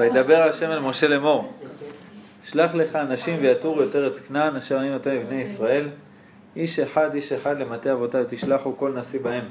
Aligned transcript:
וידבר 0.00 0.42
השם 0.42 0.70
אל 0.70 0.78
משה 0.78 1.08
לאמור, 1.08 1.52
שלח 2.44 2.74
לך 2.74 2.96
אנשים 2.96 3.38
ויתורו 3.40 3.82
את 3.82 3.96
ארץ 3.96 4.18
כנען 4.18 4.56
אשר 4.56 4.78
אני 4.78 4.90
נותן 4.90 5.14
לבני 5.14 5.42
ישראל, 5.42 5.88
איש 6.56 6.78
אחד 6.78 7.14
איש 7.14 7.32
אחד 7.32 7.58
למטה 7.60 7.92
אבותיו 7.92 8.24
תשלחו 8.28 8.76
כל 8.76 8.92
נשיא 8.92 9.20
בהם. 9.20 9.44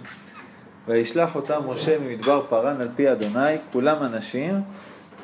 וישלח 0.88 1.35
אותם 1.35 1.62
משה 1.67 1.99
ממדבר 1.99 2.46
פרן 2.49 2.81
על 2.81 2.88
פי 2.96 3.12
אדוני, 3.12 3.57
כולם 3.71 4.04
אנשים, 4.04 4.55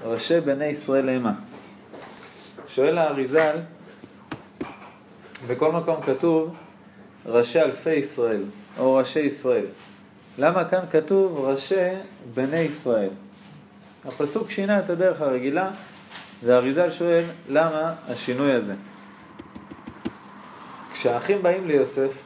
ראשי 0.03 0.39
בני 0.39 0.65
ישראל 0.65 1.09
המה. 1.09 1.33
שואל 2.67 2.97
האריזל, 2.97 3.57
בכל 5.47 5.71
מקום 5.71 6.01
כתוב 6.01 6.55
ראשי 7.25 7.61
אלפי 7.61 7.93
ישראל, 7.93 8.43
או 8.77 8.93
ראשי 8.93 9.19
ישראל. 9.19 9.65
למה 10.37 10.65
כאן 10.65 10.81
כתוב 10.91 11.45
ראשי 11.45 11.89
בני 12.33 12.59
ישראל? 12.59 13.09
הפסוק 14.07 14.49
שינה 14.49 14.79
את 14.79 14.89
הדרך 14.89 15.21
הרגילה, 15.21 15.71
והאריזל 16.43 16.91
שואל 16.91 17.23
למה 17.49 17.93
השינוי 18.07 18.51
הזה. 18.51 18.73
כשהאחים 20.91 21.43
באים 21.43 21.67
ליוסף, 21.67 22.23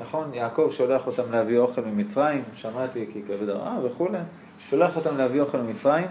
נכון, 0.00 0.34
יעקב 0.34 0.68
שולח 0.72 1.06
אותם 1.06 1.32
להביא 1.32 1.58
אוכל 1.58 1.80
ממצרים, 1.80 2.42
שמעתי 2.54 3.06
כי 3.12 3.22
כבד 3.22 3.48
הרעה 3.48 3.84
וכולי, 3.84 4.18
שולח 4.70 4.96
אותם 4.96 5.16
להביא 5.16 5.40
אוכל 5.40 5.58
ממצרים, 5.58 6.06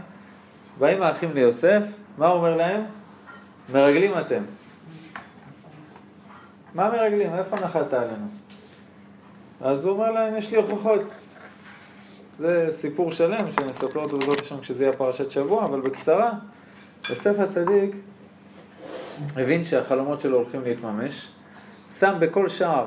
באים 0.80 1.04
האחים 1.04 1.34
ליוסף, 1.34 1.84
מה 2.18 2.28
הוא 2.28 2.38
אומר 2.38 2.58
להם? 2.58 2.82
מרגלים 3.74 4.20
אתם. 4.20 4.44
מה 6.74 6.90
מרגלים? 6.90 7.36
איפה 7.36 7.56
נחת 7.56 7.94
עלינו? 7.94 8.28
אז 9.62 9.86
הוא 9.86 9.94
אומר 9.94 10.12
להם, 10.12 10.38
יש 10.38 10.52
לי 10.52 10.58
הוכחות. 10.58 11.04
זה 12.40 12.68
סיפור 12.72 13.12
שלם 13.12 13.52
שנספר 13.52 14.00
אותו 14.00 14.18
בזאת 14.18 14.40
השם 14.40 14.60
כשזה 14.60 14.84
יהיה 14.84 14.94
פרשת 14.94 15.32
שבוע, 15.32 15.66
אבל 15.66 15.82
בקצרה, 15.82 16.32
יוסף 17.10 17.40
הצדיק 17.40 17.96
הבין 19.36 19.64
שהחלומות 19.64 20.22
שלו 20.22 20.38
הולכים 20.38 20.62
להתממש, 20.64 21.28
שם 21.92 22.14
בכל 22.20 22.50
שער 22.50 22.86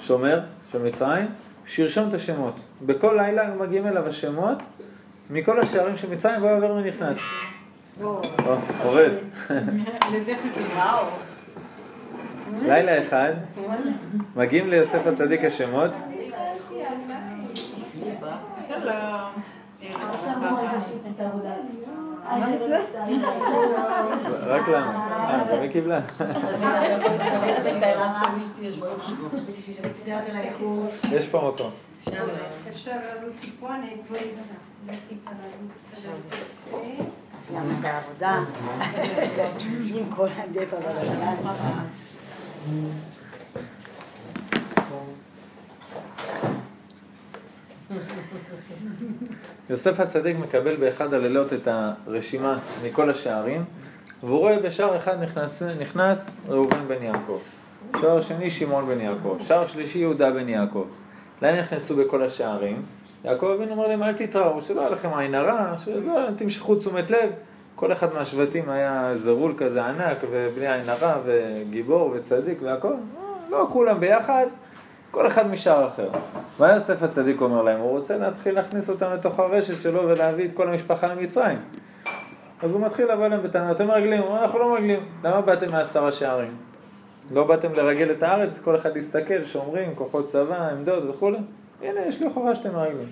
שומר 0.00 0.40
של 0.72 0.82
מצרים, 0.82 1.26
שירשום 1.66 2.08
את 2.08 2.14
השמות. 2.14 2.54
בכל 2.86 3.14
לילה 3.16 3.42
היו 3.42 3.54
מגיעים 3.54 3.86
אליו 3.86 4.06
השמות 4.06 4.58
מכל 5.30 5.60
השערים 5.60 5.96
של 5.96 6.10
מצרים 6.10 6.42
והוא 6.42 6.56
עובר 6.56 6.72
ונכנס. 6.72 7.18
עובד. 8.84 9.10
לזה 10.12 10.34
חיכינו. 10.42 10.78
לילה 12.62 13.02
אחד, 13.02 13.32
מגיעים 14.36 14.70
ליוסף 14.70 15.06
הצדיק 15.06 15.44
השמות, 15.44 15.90
רק 24.46 24.68
לנו. 24.68 24.90
אה, 24.90 25.44
גם 25.52 25.60
היא 25.60 25.70
קיבלה. 25.70 26.00
יש 31.10 31.28
פה 31.28 31.52
מקום. 31.54 31.70
אפשר 32.68 32.96
לזוז 33.16 33.34
טיפונת, 33.40 33.82
סיימנו 37.46 37.70
את 37.80 37.84
העבודה 37.84 38.40
עם 39.94 40.10
כל 40.16 40.28
הדף 40.36 40.72
הבלגן. 40.72 41.34
יוסף 49.70 50.00
הצדיק 50.00 50.36
מקבל 50.38 50.76
באחד 50.76 51.14
הלילות 51.14 51.52
את 51.52 51.68
הרשימה 51.70 52.58
מכל 52.84 53.10
השערים, 53.10 53.64
והוא 54.22 54.38
רואה 54.38 54.58
בשער 54.58 54.96
אחד 54.96 55.22
נכנס, 55.22 55.62
נכנס 55.62 56.36
ראובן 56.48 56.88
בן 56.88 57.02
יעקב, 57.02 57.38
שער 58.00 58.20
שני 58.20 58.50
שמעון 58.50 58.86
בן 58.86 59.00
יעקב, 59.00 59.36
שער 59.40 59.66
שלישי 59.66 59.98
יהודה 59.98 60.30
בן 60.30 60.48
יעקב. 60.48 60.84
לאן 61.42 61.58
נכנסו 61.58 61.96
בכל 61.96 62.22
השערים? 62.22 62.82
יעקב 63.24 63.46
אבינו 63.46 63.72
אומר 63.72 63.88
להם 63.88 64.02
אל 64.02 64.12
תתראו, 64.12 64.62
שלא 64.62 64.80
יהיה 64.80 64.90
לכם 64.90 65.08
עין 65.14 65.34
הרע, 65.34 65.76
שזה, 65.76 66.12
תמשכו 66.36 66.74
תשומת 66.74 67.10
לב. 67.10 67.30
כל 67.74 67.92
אחד 67.92 68.14
מהשבטים 68.14 68.70
היה 68.70 69.10
זרול 69.14 69.52
כזה 69.56 69.84
ענק, 69.84 70.18
ובלי 70.30 70.72
עין 70.72 70.88
הרע, 70.88 71.14
וגיבור 71.24 72.14
וצדיק 72.14 72.58
והכל, 72.62 72.94
לא 73.50 73.66
כולם 73.70 74.00
ביחד, 74.00 74.46
כל 75.10 75.26
אחד 75.26 75.46
משער 75.46 75.86
אחר. 75.86 76.08
מה 76.58 76.72
יוסף 76.72 77.02
הצדיק 77.02 77.40
אומר 77.40 77.62
להם? 77.62 77.80
הוא 77.80 77.90
רוצה 77.90 78.16
להתחיל 78.16 78.54
להכניס 78.54 78.90
אותם 78.90 79.10
לתוך 79.14 79.38
הרשת 79.38 79.80
שלו 79.80 80.08
ולהביא 80.08 80.48
את 80.48 80.52
כל 80.52 80.68
המשפחה 80.68 81.06
למצרים. 81.06 81.58
אז 82.62 82.74
הוא 82.74 82.82
מתחיל 82.82 83.12
לבוא 83.12 83.26
אליהם 83.26 83.42
בטענות, 83.42 83.76
אתם 83.76 83.86
מרגלים? 83.86 84.20
הוא 84.20 84.28
אומר, 84.28 84.42
אנחנו 84.42 84.58
לא 84.58 84.70
מרגלים. 84.72 85.00
למה 85.24 85.40
באתם 85.40 85.72
מעשרה 85.72 86.12
שערים? 86.12 86.56
לא 87.30 87.44
באתם 87.44 87.72
לרגל 87.72 88.10
את 88.10 88.22
הארץ, 88.22 88.58
כל 88.58 88.76
אחד 88.76 88.96
להסתכל, 88.96 89.44
שומרים, 89.44 89.94
כוחות 89.94 90.26
צבא, 90.26 90.68
עמדות 90.70 91.04
וכולי? 91.10 91.38
הנה, 91.82 92.00
יש 92.00 92.20
לי 92.20 92.26
הוכחה 92.26 92.54
שאתם 92.54 92.74
מרגלים. 92.74 93.08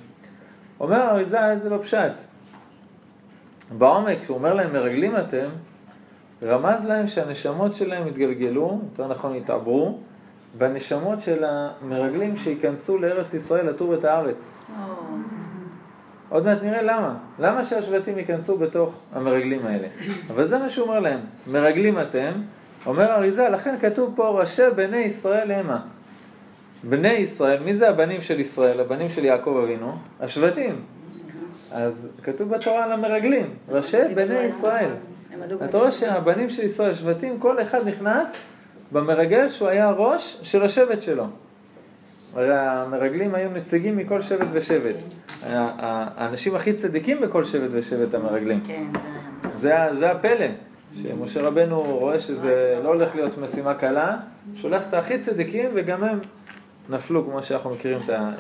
אומר 0.80 0.96
האריזה, 0.96 1.38
זה 1.56 1.70
לא 1.70 1.78
פשט. 1.82 2.12
בעומק, 3.78 4.20
כשהוא 4.20 4.36
אומר 4.36 4.54
להם 4.54 4.72
מרגלים 4.72 5.16
אתם, 5.16 5.48
רמז 6.42 6.86
להם 6.86 7.06
שהנשמות 7.06 7.74
שלהם 7.74 8.06
התגלגלו, 8.06 8.80
יותר 8.90 9.08
נכון 9.08 9.34
התעברו, 9.34 9.98
בנשמות 10.58 11.20
של 11.20 11.44
המרגלים 11.46 12.36
שייכנסו 12.36 12.98
לארץ 12.98 13.34
ישראל 13.34 13.68
לטור 13.68 13.94
את 13.94 14.04
הארץ. 14.04 14.58
עוד 16.28 16.44
מעט 16.44 16.62
נראה 16.62 16.82
למה. 16.82 17.14
למה 17.38 17.64
שהשבטים 17.64 18.18
ייכנסו 18.18 18.58
בתוך 18.58 19.00
המרגלים 19.12 19.66
האלה? 19.66 19.88
אבל 20.30 20.44
זה 20.44 20.58
מה 20.58 20.68
שהוא 20.68 20.86
אומר 20.86 21.00
להם. 21.00 21.20
מרגלים 21.50 22.00
אתם, 22.00 22.32
אומר 22.86 23.12
אריזה, 23.12 23.48
לכן 23.48 23.76
כתוב 23.80 24.12
פה 24.16 24.40
ראשי 24.40 24.62
בני 24.76 24.96
ישראל 24.96 25.50
המה. 25.50 25.80
בני 26.84 27.12
ישראל, 27.12 27.62
מי 27.62 27.74
זה 27.74 27.88
הבנים 27.88 28.20
של 28.20 28.40
ישראל? 28.40 28.80
הבנים 28.80 29.10
של 29.10 29.24
יעקב 29.24 29.60
אבינו? 29.64 29.96
השבטים. 30.20 30.82
אז 31.70 32.08
כתוב 32.22 32.48
בתורה 32.48 32.84
על 32.84 32.92
המרגלים, 32.92 33.54
ראשי 33.68 34.02
בני 34.14 34.38
ישראל. 34.38 34.90
אתה 35.64 35.78
רואה 35.78 35.92
שהבנים 35.92 36.48
של 36.48 36.62
ישראל, 36.62 36.94
שבטים, 36.94 37.38
כל 37.38 37.62
אחד 37.62 37.88
נכנס 37.88 38.32
במרגל 38.92 39.48
שהוא 39.48 39.68
היה 39.68 39.88
הראש 39.88 40.38
של 40.42 40.62
השבט 40.62 41.02
שלו. 41.02 41.26
הרי 42.34 42.58
המרגלים 42.58 43.34
היו 43.34 43.50
נציגים 43.50 43.96
מכל 43.96 44.22
שבט 44.22 44.46
ושבט. 44.52 44.96
האנשים 45.42 46.54
הכי 46.54 46.72
צדיקים 46.72 47.20
בכל 47.20 47.44
שבט 47.44 47.68
ושבט 47.70 48.14
המרגלים. 48.14 48.60
כן, 48.66 48.84
זה, 49.54 49.74
זה 49.92 50.10
הפלא, 50.10 50.46
שמשה 51.02 51.42
רבנו 51.42 51.82
רואה 51.82 52.20
שזה 52.20 52.80
לא 52.84 52.88
הולך 52.88 53.14
להיות 53.14 53.38
משימה 53.38 53.74
קלה, 53.74 54.16
שולח 54.54 54.82
את 54.88 54.94
הכי 54.94 55.18
צדיקים 55.18 55.70
וגם 55.74 56.04
הם 56.04 56.18
נפלו, 56.88 57.24
כמו 57.24 57.42
שאנחנו 57.42 57.70
מכירים 57.70 57.98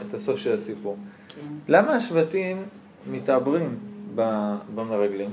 את 0.08 0.14
הסוף 0.14 0.38
של 0.38 0.54
הסיפור. 0.54 0.96
כן. 1.28 1.40
למה 1.68 1.92
השבטים 1.92 2.62
מתעברים 3.10 3.78
במרגלים? 4.74 5.30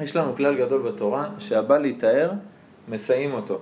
יש 0.00 0.16
לנו 0.16 0.36
כלל 0.36 0.54
גדול 0.58 0.82
בתורה, 0.82 1.28
שהבא 1.38 1.78
להיטהר, 1.78 2.30
מסייעים 2.88 3.32
אותו. 3.32 3.60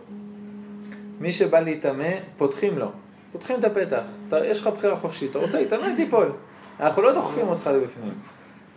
מי 1.20 1.32
שבא 1.32 1.60
להיטמא, 1.60 2.10
פותחים 2.36 2.78
לו. 2.78 2.90
פותחים 3.32 3.58
את 3.58 3.64
הפתח. 3.64 4.02
אתה, 4.28 4.46
יש 4.46 4.60
לך 4.60 4.66
בחירה 4.66 4.96
חופשית, 4.96 5.30
אתה 5.30 5.38
רוצה 5.38 5.58
להיטמא, 5.58 5.94
תיפול. 5.96 6.32
אנחנו 6.80 7.02
לא 7.02 7.12
דוחפים 7.12 7.48
אותך 7.48 7.66
לבפנים. 7.66 8.14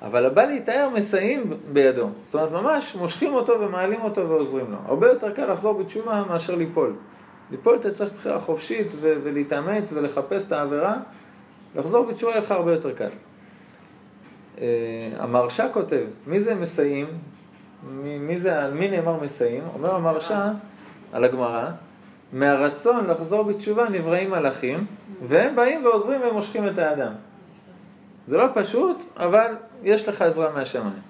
אבל 0.01 0.25
הבא 0.25 0.45
להיטהר 0.45 0.89
מסייעים 0.89 1.53
בידו. 1.73 2.09
זאת 2.23 2.35
אומרת, 2.35 2.51
ממש 2.51 2.95
מושכים 2.95 3.33
אותו 3.33 3.59
ומעלים 3.59 4.01
אותו 4.01 4.29
ועוזרים 4.29 4.71
לו. 4.71 4.77
הרבה 4.85 5.07
יותר 5.07 5.31
קל 5.31 5.51
לחזור 5.53 5.73
בתשובה 5.73 6.23
מאשר 6.29 6.55
ליפול. 6.55 6.93
ליפול 7.51 7.75
אתה 7.75 7.91
צריך 7.91 8.13
בחירה 8.13 8.39
חופשית 8.39 8.87
ו- 9.01 9.15
ולהתאמץ 9.23 9.93
ולחפש 9.93 10.47
את 10.47 10.51
העבירה. 10.51 10.97
לחזור 11.75 12.05
בתשובה 12.05 12.31
יהיה 12.31 12.41
לך 12.41 12.51
הרבה 12.51 12.71
יותר 12.71 12.93
קל. 12.93 13.09
Uh, 14.55 14.59
המרשה 15.17 15.69
כותב, 15.69 16.03
מי 16.27 16.39
זה 16.39 16.55
מסייעים? 16.55 17.07
מי, 17.89 18.17
מי 18.17 18.39
זה, 18.39 18.63
על 18.63 18.73
מי 18.73 18.87
נאמר 18.87 19.23
מסייעים? 19.23 19.63
אומר 19.73 19.95
המרשה 19.95 20.51
על 21.13 21.23
הגמרא, 21.23 21.69
מהרצון 22.33 23.07
לחזור 23.07 23.43
בתשובה 23.43 23.89
נבראים 23.89 24.29
מלאכים, 24.29 24.85
והם 25.23 25.55
באים 25.55 25.85
ועוזרים 25.85 26.21
ומושכים 26.21 26.67
את 26.67 26.77
האדם. 26.77 27.13
זה 28.27 28.37
לא 28.37 28.47
פשוט, 28.53 28.97
אבל 29.17 29.55
יש 29.83 30.07
לך 30.09 30.21
עזרה 30.21 30.51
מהשמיים. 30.51 31.01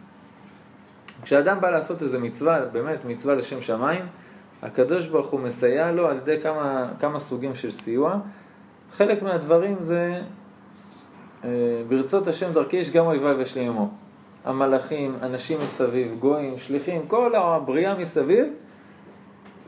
כשאדם 1.24 1.62
בא 1.62 1.70
לעשות 1.70 2.02
איזה 2.02 2.20
מצווה, 2.20 2.66
באמת 2.66 3.06
מצווה 3.06 3.36
לשם 3.36 3.62
שמיים, 3.62 4.06
הקדוש 4.62 5.08
ברוך 5.08 5.30
הוא 5.30 5.40
מסייע 5.40 5.92
לו 5.92 6.08
על 6.08 6.18
ידי 6.18 6.42
כמה, 6.42 6.90
כמה 7.00 7.20
סוגים 7.20 7.56
של 7.56 7.72
סיוע. 7.72 8.18
חלק 8.92 9.22
מהדברים 9.22 9.76
זה 9.80 10.22
אה, 11.44 11.50
ברצות 11.88 12.28
השם 12.28 12.54
דרכי 12.54 12.78
יש 12.78 12.92
גם 12.92 13.06
אויביי 13.06 13.34
וישלים 13.34 13.70
עמו. 13.70 13.90
המלאכים, 14.46 15.16
אנשים 15.22 15.58
מסביב, 15.64 16.16
גויים, 16.20 16.58
שליחים, 16.58 17.08
כל 17.08 17.36
הבריאה 17.36 17.96
מסביב. 17.96 18.46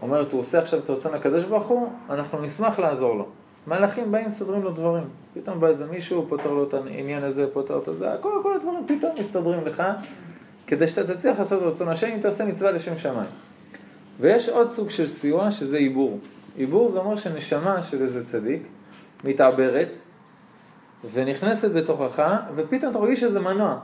אומרת, 0.03 0.31
הוא 0.31 0.41
עושה 0.41 0.61
עכשיו 0.61 0.79
את 0.79 0.89
רצון 0.89 1.13
הקדוש 1.13 1.43
ברוך 1.43 1.67
הוא, 1.67 1.89
אנחנו 2.09 2.41
נשמח 2.41 2.79
לעזור 2.79 3.15
לו. 3.15 3.25
מלאכים 3.67 4.11
באים, 4.11 4.27
מסדרים 4.27 4.61
לו 4.61 4.71
דברים. 4.71 5.03
פתאום 5.33 5.59
בא 5.59 5.67
איזה 5.67 5.85
מישהו, 5.85 6.25
פותר 6.29 6.51
לו 6.51 6.63
את 6.63 6.73
העניין 6.73 7.23
הזה, 7.23 7.45
פותר 7.53 7.77
את 7.77 7.97
זה, 7.97 8.09
כל, 8.21 8.39
כל 8.43 8.55
הדברים 8.55 8.85
פתאום 8.87 9.11
מסתדרים 9.19 9.65
לך. 9.65 9.83
כדי 10.67 10.87
שאתה 10.87 11.13
תצליח 11.13 11.39
לעשות 11.39 11.63
רצון 11.63 11.89
השם 11.89 12.07
אם 12.07 12.19
אתה 12.19 12.27
עושה 12.27 12.45
מצווה 12.45 12.71
לשם 12.71 12.97
שמיים. 12.97 13.29
ויש 14.19 14.49
עוד 14.49 14.71
סוג 14.71 14.89
של 14.89 15.07
סיוע 15.07 15.51
שזה 15.51 15.77
עיבור. 15.77 16.19
עיבור 16.57 16.89
זה 16.89 16.99
אומר 16.99 17.15
שנשמה 17.15 17.81
של 17.81 18.01
איזה 18.01 18.25
צדיק 18.25 18.61
מתעברת 19.23 19.95
ונכנסת 21.13 21.71
בתוכך 21.71 22.23
ופתאום 22.55 22.91
אתה 22.91 22.99
מרגיש 22.99 23.19
שזה 23.19 23.39
מנוע. 23.39 23.79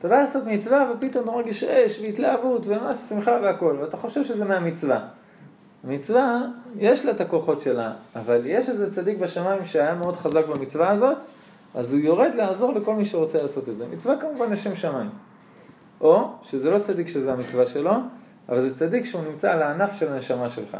אתה 0.00 0.08
בא 0.08 0.20
לעשות 0.20 0.44
מצווה 0.46 0.92
ופתאום 0.92 1.24
אתה 1.24 1.32
מרגיש 1.32 1.64
אש 1.64 2.00
והתלהבות 2.00 2.62
וממש 2.66 2.98
שמחה 2.98 3.38
והכל 3.42 3.76
ואתה 3.80 3.96
חושב 3.96 4.24
שזה 4.24 4.44
מהמצווה. 4.44 5.00
מצווה, 5.84 6.40
יש 6.78 7.04
לה 7.04 7.10
את 7.10 7.20
הכוחות 7.20 7.60
שלה, 7.60 7.92
אבל 8.16 8.42
יש 8.44 8.68
איזה 8.68 8.90
צדיק 8.90 9.18
בשמיים 9.18 9.64
שהיה 9.64 9.94
מאוד 9.94 10.16
חזק 10.16 10.46
במצווה 10.46 10.90
הזאת, 10.90 11.16
אז 11.74 11.92
הוא 11.92 12.00
יורד 12.00 12.30
לעזור 12.34 12.72
לכל 12.72 12.94
מי 12.94 13.04
שרוצה 13.04 13.42
לעשות 13.42 13.68
את 13.68 13.76
זה. 13.76 13.86
מצווה 13.92 14.16
כמובן 14.20 14.52
לשם 14.52 14.76
שמיים. 14.76 15.10
או 16.00 16.28
שזה 16.42 16.70
לא 16.70 16.78
צדיק 16.78 17.08
שזה 17.08 17.32
המצווה 17.32 17.66
שלו, 17.66 17.92
אבל 18.48 18.60
זה 18.60 18.76
צדיק 18.76 19.04
שהוא 19.04 19.22
נמצא 19.30 19.52
על 19.52 19.62
הענף 19.62 19.92
של 19.94 20.12
הנשמה 20.12 20.50
שלך. 20.50 20.76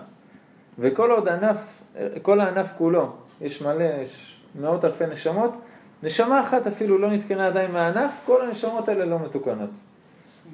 וכל 0.78 1.10
עוד 1.10 1.28
ענף, 1.28 1.82
כל 2.22 2.40
הענף 2.40 2.72
כולו, 2.78 3.12
יש 3.40 3.62
מלא, 3.62 3.84
יש 4.02 4.40
מאות 4.60 4.84
אלפי 4.84 5.06
נשמות, 5.06 5.52
נשמה 6.02 6.40
אחת 6.40 6.66
אפילו 6.66 6.98
לא 6.98 7.10
נתקנה 7.10 7.46
עדיין 7.46 7.70
מהענף, 7.70 8.12
כל 8.26 8.42
הנשמות 8.42 8.88
האלה 8.88 9.04
לא 9.04 9.18
מתוקנות. 9.18 9.70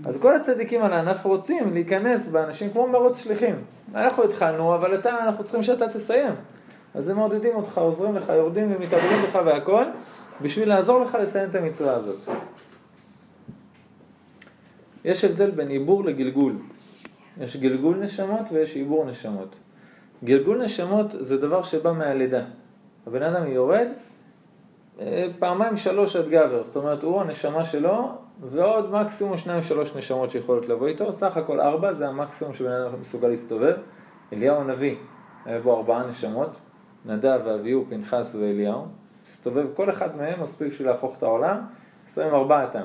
אז 0.05 0.19
כל 0.21 0.37
הצדיקים 0.37 0.83
על 0.83 0.93
הענף 0.93 1.25
רוצים 1.25 1.73
להיכנס 1.73 2.29
באנשים 2.29 2.71
כמו 2.71 2.87
מרוץ 2.87 3.19
שליחים. 3.19 3.55
אנחנו 3.95 4.25
התחלנו, 4.25 4.75
אבל 4.75 4.95
אתה, 4.95 5.25
אנחנו 5.25 5.45
צריכים 5.45 5.63
שאתה 5.63 5.89
תסיים. 5.89 6.33
אז 6.95 7.09
הם 7.09 7.17
מעודדים 7.17 7.57
אותך, 7.57 7.79
עוזרים 7.79 8.17
לך, 8.17 8.29
יורדים 8.29 8.75
ומתעברים 8.77 9.23
לך 9.25 9.39
והכל, 9.47 9.85
בשביל 10.43 10.69
לעזור 10.69 11.03
לך 11.03 11.19
לסיים 11.23 11.51
את 11.51 11.55
המצווה 11.55 11.95
הזאת. 11.95 12.19
יש 15.05 15.25
הבדל 15.25 15.51
בין 15.51 15.69
עיבור 15.69 16.05
לגלגול. 16.05 16.53
יש 17.41 17.57
גלגול 17.57 17.97
נשמות 17.97 18.41
ויש 18.53 18.77
עיבור 18.77 19.05
נשמות. 19.05 19.55
גלגול 20.25 20.63
נשמות 20.63 21.07
זה 21.19 21.37
דבר 21.37 21.63
שבא 21.63 21.93
מהלידה. 21.93 22.45
הבן 23.07 23.23
אדם 23.23 23.47
יורד 23.47 23.87
פעמיים 25.39 25.77
שלוש 25.77 26.17
עד 26.17 26.29
גבר, 26.29 26.65
זאת 26.65 26.77
אומרת 26.77 27.03
הוא 27.03 27.21
הנשמה 27.21 27.65
שלו 27.65 28.09
ועוד 28.41 28.91
מקסימום 28.91 29.37
שניים 29.37 29.63
שלוש 29.63 29.97
נשמות 29.97 30.31
שיכולות 30.31 30.69
לבוא 30.69 30.87
איתו, 30.87 31.13
סך 31.13 31.37
הכל 31.37 31.61
ארבע 31.61 31.93
זה 31.93 32.09
המקסימום 32.09 32.55
שבן 32.55 32.71
אדם 32.71 33.01
מסוגל 33.01 33.29
להסתובב. 33.29 33.75
אליהו 34.33 34.61
הנביא, 34.61 34.97
היה 35.45 35.61
בו 35.61 35.77
ארבעה 35.77 36.07
נשמות, 36.07 36.51
נדב 37.05 37.41
ואביהו, 37.45 37.85
פנחס 37.89 38.37
ואליהו, 38.41 38.87
הסתובב 39.27 39.67
כל 39.75 39.91
אחד 39.91 40.17
מהם 40.17 40.43
מספיק 40.43 40.69
בשביל 40.69 40.89
להפוך 40.89 41.17
את 41.19 41.23
העולם, 41.23 41.61
מסתובב 42.07 42.29
עם 42.29 42.35
ארבעתם. 42.35 42.85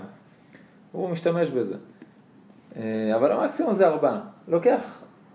הוא 0.91 1.09
משתמש 1.09 1.49
בזה. 1.49 1.75
אה, 2.75 3.11
אבל 3.15 3.31
המקסימום 3.31 3.73
זה 3.73 3.87
ארבעה. 3.87 4.19
לוקח 4.47 4.81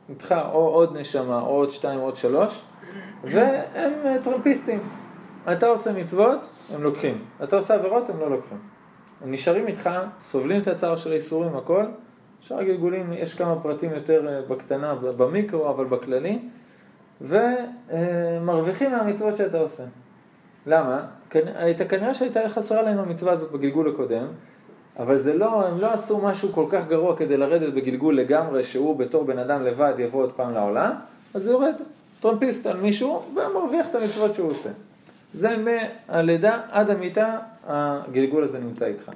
איתך 0.09 0.35
או 0.53 0.69
עוד 0.69 0.97
נשמה, 0.97 1.41
או 1.41 1.47
עוד 1.47 1.71
שתיים, 1.71 2.01
או 2.01 2.05
עוד 2.05 2.17
שלוש, 2.17 2.63
והם 3.25 3.93
אה, 4.05 4.17
טרמפיסטים. 4.23 4.81
אתה 5.53 5.67
עושה 5.67 5.93
מצוות, 5.93 6.49
הם 6.75 6.83
לוקחים. 6.83 7.25
אתה 7.45 7.57
עושה 7.57 7.75
עבירות, 7.75 8.11
הם 8.11 8.21
לא 8.21 8.31
לוקחים. 8.31 8.59
הם 9.25 9.33
נשארים 9.33 9.67
איתך, 9.67 9.91
סובלים 10.21 10.63
את 10.63 10.67
הצער 10.67 10.97
של 10.97 11.13
האיסורים, 11.13 11.57
הכל. 11.57 11.85
שאר 12.41 12.59
הגלגולים, 12.59 13.13
יש 13.13 13.35
כמה 13.35 13.61
פרטים 13.63 13.91
יותר 13.91 14.29
אה, 14.29 14.43
בקטנה, 14.49 14.95
במיקרו, 14.95 15.71
אבל 15.71 15.85
בכללי, 15.85 16.39
ומרוויחים 17.21 18.91
מהמצוות 18.91 19.37
שאתה 19.37 19.59
עושה. 19.59 19.83
למה? 20.67 21.05
אתה 21.71 21.85
כנראה 21.89 22.15
שהייתה 22.15 22.49
חסרה 22.49 22.83
להם 22.83 22.99
המצווה 22.99 23.33
הזאת 23.33 23.53
בגלגול 23.53 23.89
הקודם, 23.89 24.27
אבל 24.99 25.19
זה 25.19 25.35
לא, 25.35 25.67
הם 25.67 25.79
לא 25.79 25.93
עשו 25.93 26.19
משהו 26.19 26.53
כל 26.53 26.67
כך 26.71 26.87
גרוע 26.87 27.17
כדי 27.17 27.37
לרדת 27.37 27.75
בגלגול 27.75 28.17
לגמרי, 28.17 28.65
שהוא 28.65 28.97
בתור 28.97 29.25
בן 29.25 29.39
אדם 29.39 29.63
לבד 29.63 29.95
יבוא 29.99 30.23
עוד 30.23 30.33
פעם 30.33 30.55
לעולם, 30.55 30.93
אז 31.35 31.47
הוא 31.47 31.53
יורד 31.53 31.75
טרמפיסט 32.21 32.67
על 32.67 32.77
מישהו 32.77 33.23
ומרוויח 33.35 33.89
את 33.91 33.95
המצוות 33.95 34.35
שהוא 34.35 34.51
עושה. 34.51 34.71
זה 35.37 35.57
מהלידה 36.09 36.61
עד 36.71 36.91
המיטה, 36.91 37.39
הגלגול 37.67 38.45
הזה 38.45 38.59
נמצא 38.59 38.87
איתך. 38.87 39.11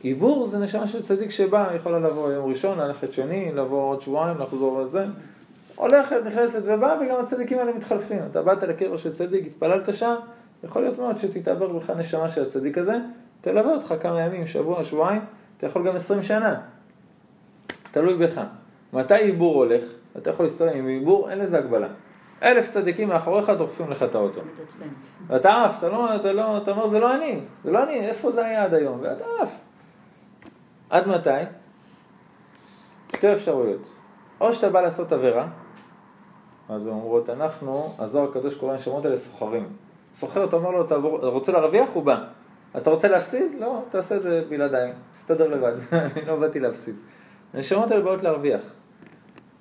עיבור 0.00 0.46
זה 0.46 0.58
נשמה 0.58 0.86
של 0.86 1.02
צדיק 1.02 1.30
שבא, 1.30 1.72
יכולה 1.76 1.98
לבוא 1.98 2.32
יום 2.32 2.50
ראשון, 2.50 2.78
ללכת 2.78 3.12
שני, 3.12 3.52
לבוא 3.54 3.82
עוד 3.82 4.00
שבועיים, 4.00 4.38
לחזור 4.38 4.82
לזה. 4.82 5.04
הולכת, 5.74 6.16
נכנסת 6.26 6.62
ובאה, 6.64 6.96
וגם 7.00 7.20
הצדיקים 7.22 7.58
האלה 7.58 7.72
מתחלפים. 7.72 8.18
אתה 8.30 8.42
באת 8.42 8.62
לקבר 8.62 8.96
של 8.96 9.12
צדיק, 9.12 9.46
התפללת 9.46 9.94
שם, 9.94 10.14
יכול 10.64 10.82
להיות 10.82 10.98
מאוד 10.98 11.18
שתתעבר 11.18 11.66
בך 11.66 11.90
נשמה 11.90 12.28
של 12.28 12.42
הצדיק 12.42 12.78
הזה, 12.78 12.96
תלווה 13.40 13.74
אותך 13.74 13.94
כמה 14.00 14.20
ימים, 14.20 14.46
שבוע, 14.46 14.84
שבועיים, 14.84 15.22
אתה 15.58 15.66
יכול 15.66 15.86
גם 15.86 15.96
עשרים 15.96 16.22
שנה. 16.22 16.60
תלוי 17.90 18.14
בך. 18.14 18.40
מתי 18.92 19.14
עיבור 19.14 19.54
הולך? 19.54 19.84
אתה 20.16 20.30
יכול 20.30 20.46
להסתובב 20.46 20.70
עם 20.74 20.86
עיבור, 20.86 21.30
אין 21.30 21.38
לזה 21.38 21.58
הגבלה. 21.58 21.88
אלף 22.42 22.70
צדיקים 22.70 23.08
מאחוריך 23.08 23.50
דוחפים 23.50 23.90
לך 23.90 24.02
את 24.02 24.14
האוטו. 24.14 24.40
ואתה 25.26 25.64
עף, 25.64 25.78
אתה 25.78 25.88
לא, 25.88 26.16
אתה 26.16 26.32
לא, 26.32 26.58
אתה 26.58 26.70
אומר 26.70 26.88
זה 26.88 26.98
לא 27.00 27.14
אני, 27.14 27.40
זה 27.64 27.70
לא 27.70 27.82
אני, 27.82 28.06
איפה 28.06 28.30
זה 28.30 28.44
היה 28.44 28.64
עד 28.64 28.74
היום? 28.74 28.98
ואתה 29.02 29.24
עף. 29.42 29.58
עד 30.90 31.08
מתי? 31.08 31.30
שתי 33.16 33.32
אפשרויות. 33.32 33.80
או 34.40 34.52
שאתה 34.52 34.68
בא 34.68 34.80
לעשות 34.80 35.12
עבירה, 35.12 35.46
אז 36.68 36.88
אומרות, 36.88 37.30
אנחנו, 37.30 37.94
הזוהר 37.98 38.28
הקדוש 38.30 38.54
קורא 38.54 38.74
לשמות 38.74 39.04
האלה 39.04 39.18
סוחרים. 39.18 39.68
סוחר, 40.14 40.44
אתה 40.44 40.56
אומר 40.56 40.70
לו, 40.70 40.84
אתה 40.84 40.94
רוצה 41.26 41.52
להרוויח? 41.52 41.88
הוא 41.92 42.02
בא. 42.02 42.24
אתה 42.76 42.90
רוצה 42.90 43.08
להפסיד? 43.08 43.52
לא, 43.60 43.82
תעשה 43.90 44.16
את 44.16 44.22
זה 44.22 44.42
בלעדיי, 44.48 44.92
תסתדר 45.16 45.48
לבד, 45.48 45.72
אני 45.92 46.24
לא 46.26 46.36
באתי 46.36 46.60
להפסיד. 46.60 46.94
הנשמות 47.54 47.90
האלה 47.90 48.02
באות 48.02 48.22
להרוויח. 48.22 48.62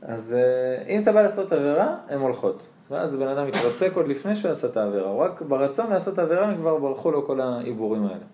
אז 0.07 0.33
אה, 0.33 0.83
אם 0.87 1.01
אתה 1.01 1.11
בא 1.11 1.21
לעשות 1.21 1.51
עבירה, 1.51 1.95
הן 2.09 2.19
הולכות. 2.19 2.67
ואז 2.91 3.15
בן 3.15 3.27
אדם 3.27 3.47
מתרסק 3.47 3.91
עוד 3.93 4.07
לפני 4.07 4.35
שהוא 4.35 4.51
עשה 4.51 4.67
את 4.67 4.77
העבירה, 4.77 5.25
רק 5.25 5.41
ברצון 5.41 5.89
לעשות 5.89 6.19
עבירה 6.19 6.47
הם 6.47 6.57
כבר 6.57 6.77
ברחו 6.77 7.11
לו 7.11 7.25
כל 7.25 7.41
העיבורים 7.41 8.05
האלה. 8.05 8.25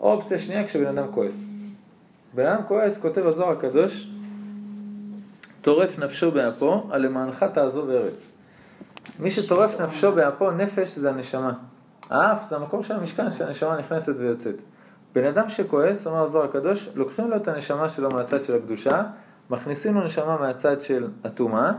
או 0.00 0.12
אופציה 0.12 0.38
שנייה 0.38 0.66
כשבן 0.66 0.98
אדם 0.98 1.12
כועס. 1.12 1.48
בן 2.34 2.46
אדם 2.46 2.62
כועס, 2.68 2.98
כותב 2.98 3.26
הזוהר 3.26 3.52
הקדוש, 3.52 4.08
טורף 5.62 5.98
נפשו 5.98 6.30
באפו, 6.30 6.82
על 6.90 7.06
למענך 7.06 7.42
תעזוב 7.42 7.90
ארץ. 7.90 8.30
מי 9.18 9.30
שטורף 9.30 9.80
נפשו 9.80 10.12
באפו, 10.12 10.50
נפש 10.50 10.98
זה 10.98 11.10
הנשמה. 11.10 11.52
האף 12.10 12.48
זה 12.48 12.56
המקום 12.56 12.82
של 12.82 12.94
המשכן 12.94 13.32
שהנשמה 13.32 13.76
נכנסת 13.76 14.14
ויוצאת. 14.18 14.54
בן 15.14 15.24
אדם 15.24 15.48
שכועס, 15.48 16.06
אומר 16.06 16.22
הזוהר 16.22 16.44
הקדוש, 16.44 16.88
לוקחים 16.94 17.30
לו 17.30 17.36
את 17.36 17.48
הנשמה 17.48 17.88
שלו 17.88 18.10
מהצד 18.10 18.44
של 18.44 18.56
הקדושה, 18.56 19.02
מכניסים 19.52 19.94
לו 19.94 20.04
נשמה 20.04 20.36
מהצד 20.40 20.80
של 20.80 21.08
הטומאה, 21.24 21.72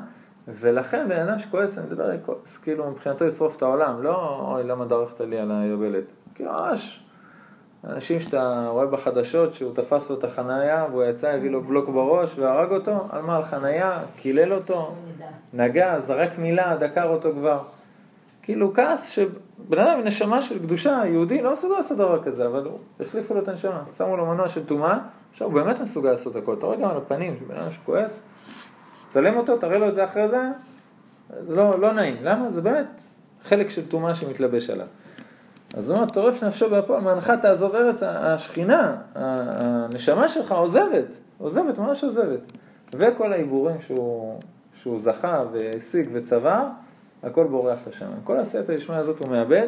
ולכן 0.48 1.10
בן 1.10 1.20
אדם 1.20 1.40
שכועס, 1.40 1.78
אני 1.78 1.86
מדבר 1.88 2.04
על 2.04 2.18
כועס, 2.26 2.58
כאילו 2.58 2.92
מבחינתו 2.92 3.26
ישרוף 3.26 3.58
את 3.58 3.62
העולם, 3.62 4.04
לא 4.04 4.40
אוי 4.52 4.64
למה 4.64 4.86
דרכת 4.86 5.22
לי 5.22 5.40
על 5.40 5.52
היובלת, 5.52 6.04
כאילו 6.36 6.52
ממש 6.52 7.04
אנשים 7.88 8.20
שאתה 8.20 8.68
רואה 8.70 8.86
בחדשות 8.86 9.54
שהוא 9.54 9.76
תפס 9.76 10.10
לו 10.10 10.20
את 10.20 10.24
החנייה 10.24 10.86
והוא 10.92 11.04
יצא, 11.04 11.28
הביא 11.28 11.50
לו 11.50 11.62
בלוק 11.62 11.90
בראש 11.90 12.40
והרג 12.40 12.72
אותו, 12.72 13.08
על 13.10 13.22
מה? 13.22 13.38
על 13.38 13.44
חנייה, 13.44 14.00
קילל 14.16 14.54
אותו, 14.54 14.96
נגע, 15.54 16.00
זרק 16.00 16.38
מילה, 16.38 16.76
דקר 16.76 17.08
אותו 17.08 17.32
כבר. 17.32 17.60
כאילו 18.44 18.74
כעס 18.74 19.10
שבן 19.10 19.80
אדם 19.80 20.02
נשמה 20.04 20.42
של 20.42 20.60
קדושה, 20.60 21.02
יהודי, 21.06 21.42
לא 21.42 21.52
מסוגל 21.52 21.76
לעשות 21.76 21.98
דבר 21.98 22.24
כזה, 22.24 22.48
אבל 22.48 22.66
הוא, 22.66 22.78
החליפו 23.00 23.34
לו 23.34 23.42
את 23.42 23.48
הנשמה, 23.48 23.84
שמו 23.98 24.18
לו 24.18 24.26
מנוע 24.26 24.50
של 24.50 24.66
טומאה, 24.66 24.98
עכשיו 25.32 25.48
הוא 25.48 25.54
באמת 25.54 25.80
מסוגל 25.80 26.12
לעשות 26.12 26.36
הכל, 26.36 26.54
אתה 26.54 26.66
רואה 26.66 26.78
גם 26.78 26.90
על 26.90 26.98
הפנים, 26.98 27.40
בן 27.48 27.56
אדם 27.56 27.72
שכועס, 27.72 28.24
צלם 29.08 29.38
אותו, 29.38 29.58
תראה 29.58 29.78
לו 29.78 29.90
את 29.90 29.94
זה 29.94 30.04
אחרי 30.04 30.28
זה, 30.28 30.50
זה 31.40 31.56
לא, 31.56 31.80
לא 31.80 31.94
נעים, 31.94 32.16
למה? 32.22 32.50
זה 32.50 32.62
באמת 32.62 33.08
חלק 33.42 33.70
של 33.70 33.88
טומאה 33.88 34.16
שמתלבש 34.16 34.70
עליו. 34.70 34.88
אז 35.74 35.90
הוא 35.90 35.98
אומר, 35.98 36.10
טורף 36.10 36.44
נפשו 36.44 36.70
בהפועל, 36.70 37.02
מענך 37.02 37.30
תעזוב 37.42 37.76
ארץ, 37.76 38.04
השכינה, 38.04 38.96
הנשמה 39.16 40.28
שלך 40.28 40.52
עוזבת, 40.52 41.20
עוזבת, 41.38 41.78
ממש 41.78 42.04
עוזבת. 42.04 42.52
וכל 42.94 43.34
העיבורים 43.34 43.82
שהוא, 43.82 44.40
שהוא 44.74 44.98
זכה 44.98 45.44
והשיג 45.52 46.10
וצבר, 46.14 46.64
הכל 47.24 47.48
בורח 47.48 47.80
לשם. 47.88 48.12
כל 48.24 48.40
עשייתא 48.40 48.76
דשמיא 48.76 48.98
הזאת 48.98 49.20
הוא 49.20 49.28
מאבד 49.28 49.68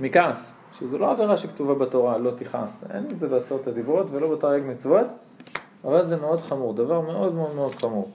מכעס, 0.00 0.54
שזו 0.72 0.98
לא 0.98 1.10
עבירה 1.10 1.36
שכתובה 1.36 1.74
בתורה, 1.74 2.18
לא 2.18 2.30
תכעס. 2.30 2.84
אין 2.90 3.10
את 3.10 3.20
זה 3.20 3.28
בעשרות 3.28 3.66
הדיברות 3.66 4.06
ולא 4.10 4.36
בתרי"ג 4.36 4.62
מצוות, 4.66 5.06
אבל 5.84 6.04
זה 6.04 6.16
מאוד 6.16 6.40
חמור, 6.40 6.74
דבר 6.74 7.00
מאוד 7.00 7.34
מאוד 7.34 7.54
מאוד 7.54 7.74
חמור. 7.74 8.10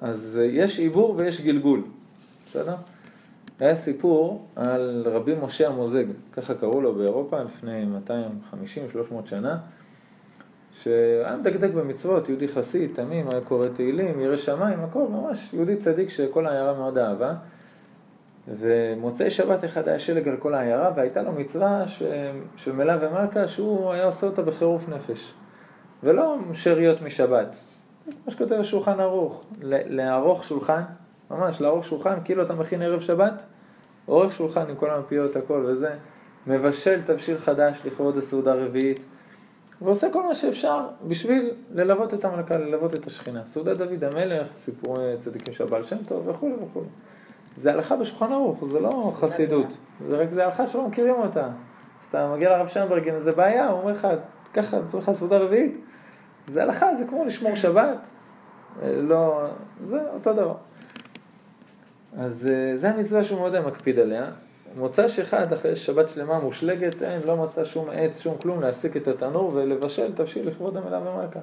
אז 0.00 0.40
אה, 0.42 0.46
יש 0.46 0.78
עיבור 0.78 1.14
ויש 1.16 1.40
גלגול, 1.40 1.82
בסדר? 2.46 2.76
היה 3.60 3.74
סיפור 3.74 4.46
על 4.56 5.02
רבי 5.06 5.34
משה 5.42 5.68
המוזג, 5.68 6.04
ככה 6.32 6.54
קראו 6.54 6.80
לו 6.80 6.94
באירופה 6.94 7.42
לפני 7.42 7.84
250-300 9.12 9.26
שנה, 9.26 9.58
שהיה 10.74 11.36
מדקדק 11.36 11.70
במצוות, 11.70 12.28
יהודי 12.28 12.48
חסיד, 12.48 12.90
תמים, 12.94 13.28
היה 13.30 13.40
קורא 13.40 13.68
תהילים, 13.68 14.20
ירא 14.20 14.36
שמיים, 14.36 14.80
הכל 14.80 15.06
ממש 15.10 15.50
יהודי 15.52 15.76
צדיק 15.76 16.08
שכל 16.08 16.46
העיירה 16.46 16.74
מאוד 16.74 16.98
אהבה. 16.98 17.34
ומוצאי 18.58 19.30
שבת 19.30 19.64
אחד 19.64 19.88
היה 19.88 19.98
שלג 19.98 20.28
על 20.28 20.36
כל 20.36 20.54
העיירה, 20.54 20.90
והייתה 20.96 21.22
לו 21.22 21.32
מצווה 21.32 21.88
ש... 21.88 22.02
של 22.56 22.72
מלה 22.72 22.98
ומלכה 23.00 23.48
שהוא 23.48 23.92
היה 23.92 24.04
עושה 24.04 24.26
אותה 24.26 24.42
בחירוף 24.42 24.88
נפש. 24.88 25.34
ולא 26.02 26.36
שאריות 26.52 27.02
משבת. 27.02 27.54
כמו 28.04 28.32
שכותב 28.32 28.54
השולחן 28.54 29.00
ערוך, 29.00 29.44
לערוך 29.62 30.44
שולחן, 30.44 30.82
ממש 31.30 31.60
לערוך 31.60 31.84
שולחן, 31.84 32.14
כאילו 32.24 32.42
אתה 32.42 32.54
מכין 32.54 32.82
ערב 32.82 33.00
שבת, 33.00 33.44
עורך 34.06 34.32
שולחן 34.32 34.70
עם 34.70 34.76
כל 34.76 34.90
המפיות, 34.90 35.36
הכל 35.36 35.64
וזה, 35.68 35.94
מבשל 36.46 37.02
תבשיל 37.02 37.38
חדש 37.38 37.80
לכבוד 37.84 38.16
הסעודה 38.16 38.52
הרביעית, 38.52 39.04
ועושה 39.82 40.10
כל 40.12 40.26
מה 40.26 40.34
שאפשר 40.34 40.88
בשביל 41.08 41.50
ללוות 41.70 42.14
את 42.14 42.24
המלכה, 42.24 42.56
ללוות 42.56 42.94
את 42.94 43.06
השכינה. 43.06 43.46
סעודת 43.46 43.76
דוד 43.76 44.04
המלך, 44.04 44.52
סיפורי 44.52 45.14
צדיקים 45.18 45.54
של 45.54 45.64
בעל 45.64 45.82
שם 45.82 45.96
טוב 46.08 46.28
וכולי 46.28 46.54
וכולי. 46.54 46.86
זה 47.56 47.72
הלכה 47.72 47.96
בשולחן 47.96 48.32
ערוך, 48.32 48.64
זה 48.64 48.80
לא 48.80 49.12
חסידות, 49.14 49.66
זה 50.08 50.16
רק 50.16 50.30
זה 50.30 50.44
הלכה 50.44 50.66
שלא 50.66 50.88
מכירים 50.88 51.14
אותה. 51.14 51.44
אז 51.44 52.06
אתה 52.08 52.32
מגיע 52.34 52.50
לרב 52.50 52.68
שיינברג 52.68 53.08
עם 53.08 53.14
איזה 53.14 53.32
בעיה, 53.32 53.68
הוא 53.68 53.80
אומר 53.80 53.92
לך, 53.92 54.08
ככה 54.54 54.82
צריך 54.86 55.10
סעודה 55.10 55.38
רביעית. 55.38 55.78
זה 56.48 56.62
הלכה, 56.62 56.94
זה 56.94 57.04
כמו 57.04 57.24
לשמור 57.24 57.54
שבת, 57.54 57.98
אה, 58.82 58.92
לא, 59.00 59.46
זה 59.84 59.98
אותו 60.14 60.32
דבר. 60.32 60.54
אז 62.16 62.50
אה, 62.52 62.76
זה 62.76 62.90
המצווה 62.90 63.24
שהוא 63.24 63.40
מאוד 63.40 63.60
מקפיד 63.60 63.98
עליה. 63.98 64.30
מוצ"ש 64.76 65.18
אחד 65.18 65.52
אחרי 65.52 65.76
שבת 65.76 66.08
שלמה 66.08 66.38
מושלגת, 66.38 67.02
אין, 67.02 67.20
לא 67.26 67.36
מצא 67.36 67.64
שום 67.64 67.88
עץ, 67.92 68.20
שום 68.20 68.36
כלום, 68.42 68.60
להסיק 68.60 68.96
את 68.96 69.08
התנור 69.08 69.50
ולבשל 69.54 70.12
תבשיל 70.12 70.48
לכבוד 70.48 70.76
המילה 70.76 70.98
ומלכה. 70.98 71.40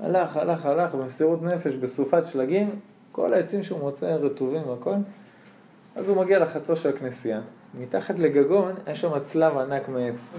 הלך, 0.00 0.36
הלך, 0.36 0.66
הלך, 0.66 0.94
במסירות 0.94 1.42
נפש, 1.42 1.74
בסופת 1.74 2.24
שלגים, 2.24 2.80
כל 3.12 3.34
העצים 3.34 3.62
שהוא 3.62 3.80
מוצא 3.80 4.06
רטובים 4.06 4.68
והכל. 4.68 4.94
אז 5.96 6.08
הוא 6.08 6.16
מגיע 6.16 6.38
לחצר 6.38 6.74
של 6.74 6.88
הכנסייה, 6.88 7.40
מתחת 7.74 8.18
לגגון 8.18 8.74
יש 8.86 9.00
שם 9.00 9.18
צלב 9.22 9.58
ענק 9.58 9.88
מעץ. 9.88 10.34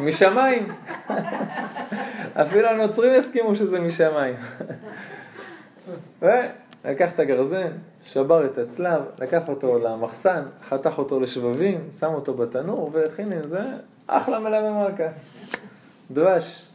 משמיים. 0.00 0.72
אפילו 2.34 2.68
הנוצרים 2.68 3.12
הסכימו 3.18 3.54
שזה 3.54 3.80
משמיים. 3.80 4.34
לקח 6.84 7.12
את 7.12 7.18
הגרזן, 7.18 7.70
שבר 8.04 8.46
את 8.46 8.58
הצלב, 8.58 9.02
לקח 9.18 9.48
אותו 9.48 9.78
למחסן, 9.78 10.42
חתך 10.68 10.98
אותו 10.98 11.20
לשבבים, 11.20 11.80
שם 11.98 12.14
אותו 12.14 12.34
בתנור, 12.34 12.90
והכין 12.92 13.32
עם 13.32 13.48
זה 13.48 13.62
אחלה 14.06 14.38
מלווה 14.38 14.88
מלכה. 14.88 15.08
דבש. 16.10 16.66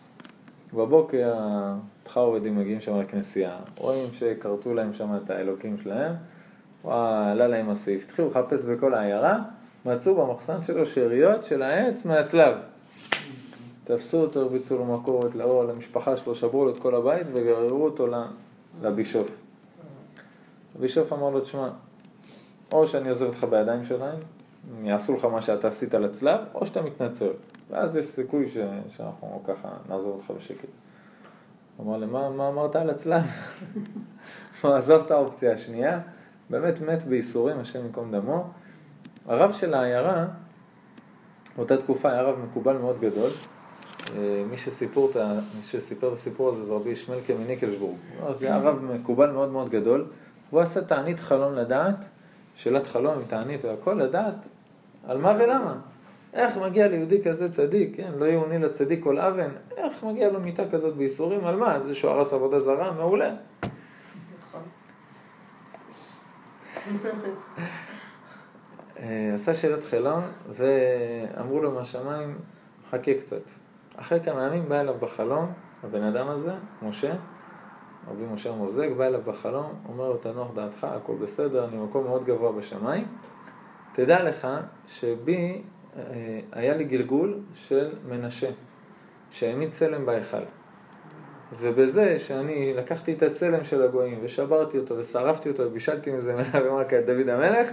בבוקר 0.74 1.34
התחרוודים 1.38 2.58
מגיעים 2.58 2.82
שם 2.82 3.00
לכנסייה, 3.00 3.58
רואים 3.78 4.10
שכרתו 4.14 4.74
להם 4.74 4.94
שם 4.94 5.10
את 5.24 5.30
האלוקים 5.30 5.78
שלהם, 5.78 6.14
וואלה, 6.84 7.32
עלה 7.32 7.48
להם 7.48 7.70
הסעיף. 7.70 8.04
התחילו 8.04 8.28
לחפש 8.28 8.66
בכל 8.66 8.94
העיירה, 8.94 9.40
מצאו 9.86 10.16
במחסן 10.16 10.64
שלו 10.64 10.86
שאריות 10.86 11.44
של 11.44 11.62
העץ 11.62 12.06
מהצלב. 12.06 12.56
תפסו 13.84 14.22
אותו, 14.22 14.40
הרביצו 14.40 14.78
לו 14.78 14.86
מכורת 14.86 15.36
לאור, 15.36 15.64
למשפחה 15.64 16.18
שלו, 16.18 16.36
שברו 16.36 16.66
לו 16.66 16.72
את 16.72 16.78
כל 16.78 16.96
הבית 16.96 17.28
וגררו 17.34 17.86
אותו 17.86 18.08
לבישוף. 18.82 19.47
הבישוף 20.78 21.14
אמר 21.14 21.30
לו, 21.30 21.40
תשמע, 21.40 21.70
או 22.72 22.88
שאני 22.88 23.10
עוזב 23.10 23.26
אותך 23.26 23.44
בידיים 23.44 23.84
שלהם, 23.84 24.20
יעשו 24.84 25.14
לך 25.14 25.26
מה 25.26 25.42
שאתה 25.42 25.68
עשית 25.68 25.94
לצלב, 25.94 26.40
או 26.54 26.66
שאתה 26.66 26.82
מתנצל. 26.82 27.30
ואז 27.70 27.96
יש 27.96 28.06
סיכוי 28.06 28.50
ש... 28.50 28.58
שאנחנו 28.88 29.42
ככה 29.48 29.70
נעזוב 29.90 30.12
אותך 30.12 30.32
בשקט. 30.32 30.68
הוא 31.78 31.88
אמר 31.88 31.98
לי, 31.98 32.06
מה, 32.06 32.30
מה 32.30 32.48
אמרת 32.48 32.76
על 32.76 32.90
הצלב? 32.90 33.22
הוא 34.62 34.72
עזוב 34.72 35.04
את 35.06 35.12
האופציה 35.12 35.54
השנייה, 35.54 36.00
באמת 36.50 36.82
מת 36.82 37.04
בייסורים, 37.04 37.60
השם 37.60 37.86
ייקום 37.86 38.12
דמו. 38.12 38.50
הרב 39.26 39.52
של 39.52 39.74
העיירה, 39.74 40.26
באותה 41.56 41.78
תקופה 41.78 42.12
היה 42.12 42.22
רב 42.22 42.40
מקובל 42.40 42.78
מאוד 42.78 43.00
גדול. 43.00 43.30
אה, 44.16 44.44
מי 44.50 44.58
מי 45.58 45.64
שסיפר 45.64 46.08
את 46.08 46.14
הסיפור 46.14 46.50
הזה 46.50 46.64
זה 46.64 46.74
רבי 46.74 46.90
ישמעאל 46.90 47.20
מניקלשבורג. 47.40 47.98
זה 48.32 48.46
היה 48.46 48.58
רב 48.58 48.84
מקובל 48.84 49.32
מאוד 49.32 49.50
מאוד 49.50 49.70
גדול. 49.70 50.08
והוא 50.50 50.62
עשה 50.62 50.82
תענית 50.82 51.20
חלום 51.20 51.56
לדעת, 51.56 52.10
שאלת 52.56 52.88
חלום 52.88 53.14
עם 53.14 53.24
תענית 53.28 53.66
והכל, 53.66 53.94
לדעת 53.94 54.36
על 55.08 55.18
מה 55.18 55.34
ולמה. 55.40 55.76
איך 56.34 56.58
מגיע 56.58 56.88
ליהודי 56.88 57.24
כזה 57.24 57.52
צדיק, 57.52 57.98
כן, 57.98 58.12
לא 58.18 58.26
יאוני 58.26 58.60
לצדיק 58.60 59.04
כל 59.04 59.20
אבן, 59.20 59.50
איך 59.78 60.04
מגיע 60.04 60.32
לו 60.32 60.40
מיטה 60.40 60.64
כזאת 60.72 60.96
בייסורים, 60.96 61.46
על 61.46 61.56
מה? 61.56 61.80
זה 61.82 61.96
שהוא 61.96 62.12
הרס 62.12 62.34
עבודה 62.34 62.60
זרה? 62.60 62.92
מעולה. 62.92 63.34
אה, 69.00 69.32
עשה 69.34 69.54
שאלת 69.54 69.84
חלום, 69.84 70.22
ואמרו 70.50 71.62
לו 71.62 71.72
מהשמיים, 71.72 72.38
חכה 72.92 73.14
קצת. 73.14 73.42
אחרי 73.96 74.20
כמה 74.24 74.48
ימים 74.48 74.70
בא 74.70 74.82
אליו 74.82 74.96
בחלום, 75.00 75.52
הבן 75.84 76.04
אדם 76.04 76.28
הזה, 76.28 76.54
משה, 76.82 77.14
רבי 78.12 78.26
משה 78.34 78.52
מוזג, 78.52 78.94
בא 78.94 79.06
אליו 79.06 79.22
בחלום, 79.26 79.74
אומר 79.90 80.10
לו, 80.10 80.18
תנוח 80.18 80.52
דעתך, 80.54 80.84
הכל 80.84 81.14
בסדר, 81.22 81.66
אני 81.66 81.78
במקום 81.78 82.04
מאוד 82.04 82.26
גבוה 82.26 82.52
בשמיים. 82.52 83.06
תדע 83.94 84.24
לך 84.24 84.48
שבי 84.88 85.62
אה, 85.98 86.40
היה 86.52 86.76
לי 86.76 86.84
גלגול 86.84 87.40
של 87.54 87.90
מנשה, 88.10 88.50
שהעמיד 89.32 89.72
צלם 89.72 90.06
בהיכל. 90.06 90.44
ובזה 91.60 92.20
שאני 92.20 92.74
לקחתי 92.74 93.14
את 93.14 93.24
הצלם 93.24 93.64
של 93.64 93.82
הגויים 93.82 94.20
ושברתי 94.22 94.78
אותו 94.78 94.98
ושרפתי 94.98 95.50
אותו 95.50 95.64
ובישלתי 95.64 96.12
מזה 96.12 96.34
מנה 96.34 96.66
ומלכה 96.66 97.00
את 97.00 97.06
דוד 97.06 97.30
המלך, 97.30 97.70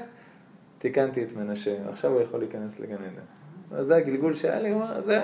תיקנתי 0.79 1.25
את 1.25 1.33
מנשה, 1.33 1.77
עכשיו 1.93 2.13
הוא 2.13 2.21
יכול 2.21 2.41
להיכנס 2.41 2.81
לגן 2.81 2.95
עדן. 2.95 3.79
אז 3.79 3.87
זה 3.87 3.97
הגלגול 3.97 4.35
שהיה 4.35 4.61
לי, 4.61 4.75
זה, 4.99 5.21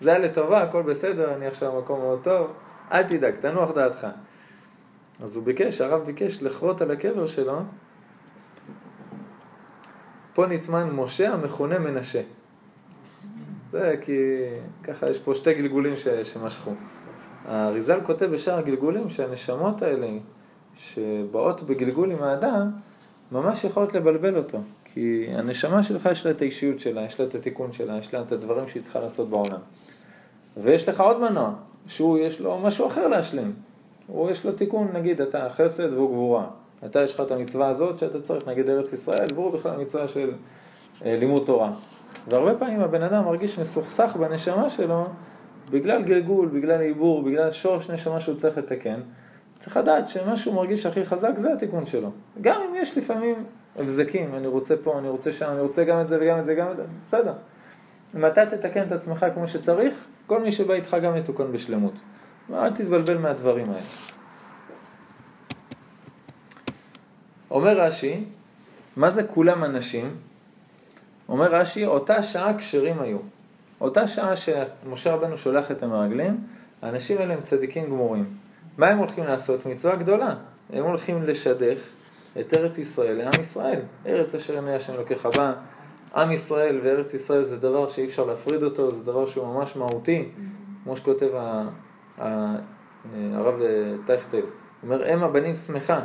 זה 0.00 0.10
היה 0.10 0.18
לטובה, 0.18 0.62
הכל 0.62 0.82
בסדר, 0.82 1.34
אני 1.34 1.46
עכשיו 1.46 1.72
במקום 1.72 2.00
מאוד 2.00 2.20
טוב, 2.22 2.52
אל 2.92 3.02
תדאג, 3.02 3.34
תנוח 3.34 3.70
דעתך. 3.70 4.06
אז 5.22 5.36
הוא 5.36 5.44
ביקש, 5.44 5.80
הרב 5.80 6.04
ביקש 6.04 6.42
לכרות 6.42 6.80
על 6.80 6.90
הקבר 6.90 7.26
שלו, 7.26 7.60
פה 10.34 10.46
נטמן 10.46 10.90
משה 10.90 11.32
המכונה 11.32 11.78
מנשה. 11.78 12.22
זה 13.72 13.94
כי 14.00 14.18
ככה 14.82 15.10
יש 15.10 15.18
פה 15.18 15.34
שתי 15.34 15.54
גלגולים 15.54 15.96
ש, 15.96 16.08
שמשכו. 16.08 16.70
האריזל 17.44 18.00
כותב 18.06 18.26
בשאר 18.26 18.58
הגלגולים 18.58 19.10
שהנשמות 19.10 19.82
האלה 19.82 20.08
שבאות 20.74 21.62
בגלגול 21.62 22.10
עם 22.10 22.22
האדם, 22.22 22.70
ממש 23.32 23.64
יכולות 23.64 23.94
לבלבל 23.94 24.36
אותו. 24.36 24.58
כי 24.84 25.26
הנשמה 25.30 25.82
שלך 25.82 26.08
יש 26.12 26.26
לה 26.26 26.32
את 26.32 26.42
האישיות 26.42 26.80
שלה, 26.80 27.02
יש 27.02 27.20
לה 27.20 27.26
את 27.26 27.34
התיקון 27.34 27.72
שלה, 27.72 27.98
יש 27.98 28.14
לה 28.14 28.22
את 28.22 28.32
הדברים 28.32 28.68
שהיא 28.68 28.82
צריכה 28.82 29.00
לעשות 29.00 29.30
בעולם. 29.30 29.60
ויש 30.56 30.88
לך 30.88 31.00
עוד 31.00 31.20
מנוע, 31.20 31.54
שהוא 31.86 32.18
יש 32.18 32.40
לו 32.40 32.58
משהו 32.58 32.86
אחר 32.86 33.08
להשלים. 33.08 33.52
הוא 34.06 34.30
יש 34.30 34.44
לו 34.44 34.52
תיקון, 34.52 34.88
נגיד, 34.92 35.20
אתה 35.20 35.48
חסד 35.50 35.92
והוא 35.92 36.10
גבורה. 36.10 36.46
אתה 36.86 37.02
יש 37.02 37.14
לך 37.14 37.20
את 37.20 37.30
המצווה 37.30 37.68
הזאת 37.68 37.98
שאתה 37.98 38.20
צריך, 38.20 38.48
נגיד 38.48 38.70
ארץ 38.70 38.92
ישראל, 38.92 39.28
והוא 39.34 39.52
בכלל 39.52 39.76
מצווה 39.76 40.08
של 40.08 40.32
אה, 41.04 41.16
לימוד 41.16 41.46
תורה. 41.46 41.72
והרבה 42.28 42.54
פעמים 42.54 42.80
הבן 42.80 43.02
אדם 43.02 43.24
מרגיש 43.24 43.58
מסוכסך 43.58 44.16
בנשמה 44.20 44.70
שלו 44.70 45.06
בגלל 45.70 46.02
גלגול, 46.02 46.48
בגלל 46.48 46.80
עיבור, 46.80 47.22
בגלל 47.22 47.50
שורש 47.50 47.90
נשמה 47.90 48.20
שהוא 48.20 48.36
צריך 48.36 48.58
לתקן. 48.58 49.00
צריך 49.58 49.76
לדעת 49.76 50.08
שמה 50.08 50.36
שהוא 50.36 50.54
מרגיש 50.54 50.86
הכי 50.86 51.04
חזק 51.04 51.32
זה 51.36 51.52
התיקון 51.52 51.86
שלו. 51.86 52.10
גם 52.40 52.60
אם 52.60 52.74
יש 52.74 52.98
לפעמים 52.98 53.44
הבזקים, 53.76 54.34
אני 54.34 54.46
רוצה 54.46 54.74
פה, 54.76 54.98
אני 54.98 55.08
רוצה 55.08 55.32
שם, 55.32 55.46
אני 55.52 55.60
רוצה 55.60 55.84
גם 55.84 56.00
את 56.00 56.08
זה 56.08 56.18
וגם 56.20 56.38
את 56.38 56.44
זה, 56.44 56.54
גם 56.54 56.70
את 56.70 56.76
זה, 56.76 56.84
בסדר. 57.06 57.32
אם 58.16 58.26
אתה 58.26 58.46
תתקן 58.46 58.82
את 58.82 58.92
עצמך 58.92 59.26
כמו 59.34 59.46
שצריך, 59.46 60.04
כל 60.26 60.42
מי 60.42 60.52
שבא 60.52 60.74
איתך 60.74 60.96
גם 61.02 61.16
יתוקן 61.16 61.52
בשלמות. 61.52 61.92
אל 62.52 62.70
תתבלבל 62.70 63.18
מהדברים 63.18 63.70
האלה. 63.70 63.86
אומר 67.50 67.80
רש"י, 67.80 68.24
מה 68.96 69.10
זה 69.10 69.24
כולם 69.24 69.64
אנשים? 69.64 70.16
אומר 71.28 71.54
רש"י, 71.54 71.86
אותה 71.86 72.22
שעה 72.22 72.58
כשרים 72.58 73.00
היו. 73.00 73.18
אותה 73.80 74.06
שעה 74.06 74.36
שמשה 74.36 75.14
רבנו 75.14 75.36
שולח 75.36 75.70
את 75.70 75.82
המרגלים, 75.82 76.40
האנשים 76.82 77.18
האלה 77.18 77.34
הם 77.34 77.40
צדיקים 77.40 77.84
גמורים. 77.84 78.24
מה 78.78 78.86
הם 78.86 78.98
הולכים 78.98 79.24
לעשות? 79.24 79.66
מצווה 79.66 79.96
גדולה. 79.96 80.34
הם 80.72 80.84
הולכים 80.84 81.22
לשדך 81.22 81.78
את 82.40 82.54
ארץ 82.54 82.78
ישראל 82.78 83.16
לעם 83.16 83.40
ישראל. 83.40 83.80
ארץ 84.06 84.34
אשר 84.34 84.54
עיני 84.54 84.74
השם 84.74 84.94
לוקח 84.94 85.26
הבא. 85.26 85.52
עם 86.16 86.32
ישראל 86.32 86.80
וארץ 86.82 87.14
ישראל 87.14 87.44
זה 87.44 87.56
דבר 87.56 87.88
שאי 87.88 88.04
אפשר 88.04 88.24
להפריד 88.24 88.62
אותו, 88.62 88.90
זה 88.90 89.02
דבר 89.02 89.26
שהוא 89.26 89.46
ממש 89.46 89.76
מהותי. 89.76 90.28
כמו 90.84 90.96
שכותב 90.96 91.30
הרב 92.18 93.60
טייכטל, 94.06 94.40
הוא 94.40 94.46
אומר, 94.82 95.14
אם 95.14 95.22
הבנים 95.22 95.54
שמחה. 95.54 96.00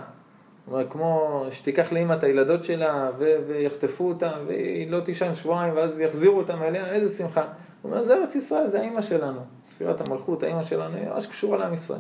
הוא 0.66 0.76
אומר, 0.76 0.90
כמו 0.90 1.46
שתיקח 1.52 1.92
לאמא 1.92 2.14
את 2.14 2.24
הילדות 2.24 2.64
שלה 2.64 3.10
ו- 3.18 3.36
ויחטפו 3.48 4.08
אותה 4.08 4.32
והיא 4.48 4.92
לא 4.92 5.00
תישן 5.00 5.34
שבועיים 5.34 5.76
ואז 5.76 6.00
יחזירו 6.00 6.38
אותם 6.38 6.64
אליה, 6.64 6.86
איזה 6.86 7.18
שמחה. 7.18 7.44
הוא 7.82 7.92
אומר, 7.92 8.04
זה 8.04 8.14
ארץ 8.14 8.36
ישראל, 8.36 8.68
זה 8.68 8.82
האמא 8.82 9.02
שלנו. 9.02 9.40
ספירת 9.64 10.08
המלכות, 10.08 10.44
האמא 10.44 10.64
שלנו, 10.64 10.98
היא 10.98 11.10
ממש 11.10 11.28
קשורה 11.28 11.58
לעם 11.58 11.74
ישראל. 11.74 12.00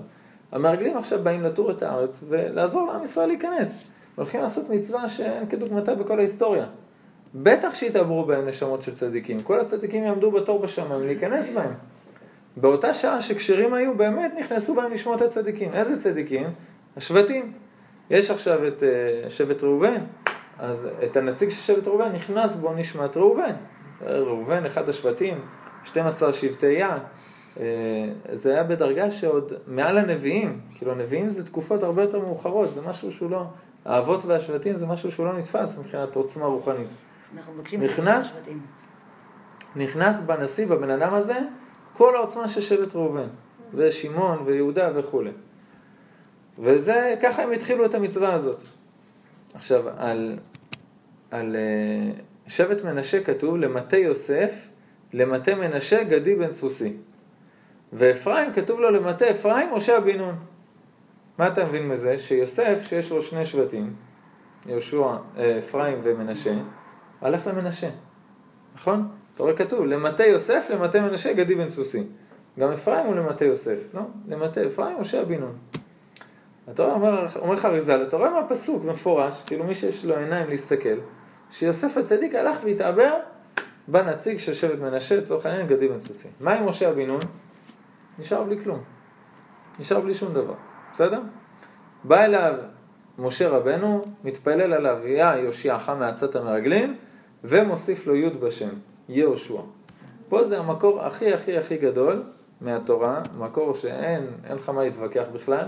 המרגלים 0.51 0.97
עכשיו 0.97 1.23
באים 1.23 1.43
לטור 1.43 1.71
את 1.71 1.83
הארץ 1.83 2.23
ולעזור 2.29 2.91
לעם 2.91 3.03
ישראל 3.03 3.27
להיכנס. 3.27 3.79
הולכים 4.15 4.41
לעשות 4.41 4.69
מצווה 4.69 5.09
שאין 5.09 5.49
כדוגמתה 5.49 5.95
בכל 5.95 6.19
ההיסטוריה. 6.19 6.65
בטח 7.35 7.75
שיתעברו 7.75 8.25
בהם 8.25 8.47
נשמות 8.47 8.81
של 8.81 8.93
צדיקים. 8.93 9.41
כל 9.41 9.59
הצדיקים 9.59 10.03
יעמדו 10.03 10.31
בתור 10.31 10.59
בשמיים 10.59 11.01
להיכנס 11.01 11.49
בהם. 11.49 11.73
באותה 12.61 12.93
שעה 12.93 13.21
שכשרים 13.21 13.73
היו, 13.73 13.97
באמת 13.97 14.33
נכנסו 14.39 14.75
בהם 14.75 14.93
נשמות 14.93 15.21
הצדיקים. 15.21 15.73
איזה 15.73 15.99
צדיקים? 15.99 16.47
השבטים. 16.97 17.53
יש 18.09 18.31
עכשיו 18.31 18.67
את 18.67 18.83
uh, 18.83 19.29
שבט 19.29 19.63
ראובן, 19.63 20.01
אז 20.59 20.89
את 21.03 21.17
הנציג 21.17 21.49
של 21.49 21.61
שבט 21.61 21.87
ראובן 21.87 22.11
נכנס 22.11 22.55
בו 22.55 22.73
נשמת 22.73 23.17
ראובן. 23.17 23.55
ראובן, 24.01 24.65
אחד 24.65 24.89
השבטים, 24.89 25.41
12 25.83 26.33
שבטי 26.33 26.65
יה. 26.65 26.97
Uh, 27.55 27.59
זה 28.31 28.51
היה 28.53 28.63
בדרגה 28.63 29.11
שעוד 29.11 29.53
מעל 29.67 29.97
הנביאים, 29.97 30.61
כאילו 30.75 30.91
הנביאים 30.91 31.29
זה 31.29 31.45
תקופות 31.45 31.83
הרבה 31.83 32.01
יותר 32.01 32.19
מאוחרות, 32.19 32.73
זה 32.73 32.81
משהו 32.81 33.11
שהוא 33.11 33.31
לא, 33.31 33.43
האבות 33.85 34.25
והשבטים 34.25 34.77
זה 34.77 34.87
משהו 34.87 35.11
שהוא 35.11 35.25
לא 35.25 35.37
נתפס 35.37 35.77
מבחינת 35.77 36.15
עוצמה 36.15 36.45
רוחנית. 36.45 36.87
אנחנו 37.37 37.53
מבקשים... 37.53 37.83
נכנס? 37.83 38.43
נכנס 39.75 40.21
בנשיא, 40.21 40.67
בבן 40.67 40.89
אדם 40.89 41.13
הזה, 41.13 41.39
כל 41.99 42.15
העוצמה 42.15 42.47
של 42.47 42.61
שבט 42.61 42.95
ראובן, 42.95 43.27
ושמעון 43.73 44.43
ויהודה 44.45 44.89
וכולי. 44.95 45.31
וזה, 46.59 47.15
ככה 47.21 47.43
הם 47.43 47.51
התחילו 47.51 47.85
את 47.85 47.93
המצווה 47.93 48.33
הזאת. 48.33 48.61
עכשיו, 49.53 49.83
על, 49.97 50.39
על 51.31 51.55
uh, 51.55 52.49
שבט 52.49 52.83
מנשה 52.83 53.23
כתוב, 53.23 53.57
למטה 53.57 53.97
יוסף, 53.97 54.67
למטה 55.13 55.55
מנשה 55.55 56.03
גדי 56.03 56.35
בן 56.35 56.51
סוסי. 56.51 56.93
ואפרים 57.93 58.53
כתוב 58.53 58.79
לו 58.79 58.91
למטה 58.91 59.31
אפרים 59.31 59.69
משה 59.73 59.99
בן 59.99 60.17
נון. 60.17 60.35
מה 61.37 61.47
אתה 61.47 61.65
מבין 61.65 61.87
מזה? 61.87 62.17
שיוסף, 62.17 62.79
שיש 62.83 63.11
לו 63.11 63.21
שני 63.21 63.45
שבטים, 63.45 63.93
יהושע, 64.65 65.17
אה, 65.37 65.57
אפרים 65.57 65.99
ומנשה, 66.03 66.53
הלך 67.21 67.47
למנשה, 67.47 67.89
נכון? 68.75 69.18
אתה 69.39 69.45
רואה 69.45 69.57
כתוב, 69.57 69.85
למטה 69.85 70.25
יוסף, 70.25 70.67
למטה 70.69 71.01
מנשה, 71.01 71.33
גדי 71.33 71.55
בן 71.55 71.69
סוסי. 71.69 72.03
גם 72.59 72.71
אפרים 72.71 73.05
הוא 73.05 73.15
למטה 73.15 73.45
יוסף, 73.45 73.79
לא? 73.93 74.01
למטה 74.27 74.65
אפרים, 74.65 74.99
משה 75.01 75.25
בן 75.25 75.39
נון. 75.39 75.57
אתה 76.71 76.83
רואה, 76.83 76.95
אומר, 76.95 77.27
אומר 77.35 77.53
לך 77.53 77.65
אריזל, 77.65 78.03
אתה 78.07 78.17
רואה 78.17 78.29
מהפסוק 78.29 78.83
מפורש, 78.83 79.43
כאילו 79.45 79.63
מי 79.63 79.75
שיש 79.75 80.05
לו 80.05 80.17
עיניים 80.17 80.49
להסתכל, 80.49 80.95
שיוסף 81.51 81.97
הצדיק 81.97 82.35
הלך 82.35 82.57
והתעבר 82.63 83.13
בנציג 83.87 84.39
של 84.39 84.53
שבט 84.53 84.79
מנשה, 84.79 85.17
לצורך 85.17 85.45
העניין, 85.45 85.67
גדי 85.67 85.87
בן 85.87 85.99
סוסי. 85.99 86.27
מה 86.39 86.53
עם 86.53 86.65
משה 86.65 86.93
בן 86.93 87.05
נון? 87.05 87.21
נשאר 88.19 88.43
בלי 88.43 88.63
כלום. 88.63 88.79
נשאר 89.79 89.99
בלי 89.99 90.13
שום 90.13 90.33
דבר, 90.33 90.55
בסדר? 90.91 91.21
בא 92.03 92.23
אליו 92.23 92.53
משה 93.19 93.49
רבנו, 93.49 94.05
מתפלל 94.23 94.73
עליו, 94.73 94.97
יא 95.07 95.25
יושיעך 95.25 95.89
מעצת 95.89 96.35
המרגלים, 96.35 96.95
ומוסיף 97.43 98.07
לו 98.07 98.15
י' 98.15 98.29
בשם, 98.29 98.69
יהושע. 99.09 99.61
פה 100.29 100.43
זה 100.43 100.59
המקור 100.59 101.01
הכי 101.01 101.33
הכי 101.33 101.57
הכי 101.57 101.77
גדול 101.77 102.23
מהתורה, 102.61 103.21
מקור 103.37 103.73
שאין 103.73 104.27
אין 104.45 104.55
לך 104.55 104.69
מה 104.69 104.83
להתווכח 104.83 105.25
בכלל, 105.33 105.65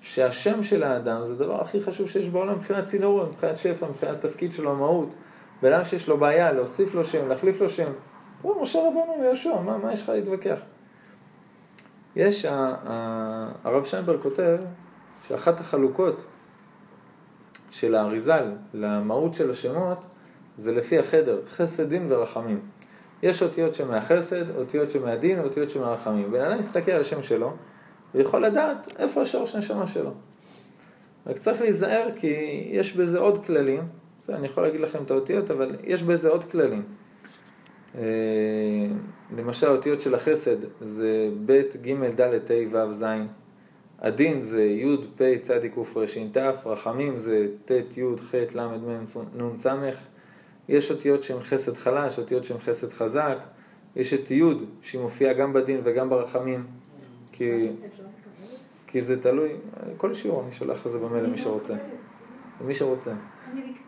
שהשם 0.00 0.62
של 0.62 0.82
האדם 0.82 1.24
זה 1.24 1.32
הדבר 1.32 1.60
הכי 1.60 1.80
חשוב 1.80 2.08
שיש 2.08 2.28
בעולם 2.28 2.54
מבחינת 2.54 2.84
צינורות, 2.84 3.28
מבחינת 3.28 3.56
שפע, 3.56 3.86
מבחינת 3.86 4.20
תפקיד 4.20 4.52
שלו, 4.52 4.76
מהות. 4.76 5.08
בן 5.62 5.72
אדם 5.72 5.84
שיש 5.84 6.08
לו 6.08 6.18
בעיה, 6.18 6.52
להוסיף 6.52 6.94
לו 6.94 7.04
שם, 7.04 7.28
להחליף 7.28 7.60
לו 7.60 7.68
שם. 7.68 7.92
פה 8.42 8.58
משה 8.62 8.78
רבנו 8.78 9.16
ויהושע, 9.20 9.60
מה, 9.60 9.78
מה 9.78 9.92
יש 9.92 10.02
לך 10.02 10.08
להתווכח? 10.08 10.60
יש, 12.16 12.44
הרב 13.64 13.84
שיינברג 13.84 14.20
כותב 14.22 14.58
שאחת 15.28 15.60
החלוקות 15.60 16.24
של 17.70 17.94
האריזל 17.94 18.52
למהות 18.74 19.34
של 19.34 19.50
השמות 19.50 19.98
זה 20.56 20.72
לפי 20.72 20.98
החדר, 20.98 21.40
חסד, 21.48 21.88
דין 21.88 22.06
ורחמים. 22.08 22.60
יש 23.22 23.42
אותיות 23.42 23.74
שמהחסד, 23.74 24.56
אותיות 24.56 24.90
שמהדין, 24.90 25.38
אותיות 25.38 25.70
שמהרחמים. 25.70 26.30
בן 26.32 26.40
אדם 26.40 26.58
מסתכל 26.58 26.90
על 26.90 27.00
השם 27.00 27.22
שלו, 27.22 27.52
ויכול 28.14 28.46
לדעת 28.46 28.88
איפה 28.98 29.22
השורש 29.22 29.56
נשמה 29.56 29.86
שלו. 29.86 30.10
רק 31.26 31.38
צריך 31.38 31.60
להיזהר 31.60 32.08
כי 32.16 32.64
יש 32.70 32.96
בזה 32.96 33.18
עוד 33.18 33.46
כללים, 33.46 33.82
בסדר, 34.20 34.36
אני 34.36 34.46
יכול 34.46 34.62
להגיד 34.62 34.80
לכם 34.80 35.02
את 35.02 35.10
האותיות, 35.10 35.50
אבל 35.50 35.76
יש 35.84 36.02
בזה 36.02 36.28
עוד 36.28 36.44
כללים. 36.44 36.82
אה, 37.98 38.02
למשל 39.36 39.66
האותיות 39.66 40.00
של 40.00 40.14
החסד 40.14 40.56
זה 40.80 41.30
ב', 41.46 41.62
ג', 41.82 42.20
ד', 42.20 42.20
ה', 42.20 42.88
ו', 42.88 42.92
ז', 42.92 43.04
הדין 43.98 44.42
זה 44.42 44.64
י', 44.64 44.96
פ', 45.16 45.22
צ', 45.42 45.50
ק', 45.50 45.96
ר', 45.96 46.04
ת', 46.32 46.66
רחמים 46.66 47.16
זה 47.16 47.46
ט', 47.64 47.70
י', 47.96 48.02
ח', 48.30 48.34
ל', 48.54 48.68
מ', 48.68 49.04
נ', 49.42 49.58
ס', 49.58 49.66
יש 50.68 50.90
אותיות 50.90 51.22
שהן 51.22 51.40
חסד 51.40 51.76
חלש, 51.76 52.18
אותיות 52.18 52.44
שהן 52.44 52.58
חסד 52.58 52.92
חזק, 52.92 53.38
יש 53.96 54.14
את 54.14 54.30
י' 54.30 54.42
שהיא 54.82 55.00
מופיעה 55.00 55.32
גם 55.32 55.52
בדין 55.52 55.80
וגם 55.84 56.10
ברחמים, 56.10 56.66
כי, 57.32 57.68
כי 58.86 59.02
זה 59.02 59.22
תלוי, 59.22 59.52
כל 59.96 60.14
שיעור 60.14 60.42
אני 60.44 60.52
שולח 60.52 60.86
את 60.86 60.92
זה 60.92 60.98
במייל 60.98 61.24
למי 61.24 61.38
שרוצה, 61.38 61.74
למי 62.60 62.74
שרוצה. 62.74 63.12
ביקשת. 63.54 63.78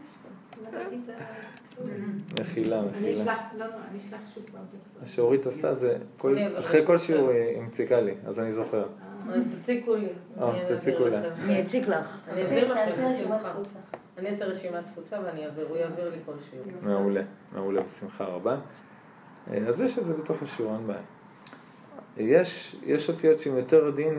מחילה, 2.41 2.81
אני 2.81 2.89
מחילה. 2.89 3.23
אשלח, 3.23 3.39
לא, 3.59 3.67
לא. 3.67 3.73
מה 5.01 5.07
שאורית 5.07 5.47
עושה 5.47 5.75
זה, 5.75 5.97
אחרי. 6.59 6.87
כל 6.87 6.99
שיעור 6.99 7.31
היא 7.31 7.63
מציקה 7.63 8.01
לי, 8.01 8.15
אז 8.27 8.41
אני 8.41 8.53
זוכר. 8.53 8.87
אז 9.33 9.49
תציקו 9.63 9.95
לי. 9.95 10.07
אה, 10.41 10.51
אני 10.51 10.59
אז 10.59 10.65
תציקו 10.65 11.09
לה. 11.09 11.21
אני 11.45 11.63
אציק 11.63 11.89
לך. 11.89 12.19
אני 12.29 12.43
אעביר 12.43 12.75
לכם. 12.75 13.03
אני 14.21 14.29
אעשה 14.29 14.45
רשימת 14.45 14.87
תפוצה 14.87 15.17
ואני 15.25 15.47
אעביר, 15.47 15.65
הוא 15.69 15.77
יעביר 15.77 16.11
לי 16.11 16.17
כל 16.27 16.33
שיעור. 16.51 16.67
מעולה, 16.83 17.23
מעולה, 17.53 17.83
בשמחה 17.83 18.25
רבה. 18.25 18.57
אה, 19.51 19.59
אז 19.69 19.81
יש 19.81 19.99
את 19.99 20.05
זה 20.05 20.15
בתוך 20.15 20.43
השיעור, 20.43 20.75
אין 20.75 20.87
בעיה. 20.87 21.01
יש, 22.17 22.77
יש 22.87 23.09
אותיות 23.09 23.39
שהן 23.39 23.57
יותר 23.57 23.91
דין 23.91 24.15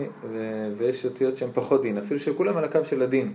ויש 0.78 1.06
אותיות 1.06 1.38
שהן 1.38 1.50
פחות 1.54 1.82
דין, 1.82 1.98
אפילו 1.98 2.20
שכולם 2.20 2.58
על 2.58 2.64
הקו 2.64 2.86
של 2.86 3.02
הדין, 3.02 3.34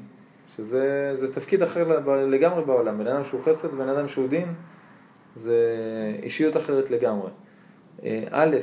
שזה 0.57 1.11
זה 1.15 1.33
תפקיד 1.33 1.63
אחר 1.63 2.01
לגמרי 2.27 2.65
בעולם, 2.65 2.99
בן 2.99 3.07
אדם 3.07 3.25
שהוא 3.25 3.41
חסד 3.43 3.75
ובן 3.75 3.89
אדם 3.89 4.09
שהוא 4.09 4.29
דין, 4.29 4.55
זה 5.35 5.59
אישיות 6.23 6.57
אחרת 6.57 6.91
לגמרי. 6.91 7.31
אה, 8.05 8.25
א', 8.31 8.57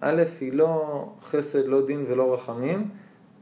א' 0.00 0.22
היא 0.40 0.52
לא 0.52 1.08
חסד, 1.22 1.66
לא 1.66 1.86
דין 1.86 2.04
ולא 2.08 2.34
רחמים, 2.34 2.88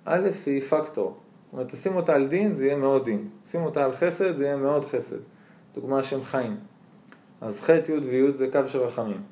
א' 0.04 0.28
היא 0.46 0.60
פקטור. 0.60 1.19
זאת 1.50 1.52
אומרת, 1.52 1.72
תשים 1.72 1.96
אותה 1.96 2.14
על 2.14 2.26
דין, 2.26 2.54
זה 2.54 2.64
יהיה 2.66 2.76
מאוד 2.76 3.04
דין. 3.04 3.28
שים 3.46 3.62
אותה 3.62 3.84
על 3.84 3.92
חסד, 3.92 4.36
זה 4.36 4.44
יהיה 4.44 4.56
מאוד 4.56 4.84
חסד. 4.84 5.16
דוגמה 5.74 5.98
השם 5.98 6.22
חיים. 6.22 6.56
אז 7.40 7.60
ח', 7.60 7.70
י' 7.70 7.92
וי' 8.02 8.32
זה 8.32 8.48
קו 8.52 8.60
של 8.66 8.78
רחמים. 8.78 9.22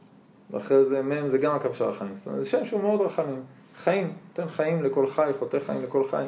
ואחרי 0.51 0.85
זה 0.85 1.03
מ' 1.03 1.29
זה 1.29 1.39
גם 1.39 1.55
הקו 1.55 1.75
של 1.75 1.85
רחמים. 1.85 2.17
זאת 2.17 2.27
אומרת, 2.27 2.43
זה 2.43 2.49
שם 2.51 2.65
שהוא 2.65 2.83
מאוד 2.83 3.01
רחמים. 3.01 3.43
חיים, 3.77 4.13
נותן 4.29 4.49
חיים 4.49 4.83
לכל 4.83 5.07
חי, 5.07 5.31
חוטא 5.39 5.59
חיים 5.59 5.83
לכל 5.83 6.09
חי. 6.09 6.27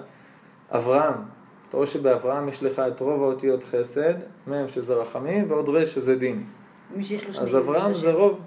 אברהם, 0.70 1.14
אתה 1.68 1.76
רואה 1.76 1.86
שבאברהם 1.86 2.48
יש 2.48 2.62
לך 2.62 2.78
את 2.78 3.00
רוב 3.00 3.22
האותיות 3.22 3.64
חסד, 3.64 4.14
מ' 4.46 4.68
שזה 4.68 4.94
רחמים, 4.94 5.50
ועוד 5.50 5.68
ר' 5.68 5.86
שזה 5.86 6.16
דין. 6.16 6.44
אז 7.38 7.56
אברהם 7.56 7.94
זה 7.94 8.12
רוב. 8.12 8.40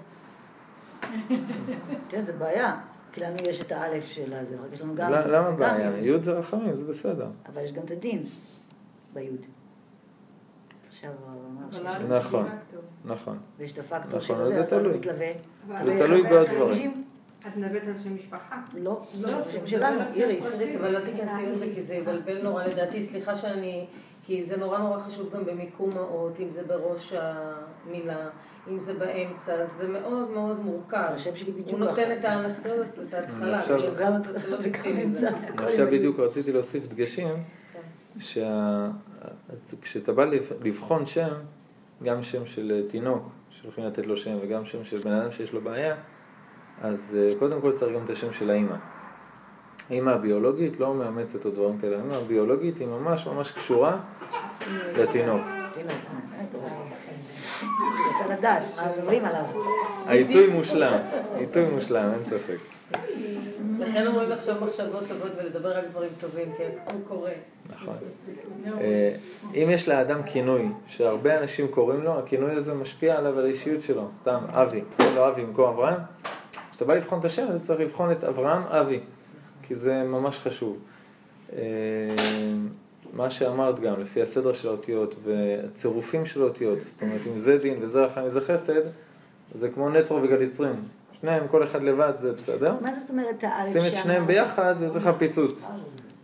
תראה, 2.08 2.22
זה 2.22 2.32
בעיה. 2.32 2.76
כי 3.14 3.20
לנו 3.20 3.36
יש 3.48 3.60
את 3.60 3.72
האלף 3.72 4.04
של 4.04 4.34
הזה, 4.34 4.56
רק 4.56 4.72
יש 4.72 4.80
לנו 4.80 4.94
גם... 4.94 5.12
למה 5.12 5.50
בעיה? 5.50 5.90
יוד. 5.98 6.20
י' 6.20 6.24
זה 6.24 6.32
רחמים, 6.32 6.74
זה 6.74 6.84
בסדר. 6.84 7.26
אבל 7.46 7.62
יש 7.64 7.72
גם 7.72 7.82
את 7.84 7.90
הדין 7.90 8.22
ביוד. 9.12 9.40
נכון. 12.08 12.46
נכון. 13.04 13.38
ויש 13.58 13.72
את 13.72 13.78
הפקטור 13.78 14.20
נכון, 14.20 14.20
של 14.20 14.44
זה, 14.44 14.50
זה 14.50 14.66
תלוי. 14.66 14.98
מתלווה. 14.98 15.28
זה 15.84 15.94
תלוי 15.98 16.22
מדברת 16.22 16.30
בעוד 16.32 16.48
על- 16.48 16.54
דברים. 16.56 17.04
את 17.48 17.56
מדברת 17.56 17.82
על 17.88 17.96
שם 17.96 18.14
משפחה? 18.14 18.56
לא, 18.74 19.02
לא, 19.20 19.30
לא, 19.30 19.44
שם 19.52 19.66
שלנו, 19.66 20.00
איריס. 20.14 20.76
אבל 20.76 20.96
אל 20.96 21.04
תיכנסי 21.04 21.46
לזה 21.46 21.66
כי 21.74 21.82
זה 21.82 21.94
יבלבל 21.94 22.42
נורא 22.42 22.64
לדעתי, 22.64 23.02
סליחה 23.02 23.34
שאני... 23.34 23.86
כי 24.26 24.42
זה 24.44 24.56
נורא 24.56 24.78
נורא 24.78 24.98
חשוב 24.98 25.34
גם 25.34 25.44
במיקום 25.44 25.96
האות, 25.96 26.40
אם 26.40 26.50
זה 26.50 26.62
בראש 26.62 27.12
המילה, 27.12 28.28
אם 28.70 28.78
זה 28.78 28.94
באמצע, 28.94 29.64
זה 29.64 29.88
מאוד 29.88 30.30
מאוד 30.30 30.60
מורכב. 30.60 30.96
השם 31.14 31.36
שלי 31.36 31.52
בדיוק 31.52 31.68
הוא. 31.68 31.78
נותן 31.78 32.16
את 32.18 32.24
ה- 32.24 32.46
את 33.08 33.14
ההתחלה, 33.14 33.58
עכשיו- 33.58 33.78
לא. 33.78 35.64
עכשיו 35.64 35.86
בדיוק 35.90 36.20
רציתי 36.20 36.52
להוסיף 36.52 36.86
דגשים, 36.88 37.28
שכשאתה 38.18 40.12
בא 40.12 40.24
לב- 40.24 40.52
לבחון 40.64 41.06
שם, 41.06 41.32
גם 42.02 42.22
שם 42.22 42.46
של 42.46 42.84
תינוק, 42.88 43.22
שהולכים 43.50 43.84
לתת 43.84 44.06
לו 44.06 44.16
שם, 44.16 44.36
וגם 44.42 44.64
שם 44.64 44.84
של 44.84 44.98
בן 44.98 45.12
אדם 45.12 45.30
שיש 45.30 45.52
לו 45.52 45.60
בעיה, 45.60 45.94
אז 46.82 47.18
אה, 47.20 47.34
קודם 47.38 47.60
כל 47.60 47.72
צריך 47.72 47.94
גם 47.96 48.04
את 48.04 48.10
השם 48.10 48.32
של 48.32 48.50
האימא. 48.50 48.76
האימא 49.90 50.10
הביולוגית 50.10 50.80
לא 50.80 50.94
מאמצת 50.94 51.44
או 51.44 51.50
דברים 51.50 51.78
כאלה, 51.78 51.96
האימא 51.96 52.14
הביולוגית 52.14 52.78
היא 52.78 52.88
ממש 52.88 53.26
ממש 53.26 53.50
קשורה 53.50 53.96
לתינוק. 54.98 55.40
העיתוי 60.06 60.46
מושלם, 60.46 60.98
עיתוי 61.38 61.64
מושלם, 61.64 62.10
אין 62.14 62.24
ספק. 62.24 62.56
לכן 63.78 64.06
אומרים 64.06 64.30
לחשוב 64.30 64.64
מחשבות 64.64 65.04
טובות 65.08 65.32
ולדבר 65.36 65.78
רק 65.78 65.84
דברים 65.90 66.10
טובים, 66.20 66.52
כי 66.56 66.62
הכל 66.64 66.96
קורה. 67.08 67.30
נכון. 67.70 67.94
אה, 68.80 69.16
אם 69.54 69.68
יש 69.70 69.88
לאדם 69.88 70.22
כינוי 70.22 70.68
שהרבה 70.86 71.38
אנשים 71.38 71.68
קוראים 71.68 72.02
לו, 72.02 72.18
הכינוי 72.18 72.52
הזה 72.52 72.74
משפיע 72.74 73.18
עליו, 73.18 73.38
על 73.38 73.44
האישיות 73.44 73.82
שלו. 73.82 74.08
סתם, 74.14 74.38
אבי. 74.48 74.82
קוראים 74.96 75.16
לו 75.16 75.28
אבי 75.28 75.42
במקום 75.42 75.68
אברהם. 75.68 76.00
כשאתה 76.70 76.84
בא 76.84 76.94
לבחון 76.94 77.18
את 77.18 77.24
השם, 77.24 77.46
אתה 77.50 77.58
צריך 77.58 77.80
לבחון 77.80 78.12
את 78.12 78.24
אברהם 78.24 78.62
אבי, 78.62 79.00
כי 79.66 79.74
זה 79.74 80.02
ממש 80.02 80.38
חשוב. 80.38 80.78
אה, 81.52 81.60
מה 83.12 83.30
שאמרת 83.30 83.80
גם, 83.80 84.00
לפי 84.00 84.22
הסדר 84.22 84.52
של 84.52 84.68
האותיות 84.68 85.14
והצירופים 85.24 86.26
של 86.26 86.42
האותיות, 86.42 86.78
זאת 86.86 87.02
אומרת, 87.02 87.20
אם 87.26 87.38
זה 87.38 87.58
דין 87.58 87.78
וזה 87.80 88.04
רחם 88.04 88.20
וזה 88.24 88.40
חסד, 88.40 88.80
זה 89.52 89.68
כמו 89.68 89.90
נטרו 89.90 90.22
וגליצרין. 90.22 90.76
שניהם, 91.20 91.48
כל 91.48 91.62
אחד 91.64 91.82
לבד 91.82 92.12
זה 92.16 92.32
בסדר. 92.32 92.74
מה 92.80 92.94
זאת 92.94 93.10
אומרת 93.10 93.44
האלף 93.44 93.72
שים 93.72 93.86
את 93.86 93.94
שם? 93.94 94.02
שניהם 94.02 94.26
ביחד, 94.26 94.78
זה 94.78 94.84
יוצא 94.84 94.98
לך 94.98 95.10
פיצוץ. 95.18 95.68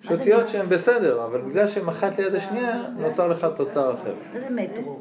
יש 0.04 0.10
אותיות? 0.10 0.48
שהן 0.48 0.68
בסדר, 0.68 1.24
אבל 1.24 1.40
בגלל 1.40 1.66
שהן 1.66 1.88
אחת 1.88 2.18
ליד 2.18 2.34
השנייה, 2.34 2.82
נוצר 2.98 3.28
לך 3.28 3.46
תוצר 3.56 3.94
אחר. 3.94 4.14
מה 4.34 4.40
זה 4.40 4.50
מטרו? 4.50 5.00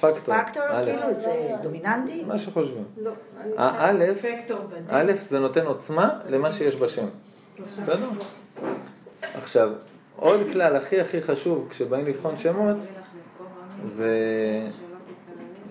פקטור? 0.00 0.34
פקטור. 0.34 0.64
כאילו 0.84 1.00
זה 1.18 1.50
דומיננטי? 1.62 2.24
מה 2.24 2.38
שחושבים. 2.38 2.84
לא. 2.96 3.12
האלף, 3.56 4.24
פקטור 4.24 4.58
בדרך. 4.58 4.82
א' 4.88 5.12
זה 5.12 5.38
נותן 5.38 5.66
עוצמה 5.66 6.20
למה 6.28 6.52
שיש 6.52 6.76
בשם. 6.76 7.06
בסדר? 7.82 8.08
עכשיו, 9.34 9.70
עוד 10.16 10.40
כלל 10.52 10.76
הכי 10.76 11.00
הכי 11.00 11.20
חשוב 11.20 11.66
כשבאים 11.70 12.06
לבחון 12.06 12.36
שמות, 12.36 12.76
זה 13.84 14.16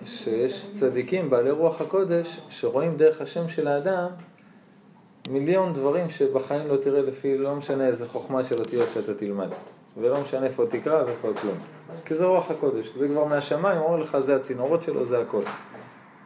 שיש 0.04 0.70
צדיקים 0.72 1.30
בעלי 1.30 1.50
רוח 1.50 1.80
הקודש 1.80 2.40
שרואים 2.48 2.96
דרך 2.96 3.20
השם 3.20 3.48
של 3.48 3.68
האדם 3.68 4.08
מיליון 5.30 5.72
דברים 5.72 6.10
שבחיים 6.10 6.68
לא 6.68 6.76
תראה 6.76 7.02
לפי, 7.02 7.38
לא 7.38 7.54
משנה 7.54 7.86
איזה 7.86 8.08
חוכמה 8.08 8.42
של 8.42 8.58
אותיות 8.58 8.88
שאתה 8.94 9.14
תלמד. 9.14 9.48
ולא 9.96 10.20
משנה 10.20 10.46
איפה 10.46 10.66
תקרא 10.66 11.04
ואיפה 11.04 11.28
כלום. 11.40 11.54
כי 12.04 12.14
זה 12.14 12.24
רוח 12.24 12.50
הקודש, 12.50 12.92
זה 12.98 13.08
כבר 13.08 13.24
מהשמיים, 13.24 13.80
אומר 13.80 13.96
לך 13.96 14.18
זה 14.18 14.36
הצינורות 14.36 14.82
שלו, 14.82 15.04
זה 15.04 15.20
הכל. 15.20 15.42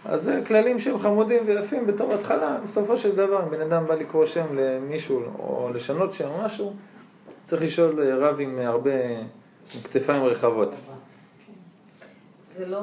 אז 0.04 0.22
זה 0.22 0.40
כללים 0.46 0.78
שהם 0.78 0.98
חמודים 0.98 1.42
ויפים 1.46 1.86
בתור 1.86 2.14
התחלה, 2.14 2.58
בסופו 2.62 2.96
של 2.96 3.16
דבר, 3.16 3.42
אם 3.42 3.50
בן 3.50 3.60
אדם 3.60 3.86
בא 3.86 3.94
לקרוא 3.94 4.26
שם 4.26 4.46
למישהו 4.54 5.22
או 5.38 5.70
לשנות 5.74 6.12
שם 6.12 6.28
או 6.28 6.44
משהו, 6.44 6.72
צריך 7.44 7.62
לשאול 7.62 8.00
רב 8.00 8.40
עם 8.40 8.58
הרבה, 8.58 8.90
כתפיים 9.84 10.24
רחבות. 10.24 10.74
זה 12.56 12.66
לא, 12.66 12.78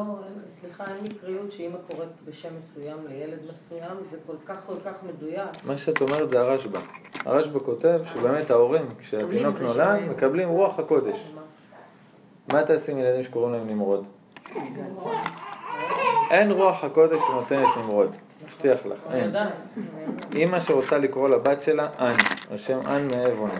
סליחה, 0.49 0.83
אין 0.87 1.03
מקריות 1.03 1.51
שאימא 1.51 1.77
קוראת 1.87 2.07
בשם 2.25 2.49
מסוים 2.57 2.97
לילד 3.09 3.39
מסוים, 3.49 3.97
זה 4.01 4.17
כל 4.27 4.35
כך 4.45 4.65
כל 4.65 4.75
כך 4.85 5.03
מדויק. 5.03 5.49
מה 5.65 5.77
שאת 5.77 6.01
אומרת 6.01 6.29
זה 6.29 6.39
הרשב"א. 6.39 6.79
הרשב"א 7.25 7.59
כותב 7.59 8.01
שבאמת 8.05 8.51
ההורים, 8.51 8.85
כשהתינוק 8.99 9.59
נולד. 9.61 9.99
מקבלים 10.09 10.49
רוח 10.49 10.79
הקודש. 10.79 11.31
מה? 12.47 12.63
תעשי 12.63 12.91
עם 12.91 12.97
ילדים 12.97 13.23
שקוראים 13.23 13.53
להם 13.53 13.67
נמרוד? 13.67 14.05
אין 16.31 16.51
רוח 16.51 16.83
הקודש 16.83 17.19
שנותנת 17.27 17.67
נמרוד, 17.77 18.15
מבטיח 18.43 18.85
לך, 18.85 18.99
אין. 19.11 19.35
אימא 20.35 20.59
שרוצה 20.59 20.97
לקרוא 20.97 21.29
לבת 21.29 21.61
שלה 21.61 21.87
אן, 21.99 22.13
על 22.51 22.57
שם 22.57 22.79
אן 22.87 23.07
מאבון. 23.07 23.51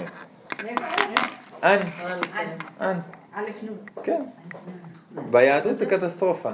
אן, 1.64 1.80
אן, 2.82 3.00
א' 3.34 3.42
נו. 3.64 3.74
כן. 4.04 4.24
ביהדות 5.12 5.78
זה 5.78 5.86
קטסטרופה. 5.86 6.50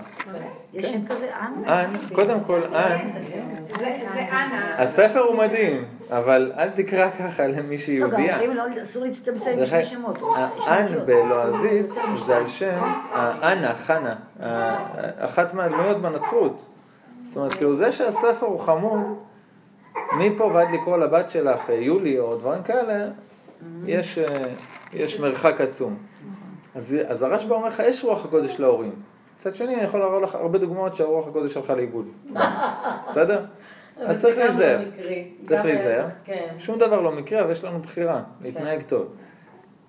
יש 0.74 0.86
שם 0.86 1.08
כזה 1.10 1.30
אנ? 1.40 1.70
אן, 1.70 1.90
קודם 2.16 2.38
כל 2.48 2.60
אן, 2.76 2.98
זה 3.20 3.36
זה 3.80 4.20
אנה. 4.32 4.76
הספר 4.82 5.20
הוא 5.20 5.36
מדהים, 5.38 5.86
אבל 6.10 6.52
אל 6.58 6.70
תקרא 6.70 7.10
ככה 7.10 7.48
למישהי 7.48 8.00
לא, 8.00 8.08
גם 8.08 8.12
יהודייה. 8.14 8.36
אומרים 8.36 8.56
לא, 8.78 8.84
אסור 8.84 9.04
להצטמצם 9.06 9.52
בשביל 9.62 9.84
שמות. 9.84 10.22
האן 10.68 10.84
אותיות. 10.86 11.06
בלועזית 11.06 11.86
זה 12.26 12.38
על 12.38 12.48
שם 12.48 12.82
האנה, 13.12 13.76
חנה, 13.76 14.16
ה- 14.44 15.26
אחת 15.26 15.54
מהדמויות 15.54 16.02
בנצרות. 16.02 16.66
זאת 17.24 17.38
אומרת, 17.38 17.54
כאילו 17.54 17.76
זה 17.76 17.92
שהספר 17.92 18.46
הוא 18.46 18.60
חמוד, 18.60 19.04
מפה 20.20 20.44
ועד 20.44 20.68
לקרוא 20.74 20.98
לבת 20.98 21.30
שלך 21.30 21.70
אה, 21.70 21.76
יולי 21.76 22.20
או 22.20 22.36
דברים 22.36 22.64
כאלה, 22.64 23.08
יש, 23.86 24.18
אה, 24.18 24.46
יש 24.94 25.20
מרחק 25.20 25.62
עצום. 25.62 25.98
אז, 26.76 26.96
אז 27.08 27.22
הרשב"א 27.22 27.54
אומר 27.54 27.68
לך, 27.68 27.84
יש 27.86 28.04
רוח 28.04 28.26
הקודש 28.26 28.60
להורים. 28.60 28.96
מצד 29.36 29.56
שני, 29.56 29.76
אני 29.76 29.84
יכול 29.84 30.00
להראות 30.00 30.24
לך 30.24 30.36
הרבה 30.36 30.58
דוגמאות 30.58 30.96
שהרוח 30.96 31.28
הקודש 31.28 31.58
הלכה 31.58 31.76
לאיבוד. 31.76 32.06
בסדר? 33.10 33.46
אז 33.98 34.22
צריך 34.22 34.38
להיזהר. 34.38 34.78
לא 34.78 34.86
מקרי. 34.88 35.28
צריך 35.44 35.66
להיזהר. 35.66 36.08
כן. 36.24 36.48
שום 36.58 36.78
דבר 36.78 37.02
לא 37.02 37.12
מקרה, 37.12 37.42
אבל 37.42 37.52
יש 37.52 37.64
לנו 37.64 37.80
בחירה, 37.80 38.22
להתנהג 38.42 38.82
טוב. 38.82 39.08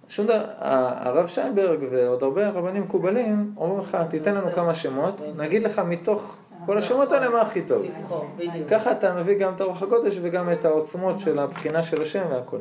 שום 0.08 0.26
דבר, 0.26 0.44
הרב 0.58 1.26
שיינברג 1.26 1.78
ועוד 1.90 2.22
הרבה 2.22 2.48
רבנים 2.48 2.82
מקובלים 2.82 3.54
אומרים 3.56 3.80
לך, 3.80 3.98
תיתן 4.10 4.34
לנו 4.34 4.52
כמה 4.54 4.74
שמות, 4.74 5.22
נגיד 5.36 5.62
לך 5.62 5.78
מתוך 5.78 6.36
כל 6.66 6.78
השמות 6.78 7.12
האלה 7.12 7.28
מה 7.28 7.40
הכי 7.40 7.62
טוב. 7.62 7.82
לבחור, 7.82 8.26
בדיוק. 8.36 8.68
ככה 8.68 8.92
אתה 8.92 9.14
מביא 9.14 9.38
גם 9.38 9.54
את 9.54 9.60
הרוח 9.60 9.82
הקודש 9.82 10.18
וגם 10.22 10.52
את 10.52 10.64
העוצמות 10.64 11.18
של 11.18 11.38
הבחינה 11.38 11.82
של 11.82 12.02
השם 12.02 12.24
והכל. 12.30 12.58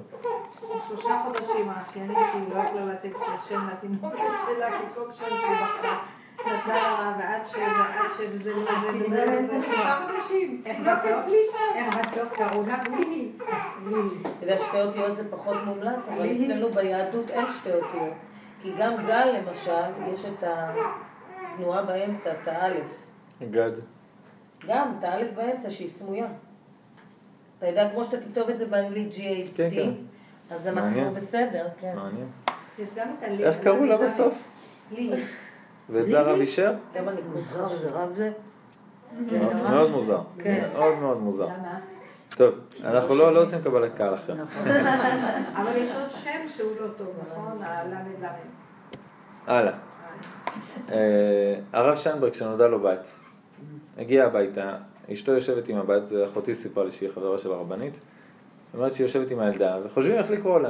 שלושה 0.95 1.21
חודשים 1.23 1.69
האחיינית 1.69 2.17
שלי 2.33 2.55
לא 2.55 2.59
יכלה 2.59 2.85
לתת 2.85 3.09
את 3.09 3.21
השם 3.27 3.67
לתינוקת 3.67 4.17
שלה, 4.45 4.79
כי 4.79 4.85
כל 4.95 5.11
שם 5.11 5.25
שהיא 5.29 5.55
בחרה 5.55 6.03
נתנה 6.39 6.73
לה 6.73 7.15
ועד 7.19 7.45
ש... 7.45 7.55
ועד 7.55 8.11
ש... 8.17 8.21
וזה 8.31 8.51
לא 8.55 8.65
זה 8.65 8.87
וזה 8.93 9.25
וזה. 9.39 9.61
שלושה 9.61 10.07
חודשים. 10.07 10.61
איך 10.65 10.77
לא 10.79 10.93
בסוף? 10.93 11.33
איך 11.75 11.97
בסוף 11.97 12.33
קראו 12.33 12.63
לה 12.67 12.77
בלי? 12.83 13.31
אתה 14.21 14.45
יודע, 14.45 14.57
שתי 14.57 14.81
אותיות 14.81 15.15
זה 15.15 15.31
פחות 15.31 15.57
מומלץ, 15.65 16.07
אבל 16.07 16.25
אצלנו 16.37 16.69
ביהדות 16.69 17.29
אין 17.31 17.45
שתי 17.59 17.73
אותיות. 17.73 18.13
כי 18.61 18.71
גם 18.77 18.93
גל, 19.07 19.37
למשל, 19.39 20.11
יש 20.13 20.25
את 20.25 20.43
התנועה 20.47 21.81
באמצע, 21.81 22.31
את 22.31 22.47
האלף. 22.47 22.85
גד. 23.51 23.71
גם, 24.67 24.91
את 24.99 25.03
האלף 25.03 25.33
באמצע 25.35 25.69
שהיא 25.69 25.87
סמויה. 25.87 26.27
אתה 27.57 27.67
יודע, 27.67 27.89
כמו 27.89 28.03
שאתה 28.03 28.17
תכתוב 28.17 28.49
את 28.49 28.57
זה 28.57 28.65
באנגלית 28.65 29.13
כן, 29.13 29.67
G-A-T, 29.67 29.75
כן. 29.75 29.89
אז 30.51 30.67
אנחנו 30.67 30.81
מעניין. 30.89 31.13
בסדר, 31.13 31.67
כן. 31.81 31.93
מעניין. 31.95 32.27
יש 32.79 32.89
גם 32.95 33.07
את 33.19 33.23
הלי. 33.23 33.43
איך 33.43 33.57
קראו 33.63 33.85
לה 33.85 33.97
בסוף? 33.97 34.47
לי. 34.91 35.11
ואת 35.89 36.09
זה 36.09 36.19
הרב 36.19 36.39
אישר? 36.39 36.73
גם 36.95 37.07
הניקוד 37.07 37.31
מוזר. 37.35 37.67
זה 37.67 37.89
רב 37.91 38.13
זה? 38.15 38.31
מאוד- 39.31 39.55
מאוד 39.55 39.91
מוזר. 39.91 40.21
כן. 40.39 40.69
מאוד 40.73 40.97
מאוד 40.99 41.21
מוזר. 41.21 41.45
למה? 41.45 41.79
טוב, 42.29 42.53
אנחנו 42.83 43.15
לא 43.15 43.33
לא 43.33 43.41
עושים 43.41 43.61
קבלת 43.61 43.95
קהל 43.97 44.13
עכשיו. 44.13 44.35
אבל 45.55 45.77
יש 45.77 45.89
עוד 45.95 46.11
שם 46.11 46.49
שהוא 46.55 46.71
לא 46.81 46.87
טוב, 46.97 47.07
נכון? 47.31 47.61
הלאה. 49.47 49.73
אה, 50.91 51.55
הרב 51.73 51.95
שיינברג, 51.97 52.31
כשנודע 52.31 52.67
לו 52.67 52.79
בת, 52.79 53.11
הגיע 53.97 54.25
הביתה, 54.25 54.75
אשתו 55.13 55.31
יושבת 55.31 55.69
עם 55.69 55.77
הבת, 55.77 56.05
זה 56.05 56.25
אחותי 56.25 56.55
סיפרה 56.55 56.83
לי 56.83 56.91
שהיא 56.91 57.09
חברה 57.15 57.37
של 57.37 57.51
הרבנית, 57.51 57.99
אומרת 58.75 58.93
שהיא 58.93 59.05
יושבת 59.05 59.31
עם 59.31 59.39
הילדה, 59.39 59.77
וחושבים 59.85 60.15
איך 60.15 60.31
לקרוא 60.31 60.59
לה. 60.59 60.69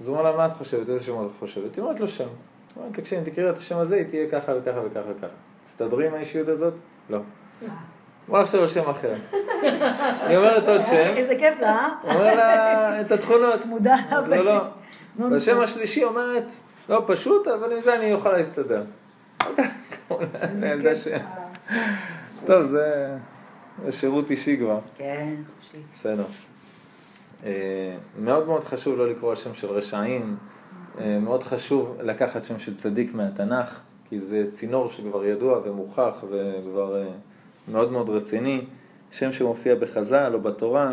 אז 0.00 0.08
הוא 0.08 0.18
אומר 0.18 0.30
לה, 0.30 0.36
מה 0.36 0.46
את 0.46 0.52
חושבת? 0.52 0.88
איזה 0.88 1.04
שם 1.04 1.26
את 1.26 1.30
חושבת? 1.38 1.76
היא 1.76 1.82
אומרת 1.82 2.00
לו 2.00 2.08
שם. 2.08 2.24
הוא 2.24 2.84
אומר, 2.84 2.96
תקשיב, 2.96 3.18
אם 3.18 3.24
תקראי 3.24 3.50
את 3.50 3.56
השם 3.56 3.78
הזה, 3.78 3.96
היא 3.96 4.04
תהיה 4.04 4.30
ככה 4.30 4.52
וככה 4.56 4.80
וככה 4.84 5.10
וככה. 5.16 5.32
תסתדרי 5.62 6.06
עם 6.06 6.14
האישיות 6.14 6.48
הזאת? 6.48 6.74
לא. 7.10 7.18
אומר 8.28 8.40
עכשיו 8.40 8.60
על 8.60 8.68
שם 8.68 8.90
אחר. 8.90 9.14
היא 10.26 10.36
אומרת 10.36 10.68
עוד 10.68 10.84
שם, 10.84 11.12
איזה 11.16 11.34
כיף 11.38 11.60
לה, 11.60 11.68
אה? 11.68 11.88
הוא 12.02 12.12
אומר 12.12 12.36
לה 12.36 13.00
את 13.00 13.12
התכונות. 13.12 13.60
צמודה. 13.62 13.96
לא, 14.26 14.44
לא. 14.44 14.60
והשם 15.30 15.60
השלישי 15.60 16.04
אומרת, 16.04 16.52
לא 16.88 17.02
פשוט, 17.06 17.48
אבל 17.48 17.72
עם 17.72 17.80
זה 17.80 17.96
אני 17.96 18.12
אוכל 18.12 18.36
להסתדר. 18.36 18.82
טוב, 22.46 22.64
זה 22.64 23.08
זה 23.84 23.92
שירות 23.92 24.30
אישי 24.30 24.56
כבר. 24.56 24.78
כן. 24.96 25.34
בסדר. 25.92 26.24
אה, 27.46 27.96
מאוד 28.18 28.46
מאוד 28.46 28.64
חשוב 28.64 28.98
לא 28.98 29.10
לקרוא 29.10 29.30
על 29.30 29.36
שם 29.36 29.54
של 29.54 29.66
רשעים, 29.66 30.36
אה, 31.00 31.18
מאוד 31.18 31.42
חשוב 31.42 31.96
לקחת 32.02 32.44
שם 32.44 32.58
של 32.58 32.76
צדיק 32.76 33.14
מהתנ"ך, 33.14 33.80
כי 34.04 34.20
זה 34.20 34.44
צינור 34.52 34.88
שכבר 34.88 35.24
ידוע 35.24 35.60
ומוכח 35.64 36.24
וכבר 36.30 37.02
אה, 37.02 37.08
מאוד 37.68 37.92
מאוד 37.92 38.10
רציני, 38.10 38.64
שם 39.10 39.32
שמופיע 39.32 39.74
בחז"ל 39.74 40.30
או 40.34 40.40
בתורה. 40.40 40.92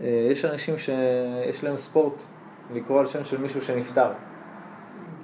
יש 0.00 0.44
אנשים 0.44 0.78
שיש 0.78 1.64
להם 1.64 1.76
ספורט 1.76 2.14
לקרוא 2.74 3.00
על 3.00 3.06
שם 3.06 3.24
של 3.24 3.38
מישהו 3.38 3.62
שנפטר. 3.62 4.10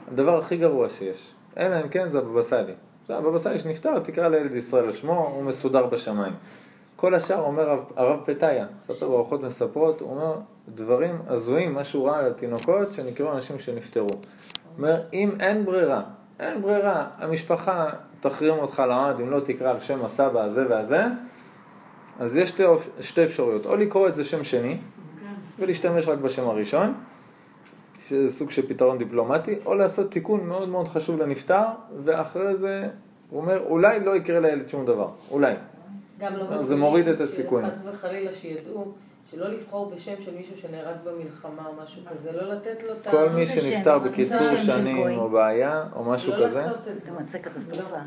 הדבר 0.08 0.38
הכי 0.38 0.56
גרוע 0.56 0.88
שיש, 0.88 1.34
אלא 1.56 1.80
אם 1.80 1.88
כן 1.88 2.10
זה 2.10 2.18
הבבא 2.18 2.42
סאלי. 2.42 2.72
הבבא 3.08 3.38
סאלי 3.38 3.58
שנפטר, 3.58 3.98
תקרא 3.98 4.28
לילד 4.28 4.54
ישראל 4.54 4.84
על 4.84 4.92
שמו, 4.92 5.32
הוא 5.34 5.44
מסודר 5.44 5.86
בשמיים. 5.86 6.32
כל 7.00 7.14
השאר 7.14 7.40
אומר 7.40 7.80
הרב- 7.96 8.20
פתאיה, 8.24 8.66
מספר 8.78 9.08
באורחות 9.08 9.42
מספרות, 9.42 10.00
הוא 10.00 10.10
אומר 10.10 10.36
דברים 10.68 11.18
הזויים, 11.26 11.74
מה 11.74 11.84
שהוא 11.84 12.08
ראה 12.08 12.18
על 12.18 12.32
תינוקות 12.32 12.92
שנקראו 12.92 13.32
אנשים 13.32 13.58
שנפטרו. 13.58 14.06
הוא 14.06 14.18
אומר, 14.78 15.02
אם 15.12 15.30
אין 15.40 15.64
ברירה, 15.64 16.02
אין 16.40 16.62
ברירה, 16.62 17.06
המשפחה 17.18 17.90
תחרים 18.20 18.54
אותך 18.54 18.82
לעד 18.88 19.20
אם 19.20 19.30
לא 19.30 19.40
תקרא 19.40 19.70
על 19.70 19.78
שם 19.78 20.04
הסבא 20.04 20.40
הזה 20.40 20.66
והזה, 20.68 21.02
אז 22.18 22.36
יש 22.36 22.48
שתי, 22.48 22.62
שתי 23.00 23.24
אפשרויות, 23.24 23.66
או 23.66 23.76
לקרוא 23.76 24.08
את 24.08 24.14
זה 24.14 24.24
שם 24.24 24.44
שני, 24.44 24.78
ולהשתמש 25.58 26.08
רק 26.08 26.18
בשם 26.18 26.48
הראשון, 26.48 26.94
שזה 28.08 28.30
סוג 28.30 28.50
של 28.50 28.68
פתרון 28.68 28.98
דיפלומטי, 28.98 29.58
או 29.66 29.74
לעשות 29.74 30.10
תיקון 30.10 30.46
מאוד 30.46 30.68
מאוד 30.68 30.88
חשוב 30.88 31.22
לנפטר, 31.22 31.64
ואחרי 32.04 32.56
זה 32.56 32.88
הוא 33.30 33.40
אומר, 33.40 33.62
אולי 33.68 34.00
לא 34.00 34.16
יקרה 34.16 34.40
לילד 34.40 34.68
שום 34.68 34.84
דבר, 34.84 35.08
אולי. 35.30 35.54
גם 36.20 36.36
לא 36.36 36.44
זה 36.44 36.54
מובילים, 36.54 36.78
מוריד 36.80 37.08
את 37.08 37.20
הסיכון. 37.20 37.66
חס 37.66 37.84
וחלילה 37.86 38.32
שידעו 38.32 38.92
שלא 39.30 39.48
לבחור 39.48 39.90
בשם 39.90 40.14
של 40.20 40.34
מישהו 40.34 40.56
שנהרג 40.56 40.96
במלחמה 41.04 41.66
או 41.66 41.82
משהו 41.82 42.02
כזה, 42.10 42.32
לא 42.32 42.52
לתת 42.54 42.82
לו 42.82 42.92
את 42.92 43.06
ה... 43.06 43.10
כל 43.10 43.28
מי 43.28 43.46
זה 43.46 43.52
שנפטר 43.52 43.98
זה 44.02 44.08
בקיצור 44.08 44.56
שנים. 44.56 45.18
או 45.18 45.30
בעיה 45.30 45.84
או 45.96 46.04
משהו 46.04 46.32
לא 46.32 46.46
כזה, 46.46 46.66
זה 46.84 47.00
זה. 47.00 47.12
מצא 47.12 47.38
קטסטרופה. 47.38 47.82
לא. 47.82 47.98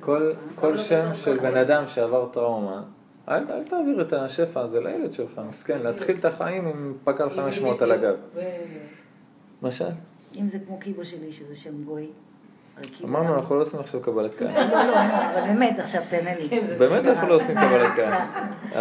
כל, 0.00 0.32
קטסטרופה. 0.32 0.60
כל 0.60 0.70
לא 0.70 0.76
שם 0.78 1.14
של. 1.14 1.38
בן 1.38 1.56
אדם 1.56 1.86
שעבר 1.86 2.28
טראומה, 2.32 2.82
אל, 3.28 3.44
אל 3.50 3.64
תעביר 3.64 4.02
את 4.02 4.12
השפע 4.12 4.60
הזה 4.60 4.80
לילד 4.80 5.12
שלך, 5.12 5.40
מסכן, 5.48 5.82
להתחיל 5.82 6.16
את 6.16 6.24
החיים 6.24 6.66
עם 6.66 6.94
פק"ל 7.04 7.30
500 7.30 7.82
על 7.82 7.92
הגב. 7.92 8.16
ו- 8.34 8.40
מה 9.62 9.70
שאלת? 9.70 9.94
אם 10.40 10.48
זה 10.48 10.58
כמו 10.66 10.78
קיבו 10.78 11.04
שלי, 11.04 11.32
שזה 11.32 11.56
שם 11.56 11.82
גוי. 11.84 12.10
קיבו- 12.86 13.08
אמרנו, 13.08 13.34
אנחנו 13.34 13.56
לא 13.56 13.60
עושים 13.60 13.80
עכשיו 13.80 14.00
קבלת 14.00 14.34
קהל. 14.34 14.48
לא, 14.48 14.84
לא, 14.84 14.96
אני- 15.00 15.14
אבל 15.38 15.46
באמת, 15.46 15.78
עכשיו 15.78 16.02
תענה 16.10 16.34
לי. 16.34 16.48
כן, 16.48 16.66
באמת 16.78 17.06
אנחנו 17.06 17.28
לא 17.28 17.34
עושים 17.34 17.56
קבלת 17.68 17.92
קהל. 17.96 18.12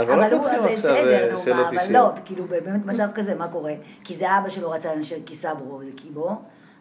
אבל 0.01 0.29
לא 0.29 0.37
פותחים 0.41 0.63
עכשיו 0.63 0.95
אה, 0.95 1.37
שאלות 1.37 1.47
מה, 1.61 1.67
אבל 1.69 1.77
אישיות. 1.79 1.91
לא, 2.15 2.21
כאילו 2.25 2.45
באמת 2.45 2.85
מצב 2.85 3.07
כזה, 3.15 3.35
מה 3.35 3.47
קורה? 3.47 3.73
כי 4.03 4.15
זה 4.15 4.25
אבא 4.39 4.49
שלו 4.49 4.71
רצה 4.71 4.95
לנשר 4.95 5.15
כיסברו, 5.25 5.81
זה 5.85 5.91
קיבו, 5.95 6.35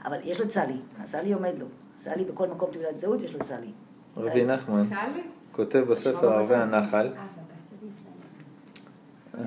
אבל 0.05 0.17
יש 0.25 0.41
לו 0.41 0.49
צלי, 0.49 0.77
הסלי 1.03 1.33
עומד 1.33 1.53
לו. 1.59 1.67
סלי 2.05 2.25
בכל 2.25 2.47
מקום 2.49 2.71
תעודת 2.73 2.99
זהות 2.99 3.21
יש 3.23 3.33
לו 3.35 3.41
צלי. 3.45 3.71
רבי 4.17 4.45
נחמן? 4.45 4.83
כותב 5.53 5.79
בספר 5.89 6.33
ערבי 6.33 6.55
הנחל, 6.55 7.11
אה, 9.39 9.43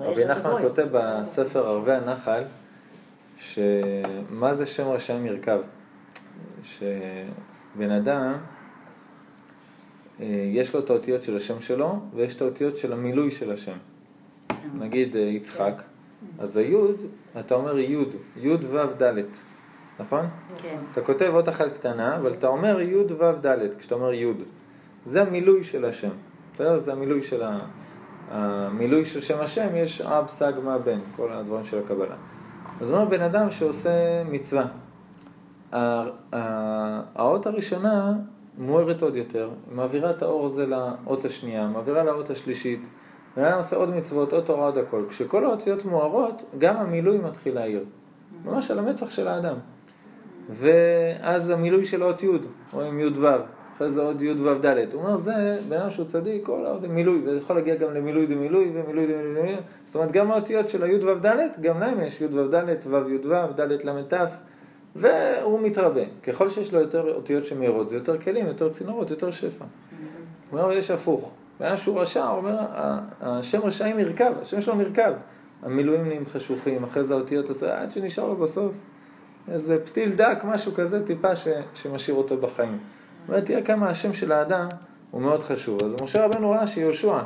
יש 0.00 0.06
רבי 0.06 0.24
נחמן. 0.24 0.62
כותב 0.62 0.86
בספר 0.92 1.66
ערבי 1.66 1.92
הנחל, 1.92 2.42
שמה 3.36 4.54
זה 4.54 4.66
שם 4.66 4.88
רשעים 4.88 5.26
ירכב? 5.26 5.60
שבן 6.62 7.90
אדם, 7.90 8.34
אה, 10.20 10.50
יש 10.52 10.74
לו 10.74 10.80
את 10.80 10.90
האותיות 10.90 11.22
של 11.22 11.36
השם 11.36 11.60
שלו, 11.60 12.00
ויש 12.14 12.34
את 12.34 12.42
האותיות 12.42 12.76
של 12.76 12.92
המילוי 12.92 13.30
של 13.30 13.52
השם. 13.52 13.76
נגיד 14.78 15.16
אה, 15.16 15.20
יצחק, 15.20 15.82
אז 16.38 16.56
היוד, 16.56 16.96
אתה 17.40 17.54
אומר 17.54 17.78
יוד, 17.78 18.08
יוד 18.36 18.64
וו 18.64 19.02
ד', 19.02 19.20
נכון? 20.00 20.26
כן. 20.62 20.76
אתה 20.92 21.00
כותב 21.00 21.30
אות 21.34 21.48
אחת 21.48 21.72
קטנה, 21.72 22.16
אבל 22.16 22.32
אתה 22.32 22.46
אומר 22.46 22.80
י' 22.80 22.96
ו' 22.96 23.32
ד', 23.46 23.74
כשאתה 23.78 23.94
אומר 23.94 24.12
י'. 24.12 24.26
זה 25.04 25.22
המילוי 25.22 25.64
של 25.64 25.84
השם. 25.84 26.10
בסדר? 26.52 26.78
זה 26.78 26.92
המילוי 26.92 27.22
של 27.22 27.42
ה... 27.42 27.58
המילוי 28.30 29.04
של 29.04 29.20
שם 29.20 29.40
השם, 29.40 29.76
יש 29.76 30.00
אב, 30.00 30.28
סג, 30.28 30.52
מה, 30.64 30.78
בן, 30.78 30.98
כל 31.16 31.32
הדברים 31.32 31.64
של 31.64 31.78
הקבלה. 31.78 32.16
אז 32.80 32.90
אומר 32.90 33.04
בן 33.04 33.20
אדם 33.20 33.50
שעושה 33.50 34.24
מצווה. 34.24 34.66
האות 37.14 37.46
הראשונה 37.46 38.12
מוארת 38.58 39.02
עוד 39.02 39.16
יותר, 39.16 39.50
מעבירה 39.72 40.10
את 40.10 40.22
האור 40.22 40.46
הזה 40.46 40.66
לאות 40.66 41.24
השנייה, 41.24 41.66
מעבירה 41.66 42.04
לאות 42.04 42.30
השלישית, 42.30 42.88
בן 43.36 43.52
עושה 43.52 43.76
עוד 43.76 43.96
מצוות, 43.96 44.32
עוד 44.32 44.44
תורה, 44.44 44.66
עוד 44.66 44.78
הכל. 44.78 45.04
כשכל 45.08 45.44
האותיות 45.44 45.84
מוארות, 45.84 46.44
גם 46.58 46.76
המילוי 46.76 47.18
מתחיל 47.18 47.54
להעיר. 47.54 47.84
ממש 48.44 48.70
על 48.70 48.78
המצח 48.78 49.10
של 49.10 49.28
האדם. 49.28 49.56
ואז 50.50 51.50
המילוי 51.50 51.84
של 51.84 52.02
אות 52.02 52.22
י', 52.22 52.28
רואים 52.72 53.00
י' 53.00 53.18
ו', 53.18 53.26
אחרי 53.76 53.90
זה 53.90 54.02
עוד 54.02 54.22
י' 54.22 54.32
ו' 54.32 54.54
ד'. 54.54 54.76
הוא 54.92 55.02
אומר, 55.02 55.16
זה 55.16 55.58
בן 55.68 55.80
אדם 55.80 55.90
שהוא 55.90 56.06
צדיק, 56.06 56.46
כל 56.46 56.66
העוד 56.66 56.86
מילוי, 56.86 57.20
וזה 57.24 57.38
יכול 57.38 57.56
להגיע 57.56 57.74
גם 57.74 57.94
למילוי 57.94 58.26
דמילוי 58.26 58.70
ומילוי 58.74 59.06
דמילוי 59.06 59.32
דמילוי. 59.32 59.56
זאת 59.84 59.96
אומרת, 59.96 60.12
גם 60.12 60.30
האותיות 60.30 60.68
של 60.68 60.82
הי' 60.82 61.04
ו' 61.04 61.14
ד', 61.14 61.48
גם 61.60 61.80
להם 61.80 62.00
יש 62.00 62.20
י' 62.20 62.26
ו' 62.26 62.48
ד', 62.48 62.64
ו' 62.86 63.10
י' 63.10 63.26
ו', 63.26 63.52
ד' 63.56 63.86
ל' 63.86 64.02
ת', 64.08 64.14
והוא 64.96 65.60
מתרבה. 65.60 66.00
ככל 66.22 66.48
שיש 66.48 66.72
לו 66.74 66.80
יותר 66.80 67.14
אותיות 67.14 67.44
שמאירות, 67.44 67.88
זה 67.88 67.94
יותר 67.96 68.18
כלים, 68.18 68.46
יותר 68.46 68.68
צינורות, 68.68 69.10
יותר 69.10 69.30
שפע. 69.30 69.64
הוא 70.50 70.60
אומר, 70.60 70.72
יש 70.72 70.90
הפוך. 70.90 71.32
בן 71.60 71.76
שהוא 71.76 72.00
רשע, 72.00 72.24
הוא 72.26 72.36
אומר, 72.36 72.58
"ה- 72.60 73.00
השם 73.20 73.60
רשעים 73.62 73.96
נרכב, 73.96 74.32
השם 74.42 74.60
שלו 74.60 74.74
נרכב. 74.74 75.12
המילואים 75.62 76.06
נהיים 76.06 76.24
חשוכים, 76.32 76.84
אחרי 76.84 77.04
זה 77.04 77.14
האותיות 77.14 77.48
עושה, 77.48 77.80
עד 77.82 77.90
שנשאר 77.92 78.26
לו 78.28 78.36
בסוף 78.36 78.74
איזה 79.48 79.84
פתיל 79.84 80.10
דק, 80.14 80.38
משהו 80.44 80.74
כזה, 80.74 81.06
טיפה 81.06 81.36
ש, 81.36 81.48
שמשאיר 81.74 82.16
אותו 82.16 82.36
בחיים. 82.36 82.78
זאת 83.20 83.28
אומרת, 83.28 83.44
תראה 83.44 83.62
כמה 83.62 83.88
השם 83.88 84.14
של 84.14 84.32
האדם 84.32 84.68
הוא 85.10 85.22
מאוד 85.22 85.42
חשוב. 85.42 85.84
אז 85.84 86.02
משה 86.02 86.24
רבנו 86.24 86.50
ראה 86.50 86.66
שיהושע 86.66 87.18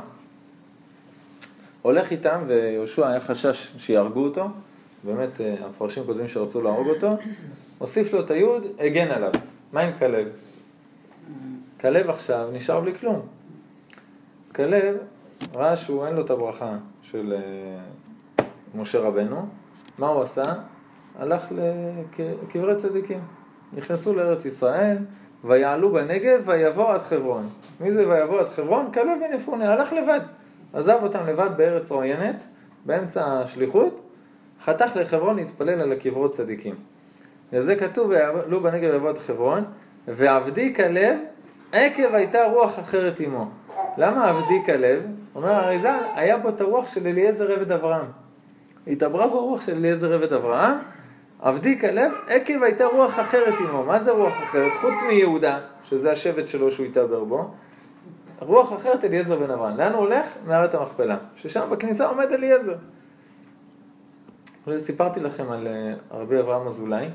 הולך 1.81 2.11
איתם, 2.11 2.43
ויהושע 2.47 3.07
היה 3.07 3.19
חשש 3.21 3.73
שיהרגו 3.77 4.23
אותו, 4.23 4.47
באמת 5.03 5.41
אה, 5.41 5.55
המפרשים 5.65 6.03
כותבים 6.05 6.27
שרצו 6.27 6.61
להרוג 6.61 6.87
אותו, 6.87 7.17
הוסיף 7.77 8.13
לו 8.13 8.19
את 8.19 8.31
היוד, 8.31 8.67
הגן 8.79 9.07
עליו. 9.07 9.31
מה 9.73 9.81
עם 9.81 9.97
כלב? 9.97 10.27
כלב 11.79 12.09
עכשיו 12.09 12.49
נשאר 12.53 12.79
בלי 12.81 12.95
כלום. 12.95 13.21
כלב 14.55 14.97
ראה 15.55 15.75
שהוא 15.77 16.05
אין 16.05 16.15
לו 16.15 16.25
את 16.25 16.29
הברכה 16.29 16.77
של 17.01 17.33
אה, 17.33 18.45
משה 18.75 18.99
רבנו, 18.99 19.47
מה 19.97 20.07
הוא 20.07 20.21
עשה? 20.21 20.53
הלך 21.19 21.51
לקברי 21.51 22.75
צדיקים. 22.75 23.19
נכנסו 23.73 24.13
לארץ 24.13 24.45
ישראל, 24.45 24.97
ויעלו 25.43 25.93
בנגב, 25.93 26.41
ויבוא 26.45 26.93
עד 26.93 27.01
חברון. 27.01 27.49
מי 27.79 27.91
זה 27.91 28.09
ויבוא 28.09 28.39
עד 28.39 28.49
חברון? 28.49 28.91
כלב 28.93 29.19
בן 29.19 29.35
יפונה, 29.35 29.73
הלך 29.73 29.93
לבד. 29.93 30.21
עזב 30.73 30.99
אותם 31.01 31.27
לבד 31.27 31.49
בארץ 31.57 31.91
עוינת, 31.91 32.45
באמצע 32.85 33.39
השליחות, 33.39 34.08
חתך 34.65 34.91
לחברון 34.95 35.35
להתפלל 35.35 35.81
על 35.81 35.91
הקברות 35.91 36.31
צדיקים. 36.31 36.75
וזה 37.53 37.75
כתוב, 37.75 38.09
ויעלו 38.09 38.61
בנגב 38.61 39.05
עד 39.05 39.17
חברון, 39.17 39.63
ועבדי 40.07 40.73
כלב, 40.75 41.17
עקב 41.71 42.15
הייתה 42.15 42.43
רוח 42.43 42.79
אחרת 42.79 43.19
עמו. 43.19 43.49
למה 43.97 44.29
עבדי 44.29 44.61
כלב? 44.65 45.03
אומר 45.35 45.51
האריזל, 45.51 45.99
היה 46.15 46.37
בו 46.37 46.49
את 46.49 46.61
הרוח 46.61 46.87
של 46.87 47.07
אליעזר 47.07 47.51
עבד 47.51 47.71
אברהם. 47.71 48.05
התעברה 48.87 49.27
בו 49.27 49.45
רוח 49.45 49.61
של 49.61 49.75
אליעזר 49.75 50.13
עבד 50.13 50.33
אברהם, 50.33 50.77
עבדי 51.41 51.79
כלב, 51.79 52.11
עקב 52.27 52.63
הייתה 52.63 52.85
רוח 52.85 53.19
אחרת 53.19 53.53
עמו. 53.59 53.83
מה 53.83 53.99
זה 53.99 54.11
רוח 54.11 54.33
אחרת? 54.33 54.71
חוץ 54.81 54.93
מיהודה, 55.07 55.59
שזה 55.83 56.11
השבט 56.11 56.47
שלו 56.47 56.71
שהוא 56.71 56.85
התעבר 56.85 57.23
בו, 57.23 57.51
רוח 58.39 58.73
אחרת 58.73 59.05
אליעזר 59.05 59.39
בן 59.39 59.51
אברהם. 59.51 59.77
לאן 59.77 59.93
הוא 59.93 60.01
הולך? 60.01 60.27
מערת 60.47 60.73
המכפלה. 60.73 61.17
ששם 61.35 61.69
בכניסה 61.69 62.07
עומד 62.07 62.31
אליעזר. 62.31 62.75
סיפרתי 64.77 65.19
לכם 65.19 65.51
על 65.51 65.67
אה, 65.67 65.93
רבי 66.11 66.39
אברהם 66.39 66.67
אזולאי, 66.67 67.09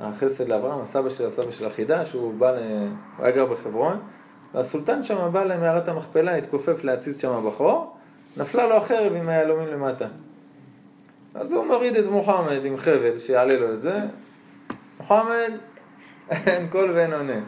החסד 0.00 0.48
לאברהם, 0.48 0.80
הסבא 0.80 1.08
של 1.08 1.26
הסבא 1.26 1.50
של 1.50 1.66
החידה, 1.66 2.04
שהוא 2.04 2.34
בא, 2.34 2.50
ל... 2.50 2.58
הוא 3.16 3.26
היה 3.26 3.30
גר 3.36 3.46
בחברון, 3.46 4.00
והסולטן 4.54 5.02
שם 5.02 5.28
בא 5.32 5.44
למערת 5.44 5.88
המכפלה, 5.88 6.36
התכופף 6.36 6.84
להציץ 6.84 7.20
שם 7.20 7.44
בחור, 7.46 7.96
נפלה 8.36 8.66
לו 8.66 8.76
החרב 8.76 9.12
עם 9.12 9.28
היהלומים 9.28 9.68
למטה. 9.68 10.06
אז 11.34 11.52
הוא 11.52 11.66
מוריד 11.66 11.96
את 11.96 12.08
מוחמד 12.08 12.64
עם 12.64 12.76
חבל, 12.76 13.18
שיעלה 13.18 13.58
לו 13.58 13.72
את 13.74 13.80
זה. 13.80 14.00
מוחמד, 15.00 15.52
אין 16.30 16.68
קול 16.68 16.90
ואין 16.90 17.12
עונה. 17.12 17.40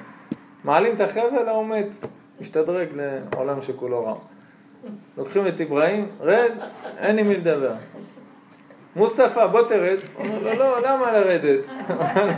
מעלים 0.65 0.95
את 0.95 1.01
החבל, 1.01 1.49
ההוא 1.49 1.67
מת. 1.67 2.07
משתדרג 2.41 2.89
לעולם 2.95 3.63
שכולו 3.63 4.05
רע. 4.05 4.15
לוקחים 5.19 5.47
את 5.47 5.61
אברהים, 5.61 6.09
רד, 6.21 6.53
אין 6.99 7.19
עם 7.19 7.29
מי 7.29 7.37
לדבר. 7.37 7.73
מוסטפא, 8.97 9.47
בוא 9.47 9.63
תרד. 9.63 9.97
אומר 10.19 10.55
לו, 10.55 10.55
לא, 10.55 10.81
למה 10.83 11.13
לרדת? 11.13 11.61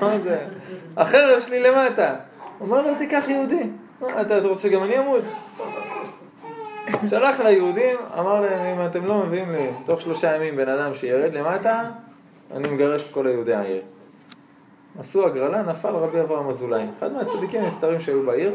החרב 0.97 1.41
שלי 1.41 1.63
למטה. 1.63 2.15
אומר 2.61 2.83
לו, 2.83 2.95
תיקח 2.95 3.25
יהודי. 3.29 3.63
אתה 4.21 4.39
רוצה 4.39 4.63
שגם 4.63 4.85
אני 4.85 4.99
אמות? 4.99 5.23
שלח 7.07 7.41
ליהודים, 7.41 7.97
אמר 8.19 8.41
להם, 8.41 8.81
אם 8.81 8.87
אתם 8.87 9.05
לא 9.05 9.19
מביאים 9.19 9.53
לי 9.53 9.71
תוך 9.87 10.01
שלושה 10.01 10.37
ימים 10.37 10.57
בן 10.57 10.69
אדם 10.69 10.95
שירד 10.95 11.35
למטה, 11.35 11.83
אני 12.55 12.69
מגרש 12.69 13.07
את 13.09 13.15
כל 13.15 13.27
היהודי 13.27 13.55
העיר. 13.55 13.83
עשו 14.99 15.27
הגרלה, 15.27 15.63
נפל 15.63 15.89
רבי 15.89 16.21
אברהם 16.21 16.49
אזולאי, 16.49 16.85
אחד 16.99 17.13
מהצדיקים 17.13 17.63
הנסתרים 17.63 18.01
שהיו 18.01 18.23
בעיר, 18.23 18.55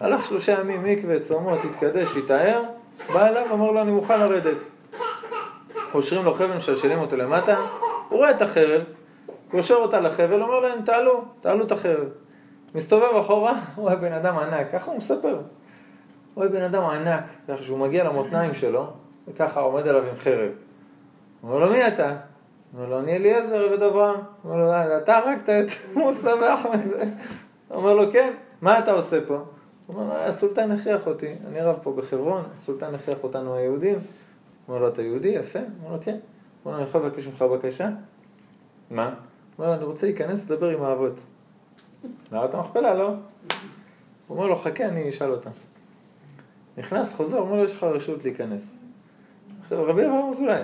הלך 0.00 0.24
שלושה 0.24 0.60
ימים 0.60 0.84
מקווה, 0.84 1.20
צומות, 1.20 1.58
התקדש, 1.64 2.16
התאר, 2.16 2.62
בא 3.12 3.26
אליו, 3.28 3.46
אמר 3.52 3.70
לו, 3.70 3.82
אני 3.82 3.90
מוכן 3.90 4.20
לרדת. 4.20 4.64
קושרים 5.92 6.24
לו 6.24 6.34
חבל, 6.34 6.56
משלשלים 6.56 6.98
אותו 6.98 7.16
למטה, 7.16 7.56
הוא 8.08 8.18
רואה 8.18 8.30
את 8.30 8.42
החרב, 8.42 8.82
קושר 9.50 9.74
אותה 9.74 10.00
לחבל, 10.00 10.42
אומר 10.42 10.60
להם, 10.60 10.82
תעלו, 10.82 11.24
תעלו 11.40 11.64
את 11.64 11.72
החרב. 11.72 12.08
מסתובב 12.74 13.16
אחורה, 13.20 13.60
רואה 13.76 13.96
בן 13.96 14.12
אדם 14.12 14.38
ענק, 14.38 14.72
ככה 14.72 14.90
הוא 14.90 14.96
מספר. 14.96 15.40
רואה 16.34 16.48
בן 16.48 16.62
אדם 16.62 16.82
ענק, 16.82 17.24
ככה 17.48 17.62
שהוא 17.62 17.78
מגיע 17.78 18.04
למותניים 18.04 18.54
שלו, 18.54 18.86
וככה 19.28 19.60
עומד 19.60 19.88
עליו 19.88 20.02
עם 20.02 20.14
חרב. 20.16 20.50
הוא 21.40 21.50
אומר 21.50 21.64
לו, 21.64 21.72
מי 21.72 21.88
אתה? 21.88 22.08
הוא 22.08 22.16
אומר 22.74 22.88
לו, 22.88 22.98
אני 22.98 23.16
אליעזר 23.16 23.64
עבד 23.64 23.82
אברהם. 23.82 24.20
הוא 24.42 24.52
אומר 24.52 24.64
לו, 24.64 24.96
אתה 24.96 25.18
הרגת 25.18 25.48
את 25.48 25.70
מוסא 25.94 26.34
ואחמד. 26.40 26.92
הוא 27.68 27.76
אומר 27.76 27.94
לו, 27.94 28.12
כן, 28.12 28.34
מה 28.62 28.78
אתה 28.78 28.92
עושה 28.92 29.18
פה? 29.26 29.34
הוא 29.34 29.96
אומר 29.96 30.14
לו, 30.14 30.14
הסולטן 30.14 30.70
הכריח 30.70 31.06
אותי, 31.06 31.34
אני 31.48 31.60
רב 31.60 31.78
פה 31.82 31.92
בחברון, 31.92 32.42
הסולטן 32.52 32.94
הכריח 32.94 33.18
אותנו 33.22 33.54
היהודים. 33.54 33.98
אומר 34.68 34.80
לו, 34.80 34.88
אתה 34.88 35.02
יהודי? 35.02 35.28
יפה. 35.28 35.58
אומר 35.82 35.96
לו, 35.96 36.02
כן. 36.02 36.16
אומר 36.64 36.76
לו, 36.76 36.82
אני 36.82 36.88
יכול 36.88 37.06
לבקש 37.06 37.26
ממך 37.26 37.42
בקשה? 37.42 37.90
מה? 38.90 39.14
אומר 39.58 39.70
לו, 39.70 39.74
אני 39.74 39.84
רוצה 39.84 40.06
להיכנס 40.06 40.44
לדבר 40.44 40.68
עם 40.68 40.82
האבות. 40.82 41.20
מערת 42.32 42.54
המכפלה, 42.54 42.94
לא? 42.94 43.08
הוא 43.08 43.16
אומר 44.36 44.46
לו, 44.46 44.56
חכה, 44.56 44.84
אני 44.84 45.08
אשאל 45.08 45.30
אותם. 45.30 45.50
נכנס, 46.78 47.14
חוזר, 47.14 47.38
אומר 47.38 47.56
לו, 47.56 47.64
יש 47.64 47.74
לך 47.74 47.82
רשות 47.82 48.24
להיכנס. 48.24 48.84
עכשיו, 49.62 49.84
רבי 49.84 50.06
אברהם 50.06 50.28
אזולאי, 50.28 50.62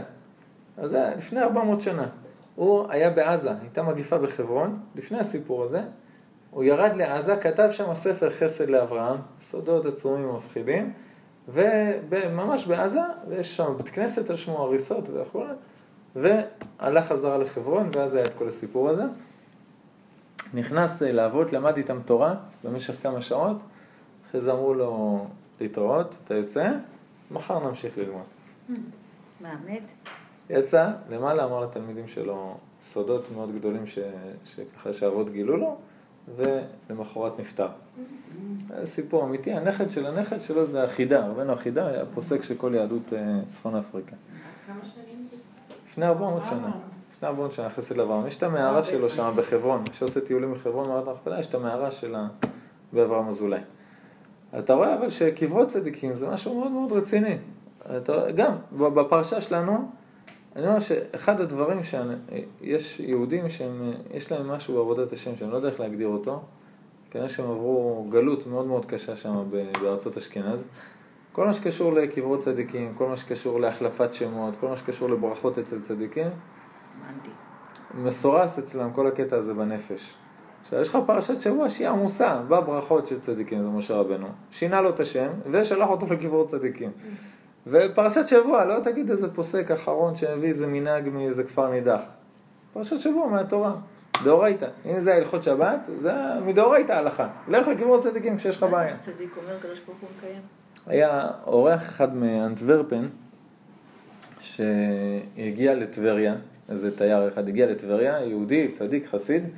אז 0.76 0.90
זה 0.90 1.12
לפני 1.16 1.42
400 1.42 1.80
שנה. 1.80 2.08
הוא 2.54 2.86
היה 2.88 3.10
בעזה, 3.10 3.50
הייתה 3.60 3.82
מגיפה 3.82 4.18
בחברון, 4.18 4.80
לפני 4.94 5.18
הסיפור 5.18 5.62
הזה. 5.62 5.82
הוא 6.50 6.64
ירד 6.64 6.96
לעזה, 6.96 7.36
כתב 7.36 7.68
שם 7.72 7.94
ספר 7.94 8.30
חסד 8.30 8.70
לאברהם, 8.70 9.16
סודות 9.38 9.86
עצומים 9.86 10.28
ומפחידים, 10.28 10.92
וממש 11.48 12.66
בעזה, 12.66 13.00
ויש 13.28 13.56
שם 13.56 13.74
בית 13.76 13.88
כנסת 13.88 14.30
על 14.30 14.36
שמו, 14.36 14.58
הריסות 14.58 15.08
וכו', 15.12 15.44
והלך 16.16 17.06
חזרה 17.06 17.38
לחברון, 17.38 17.90
ואז 17.96 18.14
היה 18.14 18.24
את 18.24 18.34
כל 18.34 18.48
הסיפור 18.48 18.88
הזה. 18.88 19.02
נכנס 20.54 21.02
לאבות, 21.02 21.52
למד 21.52 21.76
איתם 21.76 22.00
תורה 22.04 22.34
במשך 22.64 23.02
כמה 23.02 23.20
שעות, 23.20 23.56
אחרי 24.28 24.40
זה 24.40 24.52
אמרו 24.52 24.74
לו 24.74 25.26
להתראות, 25.60 26.14
אתה 26.24 26.34
יוצא, 26.34 26.70
מחר 27.30 27.68
נמשיך 27.68 27.98
ללמוד. 27.98 28.24
מאמת. 29.40 29.82
יצא, 30.50 30.90
למעלה 31.10 31.44
אמר 31.44 31.60
לתלמידים 31.60 32.08
שלו 32.08 32.56
סודות 32.80 33.24
מאוד 33.34 33.54
גדולים 33.54 33.86
ש... 33.86 33.98
שככה 34.44 34.92
שהאבות 34.92 35.30
גילו 35.30 35.56
לו, 35.56 35.76
ולמחרת 36.36 37.40
נפטר. 37.40 37.68
סיפור 38.84 39.24
אמיתי, 39.24 39.52
הנכד 39.52 39.90
של 39.90 40.06
הנכד 40.06 40.40
שלו 40.40 40.66
זה 40.66 40.84
החידה, 40.84 41.26
רבנו 41.26 41.52
החידה 41.52 41.86
היה 41.86 42.04
פוסק 42.14 42.42
של 42.42 42.54
כל 42.54 42.72
יהדות 42.74 43.12
אה, 43.12 43.40
צפון 43.48 43.76
אפריקה. 43.76 44.16
לפני 45.86 46.06
400 46.06 46.46
שנה, 46.46 46.70
לפני 47.16 47.28
400 47.28 47.52
שנה 47.52 47.70
חסד 47.70 47.96
לאברהם, 47.96 48.26
יש 48.26 48.36
את 48.36 48.42
המערה 48.42 48.82
שלו 48.82 49.10
שם 49.10 49.32
בחברון, 49.36 49.80
מי 49.80 49.94
שעושה 49.94 50.20
טיולים 50.20 50.52
בחברון, 50.54 50.88
מערת 50.88 51.08
המכפלה, 51.08 51.40
יש 51.40 51.46
את 51.46 51.54
המערה 51.54 51.90
שלה 51.90 52.26
באברהם 52.92 53.28
אזולאי. 53.28 53.60
אתה 54.58 54.74
רואה 54.74 54.94
אבל 54.94 55.08
שקברות 55.08 55.68
צדיקים 55.68 56.14
זה 56.14 56.28
משהו 56.28 56.54
מאוד 56.54 56.70
מאוד 56.70 56.92
רציני. 56.92 57.36
אתה, 57.96 58.30
גם 58.30 58.52
בפרשה 58.76 59.40
שלנו, 59.40 59.88
אני 60.56 60.66
אומר 60.66 60.78
שאחד 60.78 61.40
הדברים 61.40 61.80
שיש 61.82 63.00
יהודים 63.00 63.48
שיש 63.48 64.32
להם 64.32 64.48
משהו 64.48 64.74
בעבודת 64.74 65.12
השם, 65.12 65.36
שאני 65.36 65.50
לא 65.50 65.56
יודע 65.56 65.68
איך 65.68 65.80
להגדיר 65.80 66.08
אותו, 66.08 66.42
כנראה 67.10 67.28
שהם 67.28 67.50
עברו 67.50 68.06
גלות 68.10 68.46
מאוד 68.46 68.66
מאוד 68.66 68.86
קשה 68.86 69.16
שם 69.16 69.44
בארצות 69.82 70.16
אשכנז. 70.16 70.66
כל 71.32 71.46
מה 71.46 71.52
שקשור 71.52 71.92
לקברות 71.92 72.40
צדיקים, 72.40 72.94
כל 72.94 73.08
מה 73.08 73.16
שקשור 73.16 73.60
להחלפת 73.60 74.14
שמות, 74.14 74.54
כל 74.60 74.68
מה 74.68 74.76
שקשור 74.76 75.08
לברכות 75.08 75.58
אצל 75.58 75.80
צדיקים. 75.80 76.28
מסורס 77.94 78.58
אצלם 78.58 78.92
כל 78.92 79.06
הקטע 79.06 79.36
הזה 79.36 79.54
בנפש. 79.54 80.14
עכשיו, 80.60 80.80
יש 80.80 80.88
לך 80.88 80.98
פרשת 81.06 81.40
שבוע 81.40 81.68
שהיא 81.68 81.88
עמוסה 81.88 82.42
בברכות 82.48 83.06
של 83.06 83.20
צדיקים, 83.20 83.62
זה 83.62 83.68
משה 83.68 83.94
רבנו. 83.94 84.26
שינה 84.50 84.80
לו 84.80 84.90
את 84.90 85.00
השם 85.00 85.28
ושלח 85.50 85.88
אותו 85.88 86.06
לקברות 86.06 86.46
צדיקים. 86.46 86.90
ופרשת 87.66 88.28
שבוע, 88.28 88.64
לא 88.64 88.80
תגיד 88.80 89.10
איזה 89.10 89.34
פוסק 89.34 89.70
אחרון 89.70 90.16
שהביא 90.16 90.48
איזה 90.48 90.66
מנהג 90.66 91.08
מאיזה 91.08 91.44
כפר 91.44 91.70
נידח. 91.70 92.00
פרשת 92.72 92.98
שבוע 92.98 93.26
מהתורה, 93.26 93.74
דאורייתא. 94.24 94.66
אם 94.86 95.00
זה 95.00 95.14
הלכות 95.14 95.42
שבת, 95.42 95.88
זה 95.98 96.12
מדאורייתא 96.46 96.92
הלכה. 96.92 97.28
לך 97.48 97.68
לקברות 97.68 98.02
צדיקים 98.02 98.36
כשיש 98.36 98.56
לך 98.56 98.62
בעיה. 98.62 98.96
צדיק 99.04 99.36
אומר, 99.36 99.56
הקדוש 99.56 99.80
ברוך 99.86 100.00
הוא 100.00 100.08
מקיים. 100.18 100.40
היה 100.86 101.28
אורח 101.46 101.88
אחד 101.88 102.16
מאנטוורפן 102.16 103.08
שהגיע 104.38 105.74
לטבריה, 105.74 106.34
איזה 106.68 106.96
תייר 106.96 107.28
אחד 107.28 107.48
הגיע 107.48 107.66
לטבריה, 107.66 108.24
יהודי, 108.24 108.68
צדיק, 108.68 109.06
חסיד, 109.06 109.48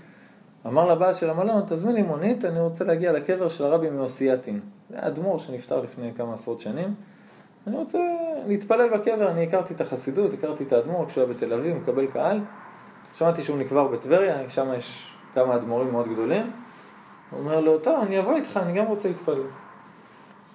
אמר 0.66 0.92
לבעל 0.92 1.14
של 1.14 1.30
המלון, 1.30 1.62
תזמין 1.66 1.94
לי 1.94 2.02
מונית, 2.02 2.44
אני 2.44 2.60
רוצה 2.60 2.84
להגיע 2.84 3.12
לקבר 3.12 3.48
של 3.48 3.64
הרבי 3.64 3.90
מאוסייתין. 3.90 4.60
זה 4.90 4.96
היה 4.96 5.06
אדמו"ר 5.06 5.38
שנפטר 5.38 5.80
לפני 5.80 6.12
כמה 6.16 6.34
עשרות 6.34 6.60
שנים. 6.60 6.94
אני 7.66 7.76
רוצה 7.76 7.98
להתפלל 8.46 8.88
בקבר, 8.88 9.30
אני 9.30 9.42
הכרתי 9.42 9.74
את 9.74 9.80
החסידות, 9.80 10.32
הכרתי 10.32 10.64
את 10.64 10.72
האדמו"ר 10.72 11.06
כשהוא 11.06 11.24
היה 11.24 11.32
בתל 11.32 11.52
אביב, 11.52 11.76
מקבל 11.76 12.06
קהל. 12.06 12.40
שמעתי 13.14 13.42
שהוא 13.42 13.58
נקבר 13.58 13.88
בטבריה, 13.88 14.48
שם 14.48 14.72
יש 14.76 15.12
כמה 15.34 15.54
אדמו"רים 15.54 15.92
מאוד 15.92 16.08
גדולים. 16.12 16.50
הוא 17.30 17.40
אומר 17.40 17.60
לו, 17.60 17.78
טוב, 17.78 18.02
אני 18.02 18.18
אבוא 18.18 18.36
איתך, 18.36 18.60
אני 18.62 18.78
גם 18.78 18.86
רוצה 18.86 19.08
להתפלל. 19.08 19.42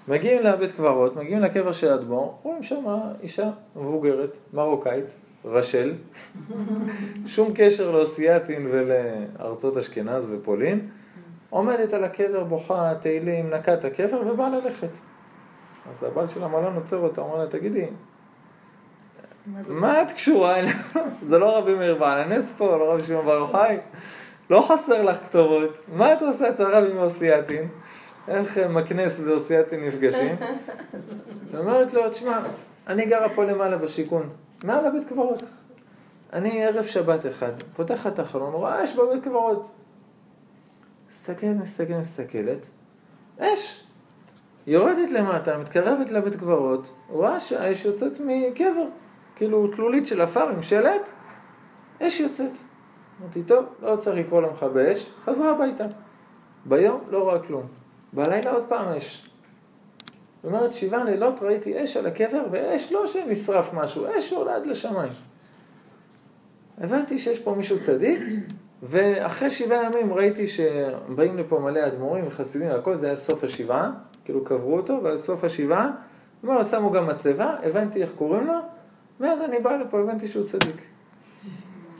מגיעים 0.07 0.41
לבית 0.41 0.71
קברות, 0.71 1.15
מגיעים 1.15 1.39
לקבר 1.39 1.71
של 1.71 1.91
האדמו"ר, 1.91 2.37
רואים 2.43 2.63
שם 2.63 2.85
אישה 3.23 3.49
מבוגרת, 3.75 4.37
מרוקאית, 4.53 5.15
רשל, 5.45 5.93
שום 7.25 7.51
קשר 7.55 7.91
לאוסייתין 7.91 8.67
ולארצות 8.71 9.77
אשכנז 9.77 10.27
ופולין, 10.31 10.89
עומדת 11.49 11.93
על 11.93 12.03
הקבר, 12.03 12.43
בוכה 12.43 12.93
תהילים, 12.99 13.49
נקה 13.49 13.73
את 13.73 13.85
הקבר 13.85 14.21
ובאה 14.27 14.49
ללכת. 14.49 15.10
אז 15.89 16.03
הבעל 16.03 16.27
של 16.27 16.43
המלון 16.43 16.75
עוצר 16.75 16.97
אותה, 16.97 17.21
אומר 17.21 17.37
לה, 17.37 17.47
תגידי, 17.47 17.87
מה 19.67 20.01
את 20.01 20.11
קשורה 20.11 20.59
אליה? 20.59 20.73
זה 21.29 21.39
לא 21.39 21.57
רבי 21.57 21.75
מאיר 21.75 21.95
בעל 21.95 22.19
הנס 22.19 22.51
פה, 22.51 22.77
לא 22.77 22.93
רבי 22.93 23.03
שמעון 23.03 23.25
בר 23.25 23.33
יוחאי? 23.33 23.77
לא 24.49 24.65
חסר 24.69 25.01
לך 25.01 25.23
כתובות. 25.23 25.79
מה 25.87 26.13
את 26.13 26.21
עושה 26.21 26.49
אצל 26.49 26.63
רבי 26.63 26.93
מאוסייתין? 26.93 27.67
איך 28.27 28.57
מקנס 28.57 29.19
ואוסייתין 29.19 29.85
נפגשים? 29.85 30.35
ואומרת 31.51 31.93
לו, 31.93 32.09
תשמע, 32.09 32.39
אני 32.87 33.05
גרה 33.05 33.29
פה 33.29 33.43
למעלה 33.43 33.77
בשיכון, 33.77 34.29
מעל 34.63 34.85
הבית 34.85 35.09
קברות. 35.09 35.43
אני 36.33 36.65
ערב 36.65 36.85
שבת 36.85 37.25
אחד, 37.25 37.51
פותחת 37.75 38.13
את 38.13 38.19
החלון, 38.19 38.53
רואה 38.53 38.83
אש 38.83 38.93
בבית 38.93 39.23
קברות. 39.23 39.69
מסתכלת, 41.09 41.57
מסתכלת, 41.61 41.99
מסתכלת, 41.99 42.69
אש. 43.39 43.83
יורדת 44.67 45.11
למטה, 45.11 45.57
מתקרבת 45.57 46.11
לבית 46.11 46.35
קברות, 46.35 46.93
רואה 47.09 47.39
שהאש 47.39 47.85
יוצאת 47.85 48.19
מקבר. 48.19 48.85
כאילו 49.35 49.67
תלולית 49.67 50.05
של 50.05 50.21
עפר 50.21 50.49
עם 50.49 50.61
שלט, 50.61 51.09
אש 52.01 52.19
יוצאת. 52.19 52.51
אמרתי, 53.21 53.43
טוב, 53.43 53.65
לא 53.81 53.95
צריך 53.95 54.17
לקרוא 54.17 54.41
למכבי 54.41 54.91
אש, 54.91 55.11
חזרה 55.25 55.51
הביתה. 55.51 55.85
ביום 56.65 57.01
לא 57.09 57.23
רואה 57.23 57.39
כלום. 57.39 57.63
בלילה 58.13 58.51
עוד 58.51 58.63
פעם 58.69 58.87
אש. 58.87 59.29
זאת 60.43 60.53
אומרת, 60.53 60.73
שבעה 60.73 61.03
לילות 61.03 61.41
ראיתי 61.41 61.83
אש 61.83 61.97
על 61.97 62.05
הקבר, 62.05 62.43
ואש 62.51 62.91
לא 62.91 63.07
שנשרף 63.07 63.73
משהו, 63.73 64.05
אש 64.17 64.29
שעולה 64.29 64.55
עד 64.55 64.65
לשמיים. 64.65 65.11
הבנתי 66.77 67.19
שיש 67.19 67.39
פה 67.39 67.55
מישהו 67.55 67.81
צדיק, 67.81 68.19
ואחרי 68.83 69.49
שבעה 69.49 69.83
ימים 69.83 70.13
ראיתי 70.13 70.47
שבאים 70.47 71.37
לפה 71.37 71.59
מלא 71.59 71.87
אדמו"רים 71.87 72.27
וחסידים 72.27 72.69
והכל, 72.69 72.95
זה 72.95 73.05
היה 73.05 73.15
סוף 73.15 73.43
השבעה, 73.43 73.91
כאילו 74.25 74.43
קברו 74.43 74.77
אותו, 74.77 74.99
ואז 75.03 75.25
סוף 75.25 75.43
השבעה, 75.43 75.91
אמרו, 76.45 76.65
שמו 76.65 76.91
גם 76.91 77.07
מצבה, 77.07 77.55
הבנתי 77.63 78.01
איך 78.01 78.11
קוראים 78.17 78.47
לו, 78.47 78.59
ואז 79.19 79.41
אני 79.41 79.59
בא 79.59 79.77
לפה, 79.77 79.99
הבנתי 79.99 80.27
שהוא 80.27 80.45
צדיק. 80.45 80.81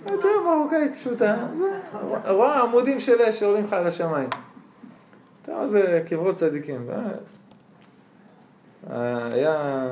אמרתי, 0.08 0.28
מרוקאית 0.46 0.96
פשוטה, 0.96 1.48
זה, 1.54 1.80
רואה 2.28 2.60
עמודים 2.60 3.00
של 3.00 3.22
אש 3.22 3.40
שעולים 3.40 3.64
לך 3.64 3.74
על 3.74 3.88
השמיים. 3.88 4.30
טוב, 5.42 5.66
זה 5.66 6.04
קברות 6.10 6.36
צדיקים. 6.36 6.90
היה, 8.90 9.88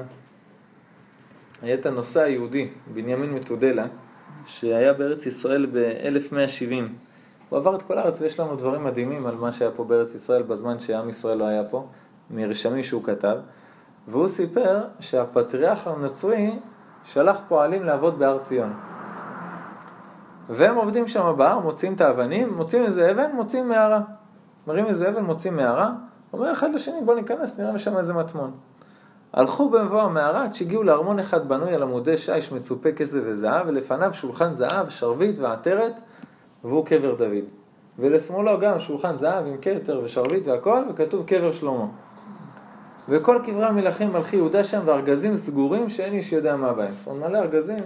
היה 1.61 1.73
את 1.73 1.85
הנושא 1.85 2.21
היהודי, 2.21 2.69
בנימין 2.93 3.33
מתודלה, 3.33 3.87
שהיה 4.45 4.93
בארץ 4.93 5.25
ישראל 5.25 5.65
ב-1170. 5.65 6.83
הוא 7.49 7.59
עבר 7.59 7.75
את 7.75 7.81
כל 7.81 7.97
הארץ 7.97 8.21
ויש 8.21 8.39
לנו 8.39 8.55
דברים 8.55 8.83
מדהימים 8.83 9.25
על 9.25 9.35
מה 9.35 9.51
שהיה 9.51 9.71
פה 9.71 9.83
בארץ 9.83 10.15
ישראל 10.15 10.41
בזמן 10.43 10.79
שעם 10.79 11.09
ישראל 11.09 11.37
לא 11.37 11.45
היה 11.45 11.63
פה, 11.63 11.87
מרשמים 12.31 12.83
שהוא 12.83 13.03
כתב. 13.03 13.35
והוא 14.07 14.27
סיפר 14.27 14.83
שהפטריארך 14.99 15.87
הנוצרי 15.87 16.59
שלח 17.03 17.39
פועלים 17.47 17.83
לעבוד 17.83 18.19
בהר 18.19 18.39
ציון. 18.39 18.73
והם 20.49 20.75
עובדים 20.75 21.07
שם 21.07 21.33
בהר, 21.37 21.59
מוצאים 21.59 21.93
את 21.93 22.01
האבנים, 22.01 22.53
מוצאים 22.55 22.83
איזה 22.83 23.11
אבן, 23.11 23.31
מוצאים 23.31 23.69
מערה. 23.69 24.01
מראים 24.67 24.85
איזה 24.85 25.09
אבן, 25.09 25.23
מוצאים 25.23 25.55
מערה, 25.55 25.91
אומר 26.33 26.51
אחד 26.51 26.73
לשני 26.73 27.01
בוא 27.05 27.15
ניכנס, 27.15 27.59
נראה 27.59 27.71
לשם 27.71 27.97
איזה 27.97 28.13
מטמון. 28.13 28.51
הלכו 29.33 29.69
במבוא 29.69 30.01
המערה 30.01 30.43
עד 30.43 30.53
שהגיעו 30.53 30.83
לארמון 30.83 31.19
אחד 31.19 31.49
בנוי 31.49 31.75
על 31.75 31.83
עמודי 31.83 32.17
שיש 32.17 32.51
מצופה 32.51 32.91
כסף 32.91 33.19
וזהב, 33.23 33.67
ולפניו 33.67 34.13
שולחן 34.13 34.55
זהב, 34.55 34.89
שרביט 34.89 35.39
ועטרת, 35.39 36.01
והוא 36.63 36.85
קבר 36.85 37.15
דוד. 37.15 37.45
ולשמאלו 37.99 38.59
גם 38.59 38.79
שולחן 38.79 39.17
זהב 39.17 39.45
עם 39.45 39.55
כתר 39.61 40.01
ושרביט 40.03 40.47
והכל, 40.47 40.83
וכתוב 40.89 41.25
קבר 41.25 41.51
שלמה. 41.51 41.85
וכל 43.09 43.39
קברי 43.45 43.65
המלכים 43.65 44.13
מלכי 44.13 44.35
יהודה 44.35 44.63
שם, 44.63 44.81
וארגזים 44.85 45.35
סגורים 45.35 45.89
שאין 45.89 46.13
איש 46.13 46.31
יודע 46.31 46.55
מה 46.55 46.73
בהם. 46.73 46.93
זאת 46.93 47.07
אומרת, 47.07 47.29
מלא 47.29 47.37
ארגזים, 47.37 47.83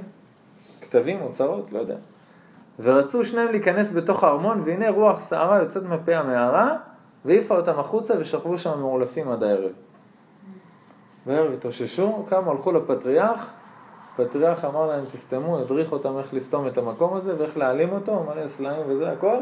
כתבים, 0.81 1.21
אוצרות, 1.21 1.71
לא 1.71 1.79
יודע. 1.79 1.95
ורצו 2.79 3.25
שניהם 3.25 3.51
להיכנס 3.51 3.95
בתוך 3.95 4.23
הארמון, 4.23 4.61
והנה 4.65 4.89
רוח 4.89 5.29
שערה 5.29 5.59
יוצאת 5.59 5.83
מפה 5.83 6.15
המערה, 6.15 6.75
והעיפה 7.25 7.55
אותם 7.55 7.79
החוצה 7.79 8.13
ושכבו 8.19 8.57
שם 8.57 8.79
מעולפים 8.79 9.31
עד 9.31 9.43
הערב. 9.43 9.71
בערב 11.25 11.53
התאוששו, 11.53 12.25
קמו, 12.29 12.51
הלכו 12.51 12.71
לפטריארך, 12.71 13.53
הפטריארך 14.13 14.65
אמר 14.65 14.87
להם, 14.87 15.05
תסתמו, 15.05 15.59
הדריך 15.59 15.91
אותם 15.91 16.17
איך 16.17 16.33
לסתום 16.33 16.67
את 16.67 16.77
המקום 16.77 17.13
הזה 17.13 17.35
ואיך 17.37 17.57
להעלים 17.57 17.89
אותו, 17.89 18.23
מלא 18.23 18.47
סלעים 18.47 18.81
וזה 18.87 19.11
הכל, 19.11 19.37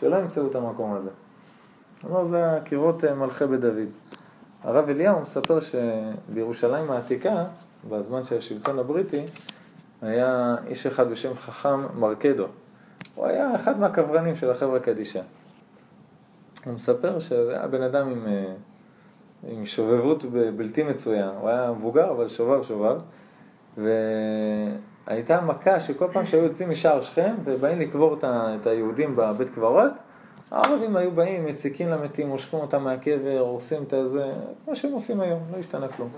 שלא 0.00 0.16
ימצאו 0.16 0.46
את 0.46 0.54
המקום 0.54 0.94
הזה. 0.94 1.10
אמר, 2.04 2.24
זה 2.24 2.52
הקירות 2.52 3.04
אה, 3.04 3.14
מלכי 3.14 3.46
בית 3.46 3.60
דוד. 3.60 3.88
הרב 4.62 4.88
אליהו 4.88 5.20
מספר 5.20 5.58
שבירושלים 5.60 6.90
העתיקה, 6.90 7.44
בזמן 7.88 8.24
של 8.24 8.36
השלטון 8.36 8.78
הבריטי, 8.78 9.26
היה 10.02 10.56
איש 10.66 10.86
אחד 10.86 11.10
בשם 11.10 11.34
חכם 11.34 12.00
מרקדו. 12.00 12.46
הוא 13.14 13.26
היה 13.26 13.54
אחד 13.54 13.80
מהקברנים 13.80 14.36
של 14.36 14.50
החברה 14.50 14.80
קדישא. 14.80 15.20
הוא 16.64 16.74
מספר 16.74 17.18
שזה 17.18 17.58
היה 17.58 17.66
בן 17.66 17.82
אדם 17.82 18.08
עם, 18.08 18.26
אה, 18.26 18.54
עם 19.48 19.66
שובבות 19.66 20.24
בלתי 20.56 20.82
מצויה. 20.82 21.30
הוא 21.40 21.48
היה 21.48 21.72
מבוגר, 21.72 22.10
אבל 22.10 22.28
שובב 22.28 22.62
שובב. 22.62 22.98
והייתה 23.76 25.40
מכה 25.40 25.80
שכל 25.80 26.08
פעם 26.12 26.26
שהיו 26.26 26.44
יוצאים 26.44 26.70
משער 26.70 27.02
שכם 27.02 27.34
ובאים 27.44 27.80
לקבור 27.80 28.18
את 28.24 28.66
היהודים 28.66 29.16
בבית 29.16 29.48
קברות, 29.48 29.92
הערבים 30.50 30.96
היו 30.96 31.10
באים, 31.10 31.46
מציקים 31.46 31.88
למתים, 31.88 32.28
מושכים 32.28 32.58
אותם 32.58 32.84
מהקבר, 32.84 33.38
הורסים 33.38 33.82
את 33.82 33.92
הזה, 33.92 34.32
כמו 34.64 34.76
שהם 34.76 34.92
עושים 34.92 35.20
היום, 35.20 35.40
לא 35.52 35.58
השתנה 35.58 35.88
כלום. 35.88 36.08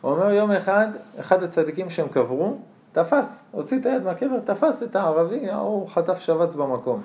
הוא 0.00 0.12
אומר 0.12 0.30
יום 0.30 0.50
אחד, 0.50 0.88
אחד 1.20 1.42
הצדיקים 1.42 1.90
שהם 1.90 2.08
קברו, 2.08 2.58
תפס, 2.92 3.48
הוציא 3.50 3.78
את 3.78 3.86
היד 3.86 4.02
מהקבר, 4.02 4.40
תפס 4.44 4.82
את 4.82 4.96
הערבי, 4.96 5.50
הוא 5.50 5.88
חטף 5.88 6.18
שבץ 6.18 6.54
במקום. 6.54 7.02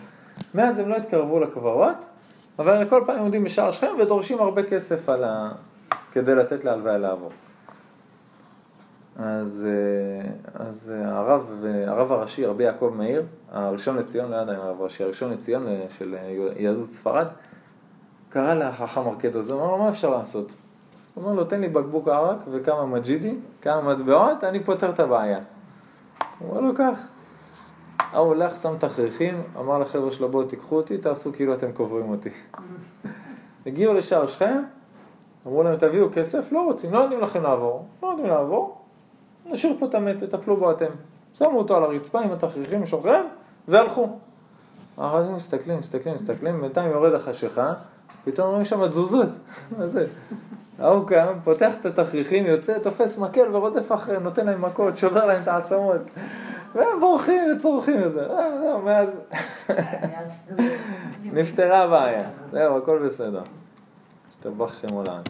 מאז 0.55 0.79
הם 0.79 0.89
לא 0.89 0.95
התקרבו 0.95 1.39
לקברות, 1.39 2.05
אבל 2.59 2.89
כל 2.89 3.03
פעם 3.05 3.19
עומדים 3.19 3.43
בשער 3.43 3.71
שכם 3.71 3.91
ודורשים 4.01 4.39
הרבה 4.39 4.63
כסף 4.63 5.09
ה... 5.09 5.51
כדי 6.11 6.35
לתת 6.35 6.63
להלוויה 6.63 6.97
לעבור. 6.97 7.31
אז, 9.19 9.67
אה, 9.67 10.31
אז 10.53 10.93
אה, 10.95 11.17
הרב, 11.17 11.63
הרב 11.87 12.11
הראשי, 12.11 12.45
רבי 12.45 12.63
יעקב 12.63 12.93
מאיר, 12.97 13.23
הראשון 13.51 13.97
לציון, 13.97 14.31
לא 14.31 14.35
יודע 14.35 14.55
אם 14.55 14.59
הרב 14.59 14.81
הראשי, 14.81 15.03
הראשון 15.03 15.31
לציון 15.31 15.67
אה, 15.67 15.85
של 15.89 16.15
יהדות 16.57 16.91
ספרד, 16.91 17.27
קרא 18.29 18.53
לחכם 18.53 19.01
ארקדו, 19.07 19.39
הוא 19.39 19.61
אמר 19.61 19.71
לו, 19.71 19.77
מה 19.77 19.89
אפשר 19.89 20.09
לעשות? 20.09 20.53
הוא 21.13 21.23
אומר 21.23 21.33
לו, 21.33 21.43
תן 21.43 21.61
לי 21.61 21.69
בקבוק 21.69 22.07
ערק 22.07 22.37
וכמה 22.51 22.85
מג'ידי, 22.85 23.35
כמה 23.61 23.81
מטבעות, 23.81 24.43
אני 24.43 24.63
פותר 24.63 24.89
את 24.89 24.99
הבעיה. 24.99 25.39
הוא 26.39 26.49
אומר 26.49 26.61
לו, 26.61 26.75
קח. 26.75 26.99
ההוא 27.99 28.27
הולך, 28.27 28.55
שם 28.55 28.77
תכריכים, 28.79 29.41
אמר 29.59 29.79
לחבר'ה 29.79 30.11
שלו, 30.11 30.29
בואו 30.29 30.43
תיקחו 30.43 30.75
אותי, 30.75 30.97
תעשו 30.97 31.33
כאילו 31.33 31.53
אתם 31.53 31.71
קוברים 31.71 32.09
אותי. 32.09 32.29
הגיעו 33.65 33.93
לשער 33.93 34.27
שכם, 34.27 34.63
אמרו 35.47 35.63
להם, 35.63 35.77
תביאו 35.77 36.07
כסף, 36.13 36.51
לא 36.51 36.61
רוצים, 36.65 36.93
לא 36.93 36.99
יודעים 36.99 37.21
לכם 37.21 37.43
לעבור, 37.43 37.85
לא 38.03 38.07
יודעים 38.07 38.27
לעבור, 38.27 38.84
נשאיר 39.45 39.75
פה 39.79 39.85
את 39.85 39.95
המת, 39.95 40.23
תטפלו 40.23 40.57
בו 40.57 40.71
אתם. 40.71 40.91
שמו 41.33 41.57
אותו 41.57 41.77
על 41.77 41.83
הרצפה 41.83 42.21
עם 42.21 42.31
התכריכים 42.31 42.85
שוכב, 42.85 43.23
והלכו. 43.67 44.09
הערבים 44.97 45.35
מסתכלים, 45.35 45.79
מסתכלים, 45.79 46.15
מסתכלים, 46.15 46.61
בינתיים 46.61 46.91
יורד 46.91 47.13
החשיכה, 47.13 47.73
פתאום 48.23 48.49
רואים 48.49 48.65
שם 48.65 48.87
תזוזות. 48.87 49.29
מה 49.77 49.87
זה? 49.87 50.07
ההוא 50.79 51.07
קם, 51.07 51.33
פותח 51.43 51.73
את 51.79 51.85
התכריכים, 51.85 52.45
יוצא, 52.45 52.79
תופס 52.79 53.17
מקל 53.17 53.55
ורודף 53.55 53.91
אחריהם, 53.91 54.23
נותן 54.23 54.45
להם 54.45 54.61
מכות, 54.61 54.97
שובר 54.97 55.25
להם 55.25 55.43
את 55.43 55.47
העצמות. 55.47 56.01
והם 56.75 56.99
בורחים 56.99 57.43
וצורכים 57.51 58.03
את 58.03 58.13
זה. 58.13 58.27
אה, 58.29 58.57
זהו, 58.57 58.81
מאז 58.81 59.19
נפתרה 61.33 61.83
הבעיה. 61.83 62.29
זהו, 62.51 62.77
הכל 62.77 62.99
בסדר. 63.05 63.43
השתבח 64.29 64.73
שם 64.73 64.93
עולם. 64.93 65.21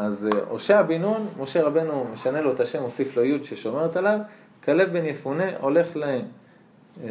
אז 0.00 0.28
אה, 0.32 0.40
הושע 0.48 0.82
בן 0.82 1.00
נון, 1.00 1.26
משה 1.38 1.62
רבנו 1.62 2.06
משנה 2.12 2.40
לו 2.40 2.52
את 2.52 2.60
השם, 2.60 2.82
מוסיף 2.82 3.16
לו 3.16 3.24
י' 3.24 3.42
ששומרת 3.42 3.96
עליו, 3.96 4.18
כלב 4.64 4.92
בן 4.92 5.04
יפונה 5.04 5.44
הולך 5.60 5.96
ל... 5.96 6.02
אה, 6.02 7.08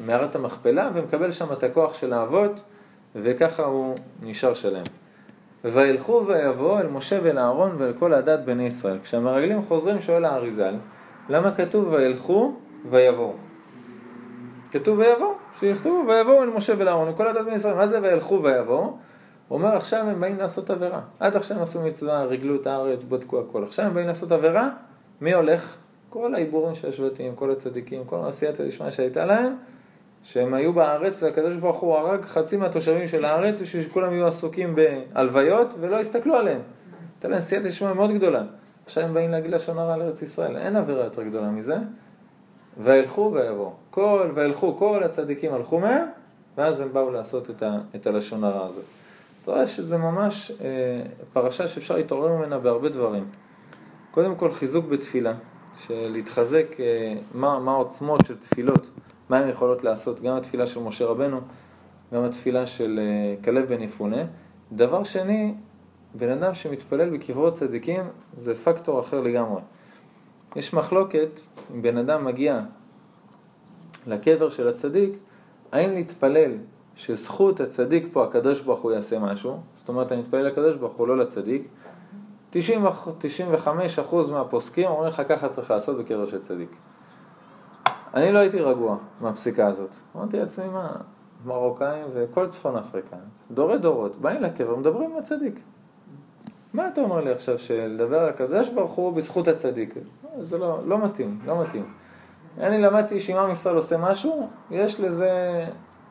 למערת 0.00 0.34
המכפלה 0.34 0.90
ומקבל 0.94 1.30
שם 1.30 1.52
את 1.52 1.62
הכוח 1.62 1.94
של 1.94 2.12
האבות 2.12 2.60
וככה 3.16 3.62
הוא 3.62 3.94
נשאר 4.22 4.54
שלם. 4.54 4.82
וילכו 5.64 6.24
ויבואו 6.26 6.78
אל 6.78 6.86
משה 6.86 7.18
ואל 7.22 7.38
אהרון 7.38 7.76
ואל 7.78 7.92
כל 7.92 8.14
הדת 8.14 8.40
בני 8.40 8.66
ישראל. 8.66 8.98
כשהמרגלים 9.02 9.62
חוזרים 9.62 10.00
שואל 10.00 10.24
האריזל, 10.24 10.74
למה 11.28 11.50
כתוב 11.50 11.92
וילכו 11.92 12.54
ויבואו? 12.90 13.32
כתוב 14.70 14.98
ויבואו, 14.98 15.32
שיכתבו 15.58 16.04
ויבואו 16.08 16.42
אל 16.42 16.48
משה 16.48 16.72
ואל 16.78 16.88
אהרון, 16.88 17.08
וכל 17.08 17.28
הדת 17.28 17.44
בני 17.44 17.54
ישראל, 17.54 17.74
מה 17.74 17.86
זה 17.86 17.98
וילכו 18.02 18.42
ויבואו? 18.42 18.96
הוא 19.48 19.58
אומר, 19.58 19.76
עכשיו 19.76 20.08
הם 20.08 20.20
באים 20.20 20.38
לעשות 20.38 20.70
עבירה. 20.70 21.00
עד 21.20 21.36
עכשיו 21.36 21.62
עשו 21.62 21.82
מצווה, 21.82 22.24
ריגלו 22.24 22.56
את 22.56 22.66
הארץ, 22.66 23.04
בדקו 23.04 23.40
הכל. 23.40 23.64
עכשיו 23.64 23.86
הם 23.86 23.94
באים 23.94 24.06
לעשות 24.06 24.32
עבירה, 24.32 24.68
מי 25.20 25.34
הולך? 25.34 25.76
כל 26.10 26.34
העיבורים 26.34 26.74
של 26.74 26.88
השבטים, 26.88 27.34
כל 27.34 27.50
הצדיקים, 27.50 28.04
כל 28.04 28.16
עשיית 28.28 28.60
הדשמיא 28.60 28.90
שהייתה 28.90 29.26
להם, 29.26 29.56
שהם 30.22 30.54
היו 30.54 30.72
בארץ 30.72 31.22
והקדוש 31.22 31.56
ברוך 31.56 31.76
הוא 31.76 31.96
הרג 31.96 32.22
חצי 32.22 32.56
מהתושבים 32.56 33.06
של 33.06 33.24
הארץ 33.24 33.60
בשביל 33.60 33.82
שכולם 33.82 34.12
יהיו 34.12 34.26
עסוקים 34.26 34.74
בהלוויות 34.74 35.74
ולא 35.80 36.00
יסתכלו 36.00 36.34
עליהם. 36.34 36.60
הייתה 37.14 37.28
להם 37.28 37.40
סייעתא 37.40 37.68
דשמיא 37.68 37.92
מאוד 37.92 38.10
גדולה. 38.10 38.42
עכשיו 38.84 39.04
הם 39.04 39.14
באים 39.14 39.30
להגיד 39.30 39.50
לשון 39.50 39.78
הרע 39.78 39.96
לארץ 39.96 40.22
ישראל. 40.22 40.56
אין 40.56 40.76
עבירה 40.76 41.04
יותר 41.04 41.22
גדולה 41.22 41.50
מזה. 41.50 41.76
וילכו 42.78 43.32
ויבואו. 43.34 43.72
כל, 43.90 44.30
וילכו, 44.34 44.76
כל 44.76 45.02
הצדיקים 45.02 45.54
הלכו 45.54 45.78
מהם, 45.78 46.06
ואז 46.56 46.80
הם 46.80 46.92
באו 46.92 47.10
לעשות 47.10 47.50
את, 47.50 47.62
ה, 47.62 47.78
את 47.96 48.06
הלשון 48.06 48.44
הרע 48.44 48.66
הזאת. 48.66 48.84
אתה 49.46 49.54
רואה 49.54 49.66
שזה 49.66 49.98
ממש 49.98 50.52
אה, 50.60 51.02
פרשה 51.32 51.68
שאפשר 51.68 51.96
להתעורר 51.96 52.32
ממנה 52.32 52.58
בהרבה 52.58 52.88
דברים. 52.88 53.24
קודם 54.10 54.34
כל 54.34 54.52
חיזוק 54.52 54.86
בתפילה, 54.86 55.34
של 55.76 56.08
להתחזק, 56.08 56.76
אה, 56.80 57.14
מה, 57.34 57.58
מה 57.58 57.72
העוצמות 57.72 58.26
של 58.26 58.36
תפילות, 58.36 58.90
מה 59.28 59.38
הן 59.38 59.48
יכולות 59.48 59.84
לעשות, 59.84 60.20
גם 60.20 60.36
התפילה 60.36 60.66
של 60.66 60.80
משה 60.80 61.06
רבנו, 61.06 61.40
גם 62.14 62.24
התפילה 62.24 62.66
של 62.66 63.00
אה, 63.02 63.42
כלב 63.44 63.68
בן 63.68 63.82
יפונה. 63.82 64.22
דבר 64.72 65.04
שני, 65.04 65.54
בן 66.14 66.28
אדם 66.28 66.54
שמתפלל 66.54 67.10
בקברות 67.10 67.54
צדיקים 67.54 68.04
זה 68.34 68.54
פקטור 68.54 69.00
אחר 69.00 69.20
לגמרי. 69.20 69.60
יש 70.56 70.74
מחלוקת, 70.74 71.40
אם 71.74 71.82
בן 71.82 71.96
אדם 71.96 72.24
מגיע 72.24 72.60
לקבר 74.06 74.48
של 74.48 74.68
הצדיק, 74.68 75.12
האם 75.72 75.90
להתפלל 75.90 76.52
שזכות 76.96 77.60
הצדיק 77.60 78.08
פה, 78.12 78.24
הקדוש 78.24 78.60
ברוך 78.60 78.80
הוא 78.80 78.92
יעשה 78.92 79.18
משהו, 79.18 79.60
זאת 79.76 79.88
אומרת 79.88 80.12
אני 80.12 80.20
מתפלל 80.20 80.46
לקדוש 80.46 80.74
ברוך 80.74 80.96
הוא, 80.96 81.08
לא 81.08 81.16
לצדיק, 81.16 81.68
90, 82.50 82.86
95% 82.86 84.30
מהפוסקים 84.30 84.86
אומרים 84.86 85.08
לך 85.08 85.22
ככה 85.28 85.48
צריך 85.48 85.70
לעשות 85.70 85.98
בקבר 85.98 86.26
של 86.26 86.38
צדיק. 86.38 86.70
אני 88.14 88.32
לא 88.32 88.38
הייתי 88.38 88.60
רגוע 88.60 88.96
מהפסיקה 89.20 89.66
הזאת. 89.66 89.96
אמרתי 90.16 90.38
לעצמי, 90.38 90.68
מה, 90.68 90.92
מרוקאים 91.44 92.06
וכל 92.14 92.46
צפון 92.46 92.76
אפריקה, 92.76 93.16
דורי 93.50 93.78
דורות, 93.78 94.16
באים 94.16 94.42
לקבר, 94.42 94.76
מדברים 94.76 95.10
עם 95.10 95.18
הצדיק. 95.18 95.60
מה 96.72 96.88
אתה 96.88 97.00
אומר 97.00 97.20
לי 97.20 97.30
עכשיו, 97.30 97.58
שלדבר 97.58 98.18
על 98.18 98.28
הקדוש 98.28 98.68
ברוך 98.68 98.92
הוא 98.92 99.12
בזכות 99.12 99.48
הצדיק? 99.48 99.94
זה 100.38 100.58
לא, 100.58 100.78
לא 100.86 101.04
מתאים, 101.04 101.38
לא 101.46 101.62
מתאים. 101.62 101.92
אני 102.58 102.78
למדתי 102.78 103.20
שאם 103.20 103.36
עם 103.36 103.50
ישראל 103.50 103.74
עושה 103.76 103.96
משהו, 103.96 104.48
יש 104.70 105.00
לזה 105.00 105.64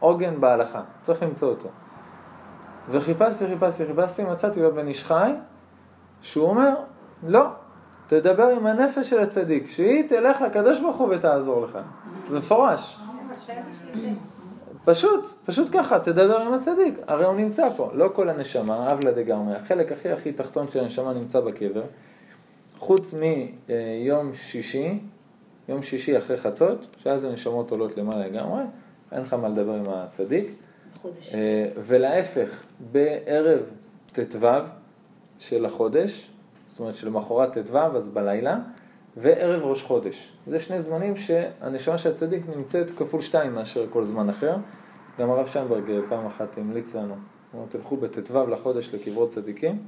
עוגן 0.05 0.41
בהלכה, 0.41 0.81
צריך 1.01 1.23
למצוא 1.23 1.49
אותו. 1.49 1.69
וחיפשתי, 2.89 3.47
חיפשתי, 3.47 3.85
חיפשתי, 3.85 4.23
מצאתי 4.23 4.61
בבן 4.61 4.87
איש 4.87 5.03
חי, 5.03 5.31
שהוא 6.21 6.49
אומר, 6.49 6.75
לא, 7.27 7.45
תדבר 8.07 8.47
עם 8.47 8.67
הנפש 8.67 9.09
של 9.09 9.19
הצדיק, 9.19 9.67
שהיא 9.67 10.09
תלך 10.09 10.41
לקדוש 10.41 10.79
ברוך 10.79 10.97
הוא 10.97 11.15
ותעזור 11.15 11.65
לך. 11.65 11.79
במפורש. 12.29 12.99
פשוט, 14.85 15.25
פשוט 15.45 15.69
ככה, 15.73 15.99
תדבר 15.99 16.41
עם 16.41 16.53
הצדיק, 16.53 16.99
הרי 17.07 17.25
הוא 17.25 17.35
נמצא 17.35 17.69
פה, 17.77 17.89
לא 17.93 18.09
כל 18.13 18.29
הנשמה, 18.29 18.91
אבלה 18.91 19.11
דגמרי, 19.11 19.55
החלק 19.55 19.91
הכי 19.91 20.11
הכי 20.11 20.31
תחתון 20.31 20.67
של 20.67 20.79
הנשמה 20.79 21.13
נמצא 21.13 21.39
בקבר, 21.39 21.83
חוץ 22.77 23.13
מיום 23.13 24.33
שישי, 24.33 24.99
יום 25.69 25.81
שישי 25.81 26.17
אחרי 26.17 26.37
חצות, 26.37 26.87
שאז 26.97 27.23
הנשמות 27.23 27.71
עולות 27.71 27.97
למעלה 27.97 28.27
לגמרי, 28.27 28.63
אין 29.11 29.21
לך 29.21 29.33
מה 29.33 29.49
לדבר 29.49 29.73
עם 29.73 29.89
הצדיק. 29.89 30.51
חודש. 31.01 31.33
אה, 31.33 31.69
ולהפך, 31.77 32.63
בערב 32.91 33.59
ט"ו 34.05 34.47
של 35.39 35.65
החודש, 35.65 36.31
זאת 36.67 36.79
אומרת 36.79 36.95
שלמחרת 36.95 37.57
ט"ו, 37.57 37.77
אז 37.77 38.09
בלילה, 38.09 38.59
וערב 39.17 39.63
ראש 39.63 39.83
חודש. 39.83 40.31
זה 40.47 40.59
שני 40.59 40.81
זמנים 40.81 41.15
שהנשמה 41.15 41.97
של 41.97 42.09
הצדיק 42.09 42.41
נמצאת 42.55 42.91
כפול 42.91 43.21
שתיים 43.21 43.55
מאשר 43.55 43.85
כל 43.89 44.03
זמן 44.03 44.29
אחר. 44.29 44.55
גם 45.19 45.31
הרב 45.31 45.47
שיינברג 45.47 45.83
פעם 46.09 46.25
אחת 46.25 46.57
המליץ 46.57 46.95
לנו, 46.95 47.13
הוא 47.13 47.17
אומר, 47.53 47.65
תלכו 47.69 47.97
בט"ו 47.97 48.47
לחודש 48.47 48.93
לקברות 48.93 49.29
צדיקים, 49.29 49.79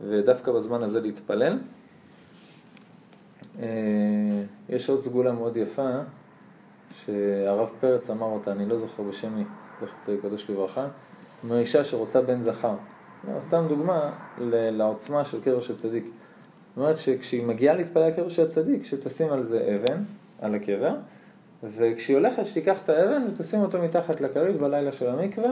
ודווקא 0.00 0.52
בזמן 0.52 0.82
הזה 0.82 1.00
להתפלל. 1.00 1.58
אה, 3.58 3.68
יש 4.68 4.88
עוד 4.88 5.00
סגולה 5.00 5.32
מאוד 5.32 5.56
יפה, 5.56 5.90
שהרב 6.92 7.70
פרץ 7.80 8.10
אמר 8.10 8.26
אותה, 8.26 8.52
אני 8.52 8.66
לא 8.66 8.76
זוכר 8.76 9.02
בשם 9.02 9.34
מי, 9.34 9.44
זכר 9.80 10.16
קדוש 10.22 10.50
לברכה, 10.50 10.86
כמו 11.40 11.54
אישה 11.54 11.84
שרוצה 11.84 12.20
בן 12.20 12.40
זכר. 12.40 12.74
לא, 13.28 13.40
סתם 13.40 13.64
דוגמה 13.68 14.12
לעוצמה 14.48 15.24
של 15.24 15.40
קבר 15.40 15.60
של 15.60 15.76
צדיק. 15.76 16.04
זאת 16.04 16.76
אומרת 16.76 16.98
שכשהיא 16.98 17.46
מגיעה 17.46 17.76
להתפלל 17.76 18.10
קבר 18.10 18.28
של 18.28 18.42
הצדיק, 18.42 18.84
שתשים 18.84 19.32
על 19.32 19.44
זה 19.44 19.76
אבן, 19.76 20.02
על 20.40 20.54
הקבר, 20.54 20.94
וכשהיא 21.62 22.16
הולכת 22.16 22.46
שתיקח 22.46 22.82
את 22.84 22.88
האבן 22.88 23.22
ותשים 23.28 23.60
אותו 23.60 23.82
מתחת 23.82 24.20
לכרית 24.20 24.56
בלילה 24.56 24.92
של 24.92 25.08
המקווה, 25.08 25.50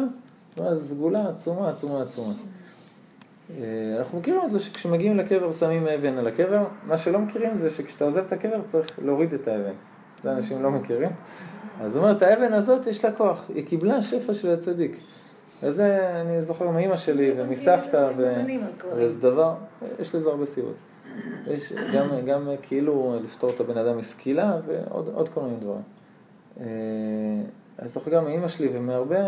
ואז 0.57 0.91
סגולה 0.91 1.29
עצומה, 1.29 1.71
עצומה, 1.71 2.03
עצומה. 2.03 2.35
אה, 3.59 3.97
אנחנו 3.99 4.19
מכירים 4.19 4.41
את 4.45 4.51
זה 4.51 4.61
שכשמגיעים 4.61 5.17
לקבר 5.17 5.53
שמים 5.53 5.87
אבן 5.87 6.19
על 6.19 6.27
הקבר, 6.27 6.65
מה 6.87 6.99
שלא 6.99 7.19
מכירים 7.19 7.57
זה 7.57 7.71
שכשאתה 7.71 8.05
עוזב 8.05 8.25
את 8.27 8.33
הקבר 8.33 8.63
צריך 8.67 8.99
להוריד 9.05 9.35
את 9.35 9.49
האבן. 9.49 9.75
זה 10.25 10.33
אנשים 10.33 10.63
לא 10.63 10.71
מכירים. 10.71 11.11
אז 11.81 11.93
זאת 11.93 12.03
אומרת, 12.03 12.23
האבן 12.23 12.53
הזאת 12.53 12.87
יש 12.87 13.05
לה 13.05 13.13
כוח, 13.13 13.51
היא 13.55 13.67
קיבלה 13.67 14.03
שפע 14.03 14.33
של 14.33 14.51
הצדיק. 14.51 15.01
וזה 15.63 16.11
אני 16.21 16.43
זוכר 16.43 16.71
מאימא 16.71 16.97
שלי 16.97 17.33
ומסבתא, 17.37 18.11
ו... 18.17 18.35
וזה 18.97 19.21
דבר, 19.21 19.55
יש 20.01 20.15
לזה 20.15 20.31
הרבה 20.31 20.47
סיבות. 20.47 20.75
יש 21.47 21.73
גם, 21.73 22.07
גם 22.27 22.49
כאילו 22.63 23.17
לפתור 23.23 23.51
את 23.51 23.61
הבן 23.61 23.79
אדם 23.79 23.99
מסקילה 23.99 24.57
ועוד 24.67 25.11
עוד 25.15 25.29
כל 25.29 25.41
מיני 25.41 25.57
דברים. 25.61 25.83
אה, 26.61 26.67
אני 27.79 27.89
זוכר 27.89 28.11
גם 28.11 28.25
מאימא 28.25 28.49
שלי 28.49 28.69
ומהרבה 28.73 29.19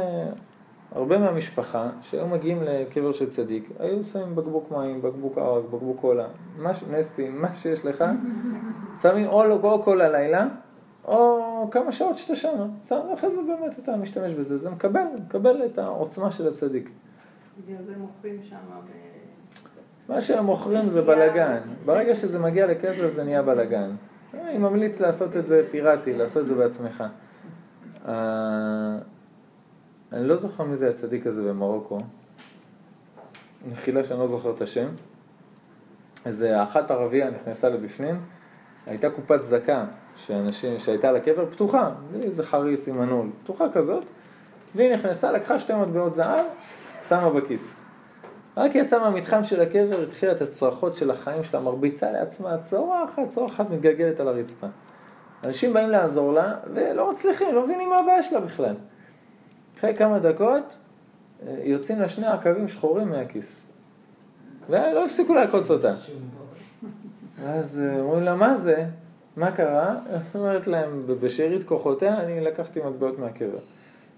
הרבה 0.94 1.18
מהמשפחה 1.18 1.90
שהיו 2.00 2.26
מגיעים 2.26 2.62
לקבר 2.62 3.12
של 3.12 3.30
צדיק, 3.30 3.70
היו 3.78 4.04
שמים 4.04 4.34
בקבוק 4.34 4.70
מים, 4.70 5.02
בקבוק 5.02 5.38
ערק, 5.38 5.64
בקבוק 5.64 6.00
קולה, 6.00 6.26
מה 6.58 6.74
ש- 6.74 6.84
נסטי, 6.90 7.28
מה 7.28 7.54
שיש 7.54 7.84
לך, 7.84 8.04
שמים 9.02 9.26
או, 9.26 9.44
או 9.62 9.82
כל 9.82 10.00
הלילה, 10.00 10.46
או 11.04 11.68
כמה 11.70 11.92
שעות 11.92 12.16
שאתה 12.16 12.36
שם, 12.36 12.68
שם, 12.88 13.00
ואחרי 13.10 13.30
זה 13.30 13.36
באמת 13.42 13.78
אתה 13.78 13.96
משתמש 13.96 14.34
בזה, 14.34 14.56
זה 14.56 14.70
מקבל, 14.70 15.04
מקבל 15.26 15.66
את 15.66 15.78
העוצמה 15.78 16.30
של 16.30 16.48
הצדיק. 16.48 16.90
בגלל 17.66 17.84
זה 17.86 17.92
מוכרים 17.98 18.40
שם 18.42 18.56
ב... 18.56 19.12
מה 20.08 20.20
שהם 20.20 20.44
מוכרים 20.44 20.82
זה 20.82 21.02
בלאגן. 21.02 21.60
ברגע 21.84 22.14
שזה 22.14 22.38
מגיע 22.38 22.66
לכסף 22.66 23.08
זה 23.08 23.24
נהיה 23.24 23.42
בלאגן. 23.42 23.90
אני 24.34 24.58
ממליץ 24.58 25.00
לעשות 25.00 25.36
את 25.36 25.46
זה 25.46 25.62
פיראטי, 25.70 26.12
לעשות 26.12 26.42
את 26.42 26.46
זה 26.46 26.54
בעצמך. 26.54 27.04
אה, 28.08 28.98
אני 30.12 30.28
לא 30.28 30.36
זוכר 30.36 30.64
מי 30.64 30.76
זה 30.76 30.88
הצדיק 30.88 31.26
הזה 31.26 31.42
במרוקו. 31.42 32.00
מחילה 33.70 34.04
שאני 34.04 34.20
לא 34.20 34.26
זוכר 34.26 34.50
את 34.50 34.60
השם. 34.60 34.88
איזה 36.26 36.62
אחת 36.62 36.90
ערבייה 36.90 37.30
נכנסה 37.30 37.68
לבפנים, 37.68 38.20
הייתה 38.86 39.10
קופת 39.10 39.40
צדקה 39.40 39.84
שאנשים, 40.16 40.78
שהייתה 40.78 41.08
על 41.08 41.16
הקבר 41.16 41.46
פתוחה, 41.46 41.90
בלי 42.12 42.22
איזה 42.22 42.42
חריץ 42.42 42.88
עם 42.88 42.98
מנעול, 42.98 43.30
פתוחה 43.42 43.64
כזאת, 43.72 44.04
והיא 44.74 44.94
נכנסה, 44.94 45.32
לקחה 45.32 45.58
שתי 45.58 45.74
מטבעות 45.74 46.14
זהב, 46.14 46.46
שמה 47.08 47.30
בכיס. 47.30 47.80
רק 48.56 48.74
יצאה 48.74 48.98
מהמתחם 48.98 49.44
של 49.44 49.60
הקבר, 49.60 50.02
התחילה 50.02 50.32
את 50.32 50.40
הצרחות 50.40 50.94
של 50.94 51.10
החיים 51.10 51.44
שלה, 51.44 51.60
מרביצה 51.60 52.10
לעצמה, 52.10 52.58
צורחת, 52.62 53.28
צורחת, 53.28 53.70
מתגלגלת 53.70 54.20
על 54.20 54.28
הרצפה. 54.28 54.66
אנשים 55.44 55.72
באים 55.72 55.88
לעזור 55.88 56.32
לה, 56.32 56.54
ולא 56.74 57.10
מצליחים, 57.10 57.54
לא 57.54 57.66
מבינים 57.66 57.88
מה 57.88 57.98
הבעיה 57.98 58.22
שלה 58.22 58.40
בכלל. 58.40 58.74
אחרי 59.78 59.94
כמה 59.94 60.18
דקות, 60.18 60.78
אה, 61.46 61.56
יוצאים 61.64 62.00
לה 62.00 62.08
שני 62.08 62.26
עקבים 62.26 62.68
שחורים 62.68 63.08
מהכיס. 63.08 63.66
ולא 64.68 65.04
הפסיקו 65.04 65.34
לעקוץ 65.34 65.70
אותה. 65.70 65.94
אז 67.46 67.82
אה, 67.84 68.00
אומרים 68.00 68.22
לה, 68.22 68.34
מה 68.34 68.56
זה? 68.56 68.84
מה 69.36 69.52
קרה? 69.52 69.96
אומרת 70.34 70.66
להם, 70.66 71.02
בשארית 71.20 71.64
כוחותיה 71.64 72.20
אני 72.20 72.40
לקחתי 72.40 72.80
מטבעות 72.80 73.18
מהקבר. 73.18 73.58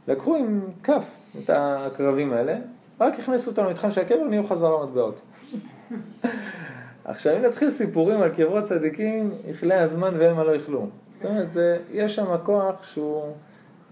לקחו 0.08 0.36
עם 0.36 0.60
כף 0.82 1.16
את 1.38 1.50
הקרבים 1.52 2.32
האלה, 2.32 2.56
רק 3.00 3.18
הכניסו 3.18 3.50
אותנו 3.50 3.66
למתחם 3.68 3.90
של 3.90 4.00
הקבר, 4.00 4.24
נהיו 4.24 4.44
חזרה 4.44 4.86
מטבעות. 4.86 5.20
עכשיו, 7.04 7.36
אם 7.36 7.42
נתחיל 7.42 7.70
סיפורים 7.70 8.22
על 8.22 8.28
קברות 8.28 8.64
צדיקים, 8.64 9.32
יכלה 9.46 9.82
הזמן 9.82 10.14
והמה 10.18 10.44
לא 10.44 10.56
יכלו. 10.56 10.86
זאת 11.16 11.24
אומרת, 11.24 11.50
זה, 11.50 11.78
יש 11.92 12.14
שם 12.14 12.36
כוח 12.42 12.82
שהוא... 12.82 13.22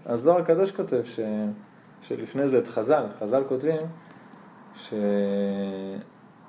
הזוהר 0.05 0.39
הקדוש 0.39 0.71
כותב 0.71 1.01
ש... 1.03 1.19
שלפני 2.01 2.47
זה 2.47 2.57
את 2.57 2.67
חז"ל, 2.67 3.03
חז"ל 3.19 3.43
כותבים 3.47 3.81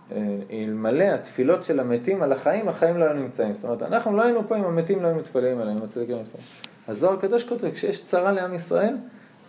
שאלמלא 0.08 1.04
התפילות 1.04 1.64
של 1.64 1.80
המתים 1.80 2.22
על 2.22 2.32
החיים, 2.32 2.68
החיים 2.68 2.96
לא 2.96 3.04
היו 3.04 3.14
נמצאים. 3.14 3.54
זאת 3.54 3.64
אומרת, 3.64 3.82
אנחנו 3.82 4.16
לא 4.16 4.22
היינו 4.22 4.48
פה 4.48 4.56
אם 4.56 4.64
המתים 4.64 5.02
לא 5.02 5.08
היו 5.08 5.16
מתפללים 5.16 5.60
עליהם, 5.60 5.76
אם 5.76 5.82
הצדיקים 5.82 6.16
מתפללים. 6.16 6.46
הזוהר 6.88 7.14
הקדוש 7.14 7.44
כותב, 7.44 7.70
כשיש 7.70 8.04
צרה 8.04 8.32
לעם 8.32 8.54
ישראל, 8.54 8.96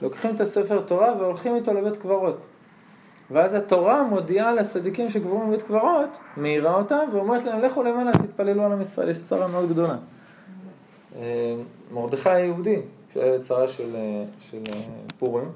לוקחים 0.01 0.35
את 0.35 0.39
הספר 0.41 0.81
תורה 0.81 1.13
והולכים 1.19 1.55
איתו 1.55 1.73
לבית 1.73 1.97
קברות. 1.97 2.45
ואז 3.31 3.53
התורה 3.53 4.03
מודיעה 4.03 4.53
לצדיקים 4.53 5.09
שקבורים 5.09 5.49
בבית 5.49 5.61
קברות, 5.61 6.19
מאירה 6.37 6.75
אותם, 6.75 6.99
ואומרת 7.11 7.43
להם, 7.43 7.61
לכו 7.61 7.83
למעלה, 7.83 8.11
תתפללו 8.11 8.63
על 8.63 8.71
עם 8.71 8.81
ישראל, 8.81 9.09
יש 9.09 9.23
צרה 9.23 9.47
מאוד 9.47 9.69
גדולה. 9.69 9.95
אה, 11.15 11.55
מרדכי 11.91 12.29
היהודי, 12.29 12.81
שהיה 13.13 13.39
צרה 13.39 13.67
של, 13.67 13.95
אה, 13.95 14.23
של 14.39 14.63
אה, 14.73 14.79
פורים, 15.19 15.51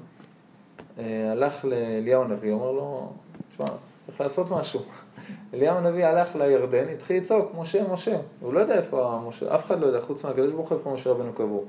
הלך 1.32 1.64
לאליהו 1.64 2.22
הנביא, 2.22 2.52
אומר 2.52 2.72
לו, 2.72 3.12
תשמע, 3.50 3.66
צריך 4.06 4.20
לעשות 4.20 4.50
משהו. 4.50 4.80
אליהו 5.54 5.76
הנביא 5.76 6.06
הלך 6.06 6.36
לירדן, 6.36 6.88
התחיל 6.88 7.16
לצעוק, 7.16 7.52
משה, 7.58 7.92
משה. 7.92 8.16
הוא 8.40 8.52
לא 8.52 8.60
יודע 8.60 8.74
איפה 8.74 9.20
משה, 9.28 9.54
אף 9.54 9.66
אחד 9.66 9.80
לא 9.80 9.86
יודע, 9.86 10.00
חוץ 10.00 10.24
מהקדוש 10.24 10.52
ברוך 10.52 10.68
הוא 10.68 10.78
איפה 10.78 10.94
משה 10.94 11.10
רבנו 11.10 11.32
קבור. 11.32 11.66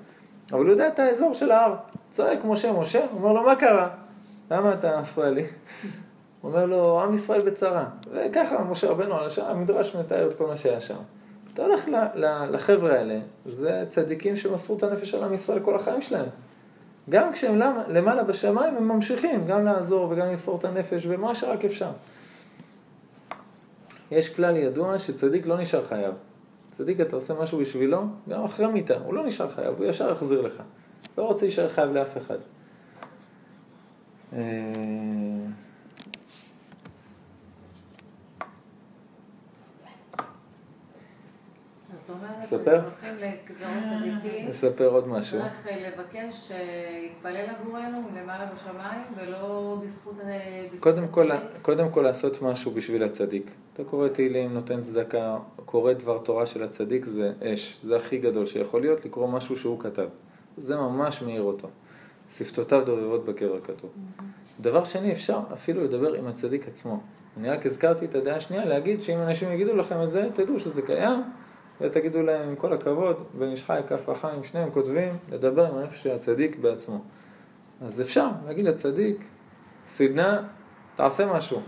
אבל 0.52 0.62
הוא 0.62 0.70
יודע 0.70 0.88
את 0.88 1.00
האזור 1.00 1.34
של 1.34 1.52
ההר. 1.52 1.76
צועק, 2.10 2.40
משה, 2.46 2.72
משה, 2.72 3.06
אומר 3.14 3.34
לו, 3.34 3.44
מה 3.44 3.56
קרה? 3.56 3.90
למה 4.52 4.74
אתה 4.74 5.02
מפריע 5.02 5.30
לי? 5.30 5.42
הוא 6.42 6.52
אומר 6.52 6.66
לו, 6.66 7.02
עם 7.02 7.14
ישראל 7.14 7.42
בצרה. 7.42 7.86
וככה, 8.12 8.64
משה 8.64 8.90
רבנו, 8.90 9.16
המדרש 9.42 9.96
מתאר 9.96 10.28
את 10.28 10.38
כל 10.38 10.48
מה 10.48 10.56
שהיה 10.56 10.82
שם. 10.82 10.98
אתה 11.54 11.62
הולך 11.66 11.86
לחבר'ה 12.50 12.94
האלה, 12.94 13.20
זה 13.46 13.84
צדיקים 13.90 14.36
שמסרו 14.36 14.78
את 14.78 14.84
הנפש 14.84 15.14
על 15.14 15.24
עם 15.24 15.34
ישראל 15.34 15.60
כל 15.60 15.76
החיים 15.76 16.02
שלהם. 16.02 16.26
גם 17.10 17.34
כשהם 17.34 17.60
למעלה 17.88 18.24
בשמיים, 18.24 18.76
הם 18.76 18.88
ממשיכים 18.88 19.48
גם 19.48 19.66
לעזור 19.66 20.08
וגם 20.10 20.28
למסור 20.28 20.58
את 20.60 20.66
הנפש 20.66 21.06
ומה 21.10 21.36
שרק 21.36 21.66
אפשר. 21.66 21.92
יש 24.12 24.36
כלל 24.36 24.58
ידוע 24.58 25.00
שצדיק 25.00 25.46
לא 25.46 25.58
נשאר 25.58 25.86
חייב. 25.86 26.14
צדיק, 26.72 27.02
אתה 27.02 27.16
עושה 27.16 27.34
משהו 27.34 27.60
בשבילו, 27.60 28.04
גם 28.30 28.44
אחרי 28.44 28.68
מיתה, 28.68 28.98
הוא 28.98 29.14
לא 29.14 29.26
נשאר 29.26 29.50
חייב, 29.50 29.76
הוא 29.78 29.86
ישר 29.86 30.12
יחזיר 30.12 30.42
לך. 30.42 30.64
לא 31.18 31.24
רוצה 31.24 31.46
להישאר 31.46 31.70
חייב 31.70 31.92
לאף 31.92 32.18
אחד. 32.18 32.38
נספר? 42.40 42.82
נספר 44.50 44.88
עוד 44.88 45.08
משהו. 45.08 45.40
צריך 45.40 45.68
לבקש 45.68 46.36
שיתפלל 46.36 47.46
עבורנו 47.60 48.02
מלמעלה 48.12 48.50
בשמיים 48.56 49.02
ולא 49.16 49.78
בזכות... 49.84 50.16
קודם 50.80 51.08
כל, 51.08 51.30
קודם 51.62 51.90
כל 51.90 52.02
לעשות 52.02 52.42
משהו 52.42 52.72
בשביל 52.72 53.04
הצדיק. 53.04 53.52
אתה 53.74 53.84
קורא 53.84 54.08
תהילים, 54.08 54.54
נותן 54.54 54.82
צדקה, 54.82 55.38
קורא 55.66 55.94
דבר 55.94 56.18
תורה 56.18 56.46
של 56.46 56.64
הצדיק, 56.64 57.06
זה 57.06 57.34
אש. 57.44 57.80
זה 57.84 57.96
הכי 57.96 58.18
גדול 58.18 58.46
שיכול 58.46 58.82
להיות, 58.82 59.06
לקרוא 59.06 59.28
משהו 59.28 59.58
שהוא 59.58 59.80
כתב. 59.80 60.08
זה 60.58 60.76
ממש 60.76 61.22
מאיר 61.22 61.42
אותו. 61.42 61.68
שפתותיו 62.30 62.86
דובבות 62.86 63.26
בקבר 63.26 63.60
כתוב. 63.62 63.90
דבר 64.60 64.84
שני, 64.84 65.12
אפשר 65.12 65.40
אפילו 65.54 65.84
לדבר 65.84 66.14
עם 66.14 66.28
הצדיק 66.28 66.68
עצמו. 66.68 67.00
אני 67.38 67.50
רק 67.50 67.66
הזכרתי 67.66 68.06
את 68.06 68.16
הדעה 68.16 68.36
השנייה, 68.36 68.66
להגיד 68.66 69.02
שאם 69.02 69.18
אנשים 69.18 69.52
יגידו 69.52 69.76
לכם 69.76 70.04
את 70.04 70.12
זה, 70.12 70.30
תדעו 70.34 70.60
שזה 70.60 70.82
קיים, 70.82 71.24
ותגידו 71.82 72.22
להם 72.22 72.50
עם 72.50 72.56
כל 72.56 72.74
הכבוד, 72.74 73.24
בן 73.40 73.48
איש 73.48 73.64
חי, 73.64 73.80
כף 73.88 74.10
החיים, 74.10 74.44
שניהם 74.44 74.72
כותבים, 74.72 75.18
לדבר 75.32 75.66
עם 75.68 75.78
הנפש 75.78 76.04
של 76.04 76.12
הצדיק 76.12 76.60
בעצמו. 76.60 77.02
אז 77.82 78.02
אפשר 78.02 78.28
להגיד 78.46 78.66
לצדיק, 78.66 79.26
סדנה, 79.88 80.44
תעשה 80.96 81.26
משהו. 81.26 81.62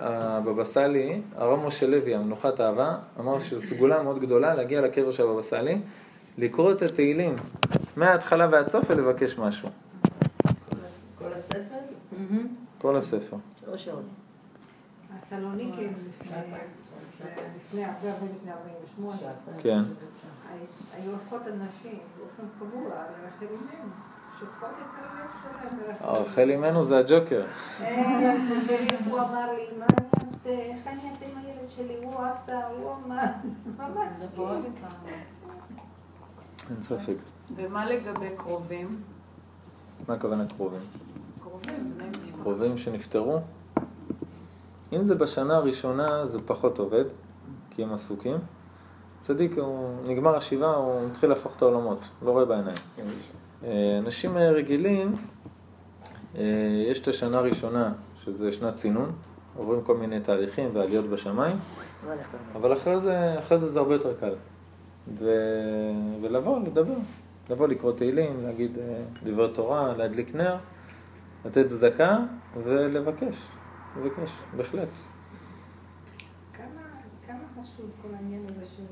הבבא 0.00 0.64
סאלי, 0.64 1.22
הרב 1.36 1.66
משה 1.66 1.86
לוי, 1.86 2.14
המנוחת 2.14 2.60
אהבה, 2.60 2.96
אמר 3.20 3.38
שזו 3.38 3.66
סגולה 3.66 4.02
מאוד 4.02 4.20
גדולה 4.20 4.54
להגיע 4.54 4.80
לקבר 4.80 5.10
של 5.10 5.22
הבבא 5.22 5.42
סאלי, 5.42 5.80
לקרוא 6.38 6.72
את 6.72 6.82
התהילים 6.82 7.36
מההתחלה 7.96 8.48
ועד 8.52 8.68
סוף 8.68 8.90
ולבקש 8.90 9.38
משהו. 9.38 9.68
כל 11.18 11.32
הספר? 11.32 11.78
כל 12.78 12.96
הספר. 12.96 13.36
שלוש 13.64 13.84
שעות. 13.84 14.02
הסלוניקים 15.16 15.92
לפני 17.56 17.84
הרבה 17.84 18.12
הרבה 18.12 18.26
לפני 18.36 18.52
48. 18.52 19.16
כן. 19.58 19.82
היו 20.94 21.10
הולכות 21.10 21.42
הנשים 21.46 21.98
באופן 22.18 22.42
קבוע 22.58 22.90
לרחל 22.90 23.46
אימנו, 23.50 23.90
שופכות 24.40 24.68
את 24.70 24.86
הלב 24.98 25.54
שלהם. 26.00 26.14
רחל 26.14 26.50
אימנו 26.50 26.82
זה 26.82 26.98
הג'וקר. 26.98 27.44
הוא 29.10 29.18
אמר 29.20 29.52
לי, 29.52 29.78
מה 29.78 29.86
אני 29.98 30.32
אעשה? 30.32 30.50
איך 30.50 30.86
אני 30.86 31.10
אעשה 31.10 31.26
עם 31.26 31.38
הילד 31.38 31.68
שלי? 31.68 31.96
הוא 32.02 32.14
עשה, 32.24 32.66
הוא 32.66 32.92
אמר, 33.06 33.24
ממש. 33.78 34.22
אין 36.70 36.82
ספק. 36.82 37.16
ומה 37.56 37.86
לגבי 37.86 38.28
קרובים? 38.36 39.02
מה 40.08 40.14
הכוונה 40.14 40.44
קרובים? 40.56 40.80
קרובים 42.42 42.78
שנפטרו. 42.78 43.38
אם 44.92 45.04
זה 45.04 45.14
בשנה 45.14 45.56
הראשונה 45.56 46.26
זה 46.26 46.38
פחות 46.46 46.78
עובד, 46.78 47.04
כי 47.70 47.82
הם 47.82 47.92
עסוקים. 47.92 48.36
צדיק, 49.20 49.58
הוא 49.58 49.90
נגמר 50.04 50.36
השבעה, 50.36 50.74
הוא 50.74 51.06
מתחיל 51.06 51.28
להפוך 51.28 51.56
את 51.56 51.62
העולמות, 51.62 52.00
לא 52.22 52.30
רואה 52.30 52.44
בעיניים. 52.44 52.76
אה, 53.64 53.98
אנשים 53.98 54.36
אה, 54.36 54.50
רגילים, 54.50 55.16
אה, 56.36 56.42
יש 56.86 57.00
את 57.00 57.08
השנה 57.08 57.38
הראשונה, 57.38 57.92
שזה 58.16 58.52
שנת 58.52 58.74
צינון, 58.74 59.12
עוברים 59.56 59.82
כל 59.82 59.96
מיני 59.96 60.20
תהליכים 60.20 60.70
ועליות 60.72 61.06
בשמיים. 61.06 61.56
אבל 62.54 62.72
אחרי 62.72 62.98
זה, 62.98 63.38
אחרי 63.38 63.58
זה 63.58 63.66
זה 63.66 63.78
הרבה 63.78 63.94
יותר 63.94 64.14
קל. 64.20 64.34
ו... 65.18 65.30
ולבוא, 66.22 66.60
לדבר. 66.60 66.94
לבוא 67.50 67.68
לקרוא 67.68 67.92
תהילים, 67.92 68.42
להגיד 68.42 68.78
דברי 69.24 69.48
תורה, 69.54 69.96
להדליק 69.96 70.34
נר, 70.34 70.56
לתת 71.44 71.66
צדקה 71.66 72.18
ולבקש. 72.64 73.36
לבקש, 73.98 74.30
בהחלט. 74.56 74.88
כמה 76.52 76.66
כמה 77.26 77.62
חשוב 77.62 77.90
כל 78.02 78.08
העניין 78.14 78.46
הזה 78.48 78.66
של... 78.66 78.82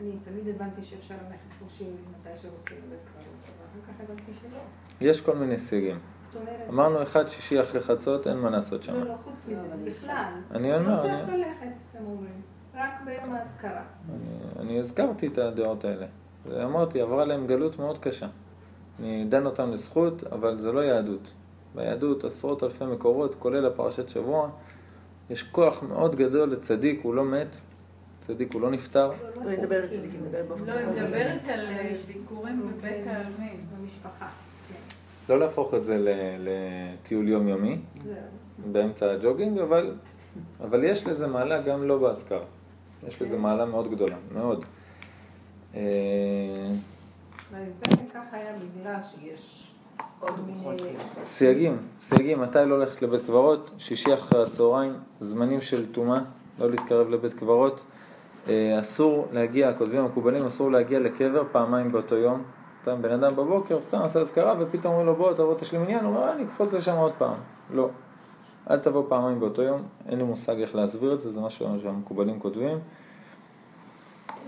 אני 0.00 0.10
תמיד 0.24 0.48
הבנתי 0.54 0.84
שאפשר 0.84 1.14
ללכת 1.14 1.58
חופשי 1.58 1.84
מתי 1.84 2.28
שרוצים 2.42 2.78
לבית 2.86 2.98
אבל 3.16 3.24
אחר 3.82 3.92
כך 3.92 4.00
הבנתי 4.00 4.32
שלא. 4.40 4.58
יש 5.00 5.20
כל 5.20 5.36
מיני 5.36 5.58
סייגים. 5.58 5.98
אמרנו 6.68 7.02
אחד 7.02 7.28
שישי 7.28 7.60
אחרי 7.60 7.80
חצות, 7.80 8.26
אין 8.26 8.38
מה 8.38 8.50
לעשות 8.50 8.82
שם. 8.82 8.94
לא, 8.94 9.04
לא, 9.04 9.14
חוץ 9.24 9.46
מזה, 9.48 9.68
בכלל. 9.84 10.32
אני 10.50 10.70
לא 10.70 10.76
אומר, 10.76 11.02
צריך 11.02 11.28
אני, 11.28 11.38
ללכת, 11.38 11.98
הם 11.98 12.06
אומרים. 12.06 12.42
רק 12.74 12.90
ביום 13.04 13.34
האזכרה. 13.34 13.82
אני, 14.60 14.78
הזכרתי 14.78 15.26
את 15.26 15.38
הדעות 15.38 15.84
האלה. 15.84 16.06
ואמרתי, 16.46 17.00
עברה 17.00 17.24
להם 17.24 17.46
גלות 17.46 17.78
מאוד 17.78 17.98
קשה. 17.98 18.26
אני 19.00 19.24
דן 19.28 19.46
אותם 19.46 19.70
לזכות, 19.70 20.24
אבל 20.24 20.58
זה 20.58 20.72
לא 20.72 20.80
יהדות. 20.80 21.32
ביהדות 21.74 22.24
עשרות 22.24 22.62
אלפי 22.62 22.84
מקורות, 22.84 23.34
כולל 23.34 23.66
הפרשת 23.66 24.08
שבוע. 24.08 24.50
יש 25.30 25.42
כוח 25.42 25.82
מאוד 25.82 26.16
גדול 26.16 26.50
לצדיק, 26.50 27.00
הוא 27.02 27.14
לא 27.14 27.24
מת, 27.24 27.56
צדיק 28.20 28.52
הוא 28.54 28.62
לא 28.62 28.70
נפטר. 28.70 29.08
לא, 29.44 29.48
היא 29.50 29.58
מדברת 29.58 29.84
אצלי, 29.84 29.96
היא 29.98 30.20
מדברת 30.26 31.42
לא, 31.46 31.52
על 31.52 31.66
אה, 31.66 31.92
ביקורים 32.06 32.62
בבית 32.78 33.06
העלמין. 33.06 33.56
במשפחה. 33.80 34.28
כן, 34.68 34.74
לא 35.28 35.38
להפוך 35.40 35.74
את 35.74 35.84
זה 35.84 35.98
ל- 35.98 36.48
לטיול 36.48 37.28
יומיומי. 37.28 37.78
באמצע 38.72 39.10
הג'וגינג, 39.12 39.58
אבל, 39.58 39.94
אבל 40.60 40.84
יש 40.84 41.06
לזה 41.06 41.26
מעלה 41.26 41.60
גם 41.62 41.84
לא 41.84 41.98
באזכרה. 41.98 42.44
יש 43.06 43.22
לזה 43.22 43.38
מעלה 43.38 43.64
מאוד 43.64 43.90
גדולה, 43.90 44.16
מאוד. 44.32 44.64
אה, 45.74 45.80
וההסבר 47.52 48.04
לכך 48.04 48.20
היה 48.32 48.52
בגלל 48.58 49.00
שיש. 49.14 49.63
סייגים, 51.22 51.76
סייגים, 52.00 52.40
מתי 52.40 52.58
לא 52.66 52.78
ללכת 52.78 53.02
לבית 53.02 53.22
קברות? 53.22 53.70
שישי 53.78 54.14
אחרי 54.14 54.42
הצהריים, 54.42 54.92
זמנים 55.20 55.60
של 55.60 55.92
טומאה, 55.92 56.20
לא 56.58 56.70
להתקרב 56.70 57.08
לבית 57.08 57.32
קברות. 57.32 57.80
אה, 58.48 58.80
אסור 58.80 59.26
להגיע, 59.32 59.68
הכותבים 59.68 60.00
המקובלים, 60.00 60.46
אסור 60.46 60.70
להגיע 60.70 61.00
לקבר 61.00 61.42
פעמיים 61.52 61.92
באותו 61.92 62.14
יום. 62.14 62.42
אתה 62.82 62.94
בן 62.94 63.10
אדם 63.10 63.36
בבוקר, 63.36 63.82
סתם 63.82 63.98
עושה 63.98 64.20
אזכרה, 64.20 64.54
ופתאום 64.58 64.92
אומרים 64.92 65.06
לו 65.06 65.16
בוא 65.16 65.32
תבוא 65.32 65.54
תשלים 65.54 65.82
עניין, 65.82 66.04
הוא 66.04 66.16
אומר 66.16 66.32
אני 66.32 66.44
אקפוץ 66.44 66.74
לשם 66.74 66.96
עוד 66.96 67.12
פעם. 67.18 67.34
לא. 67.70 67.88
אל 68.70 68.78
תבוא 68.78 69.04
פעמיים 69.08 69.40
באותו 69.40 69.62
יום, 69.62 69.82
אין 70.08 70.18
לי 70.18 70.24
מושג 70.24 70.60
איך 70.60 70.74
להסביר 70.74 71.14
את 71.14 71.20
זה, 71.20 71.30
זה 71.30 71.40
משהו 71.40 71.66
שהמקובלים 71.82 72.40
כותבים. 72.40 72.78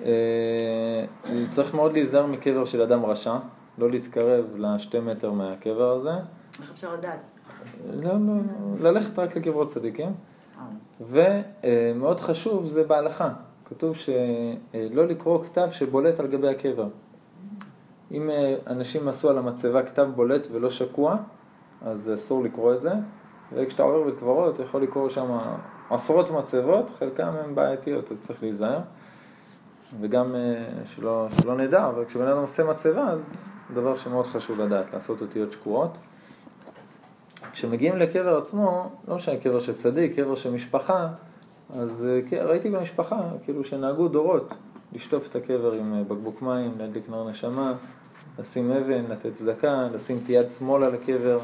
אה, 0.05 1.05
צריך 1.51 1.75
מאוד 1.75 1.93
להיזהר 1.93 2.27
מקבר 2.27 2.65
של 2.65 2.83
אדם 2.83 3.05
רשע, 3.05 3.37
לא 3.79 3.91
להתקרב 3.91 4.45
לשתי 4.57 5.01
מטר 5.01 5.31
מהקבר 5.31 5.93
הזה. 5.93 6.11
איך 6.61 6.71
אפשר 6.71 6.95
לדעת? 6.95 7.21
לא, 7.91 8.13
לא, 8.13 8.35
ללכת 8.81 9.19
רק 9.19 9.37
לקברות 9.37 9.69
צדיקים. 9.69 10.13
אה, 10.59 11.95
ומאוד 11.95 12.21
חשוב 12.21 12.67
זה 12.67 12.85
בהלכה. 12.85 13.33
כתוב 13.65 13.97
שלא 13.97 15.07
לקרוא 15.07 15.45
כתב 15.45 15.69
שבולט 15.73 16.21
על 16.21 16.27
גבי 16.27 16.49
הקבר. 16.49 16.89
אם 18.13 18.31
אה, 18.31 18.55
אנשים 18.67 19.09
עשו 19.09 19.31
על 19.31 19.39
המצבה 19.39 19.83
כתב 19.83 20.09
בולט 20.15 20.47
ולא 20.53 20.71
שקוע, 20.71 21.17
אז 21.83 22.11
אסור 22.15 22.45
לקרוא 22.45 22.75
את 22.75 22.83
זה. 22.83 22.93
וכשאתה 23.53 23.83
עובר 23.83 24.03
בית 24.03 24.19
קברות, 24.19 24.55
אתה 24.55 24.63
יכול 24.63 24.83
לקרוא 24.83 25.09
שם 25.09 25.39
עשרות 25.91 26.31
מצבות, 26.31 26.91
חלקם 26.91 27.33
הן 27.45 27.55
בעייתיות, 27.55 28.13
אז 28.13 28.17
צריך 28.21 28.43
להיזהר. 28.43 28.81
וגם 30.01 30.35
אה, 30.35 30.65
שלא, 30.85 31.27
שלא 31.41 31.57
נדע, 31.57 31.89
אבל 31.89 32.05
כשבן 32.05 32.27
אדם 32.27 32.39
עושה 32.39 32.65
מצבה, 32.65 33.09
אז 33.09 33.37
דבר 33.75 33.97
שמאוד 33.97 34.27
חשוב 34.27 34.61
לדעת, 34.61 34.95
לעשות 34.95 35.21
אותיות 35.21 35.53
שקועות. 35.53 35.91
כשמגיעים 37.53 37.97
לקבר 37.97 38.39
עצמו, 38.39 38.91
לא 39.09 39.17
משנה 39.17 39.37
קבר 39.37 39.61
של 39.61 39.75
צדיק, 39.75 40.17
קבר 40.17 40.35
של 40.35 40.51
משפחה, 40.51 41.09
אז 41.75 42.07
אה, 42.11 42.21
כן, 42.31 42.43
ראיתי 42.47 42.71
במשפחה, 42.71 43.21
כאילו 43.43 43.65
שנהגו 43.65 44.09
דורות, 44.09 44.55
לשטוף 44.93 45.29
את 45.29 45.37
הקבר 45.37 45.73
עם 45.73 45.95
אה, 45.95 46.03
בקבוק 46.03 46.43
מים, 46.43 46.73
להדליק 46.79 47.09
נר 47.09 47.31
נשמה, 47.31 47.75
לשים 48.39 48.73
אבן, 48.73 49.05
לתת 49.09 49.33
צדקה, 49.33 49.89
לשים 49.93 50.21
את 50.25 50.29
יד 50.29 50.51
שמאל 50.51 50.85
על 50.85 50.95
הקבר. 50.95 51.39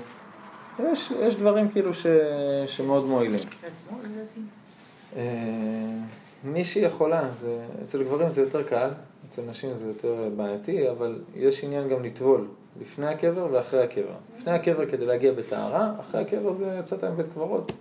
יש, 0.79 1.13
יש 1.21 1.37
דברים 1.37 1.69
כאילו 1.69 1.95
ש, 1.95 2.07
שמאוד 2.67 3.05
מועילים. 3.05 3.49
אה, 5.17 5.23
מי 6.45 6.65
שיכולה, 6.65 7.31
זה, 7.33 7.65
אצל 7.85 8.03
גברים 8.03 8.31
זה 8.31 8.41
יותר 8.41 8.63
קל, 8.63 8.91
אצל 9.33 9.43
נשים 9.43 9.75
זה 9.75 9.87
יותר 9.87 10.29
בעייתי, 10.37 10.91
אבל 10.91 11.21
יש 11.35 11.65
עניין 11.65 11.89
גם 11.89 12.03
לטבול 12.03 12.49
לפני 12.81 13.07
הקבר 13.07 13.49
ואחרי 13.53 13.83
הקבר. 13.83 14.15
לפני 14.37 14.53
הקבר 14.53 14.87
כדי 14.87 15.07
להגיע 15.07 15.33
בטהרה, 15.33 15.93
אחרי 16.01 16.21
הקבר 16.21 16.53
זה 16.53 16.77
יצאת 16.81 17.05
מבית 17.05 17.27
קברות. 17.27 17.73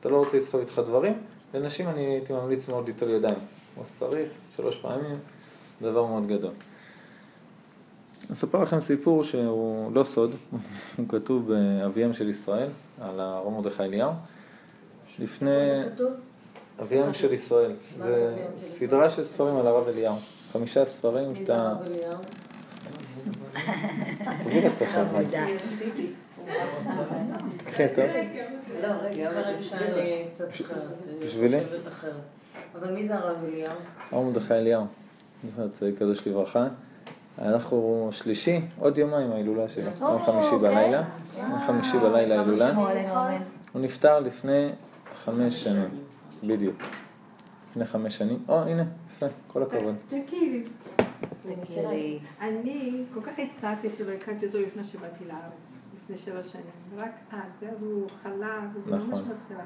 אתה 0.00 0.08
לא 0.08 0.16
רוצה 0.16 0.36
לסחוב 0.36 0.60
איתך 0.60 0.82
דברים. 0.84 1.14
לנשים 1.54 1.88
אני 1.88 2.00
הייתי 2.00 2.32
ממליץ 2.32 2.68
מאוד 2.68 2.86
ליטול 2.86 3.10
ידיים, 3.10 3.38
כמו 3.74 3.86
שצריך, 3.86 4.28
שלוש 4.56 4.76
פעמים, 4.76 5.18
דבר 5.82 6.06
מאוד 6.06 6.26
גדול. 6.26 6.52
אספר 8.32 8.62
לכם 8.62 8.80
סיפור 8.80 9.24
שהוא 9.24 9.92
לא 9.92 10.04
סוד, 10.04 10.30
הוא 10.96 11.08
כתוב 11.08 11.52
באביהם 11.52 12.12
של 12.12 12.28
ישראל, 12.28 12.68
על 13.00 13.20
הרב 13.20 13.52
מרדכי 13.52 13.82
אליהו. 13.82 14.12
לפני... 15.18 15.50
אביהם 16.80 17.14
של 17.14 17.32
ישראל. 17.32 17.72
זה 17.98 18.36
סדרה 18.58 19.10
של 19.10 19.24
ספרים 19.24 19.56
על 19.56 19.66
הרב 19.66 19.88
אליהו. 19.88 20.16
חמישה 20.52 20.84
ספרים 20.84 21.36
שאתה... 21.36 21.56
הרב 21.56 21.82
אליהו? 21.86 22.18
תביא 24.42 24.66
לספר. 24.66 25.00
עבודה. 25.00 25.46
תקחי 27.56 27.86
אותו. 27.86 28.02
לא, 28.82 28.88
רגע, 28.88 29.28
אבל 29.28 29.42
קצת 30.34 30.44
בשבילי? 31.22 31.64
חושבת 31.64 31.88
אחרת. 31.88 32.12
אבל 32.80 32.92
מי 32.92 33.08
זה 33.08 33.14
הרב 33.14 33.36
אליהו? 33.44 33.76
הרב 34.12 34.24
מרדכי 34.24 34.54
אליהו, 34.54 34.84
זכר 35.44 35.68
צדיק 35.68 35.98
קדוש 35.98 36.26
לברכה. 36.26 36.66
אנחנו 37.38 38.08
שלישי, 38.12 38.60
עוד 38.78 38.98
יומיים 38.98 39.32
ההילולה 39.32 39.68
שלו, 39.68 39.90
יום 40.00 40.24
חמישי 40.24 40.56
בלילה. 40.60 41.02
יום 41.38 41.58
חמישי 41.66 41.98
בלילה 41.98 42.38
ההילולה. 42.38 42.70
אמן. 42.70 43.42
הוא 43.72 43.82
נפטר 43.82 44.20
לפני 44.20 44.68
חמש 45.24 45.64
שנים, 45.64 45.88
בדיוק. 46.44 46.76
לפני 47.72 47.84
חמש 47.84 48.16
שנים. 48.18 48.38
או, 48.48 48.62
הנה, 48.62 48.84
יפה, 49.08 49.26
כל 49.46 49.62
הכבוד. 49.62 49.94
תכירי. 50.08 50.62
אני 52.40 53.04
כל 53.14 53.20
כך 53.20 53.32
הצטערתי 53.38 53.90
שלא 53.90 54.12
הכרתי 54.12 54.46
אותו 54.46 54.58
לפני 54.58 54.84
שבאתי 54.84 55.24
לארץ, 55.24 55.82
לפני 56.04 56.16
שבע 56.16 56.42
שנים. 56.42 56.64
רק 56.96 57.10
אז, 57.32 57.58
ואז 57.62 57.82
הוא 57.82 58.06
חלה, 58.22 58.60
וזה 58.74 58.90
ממש 58.90 59.02
נכון. 59.02 59.18
מתחילה. 59.18 59.64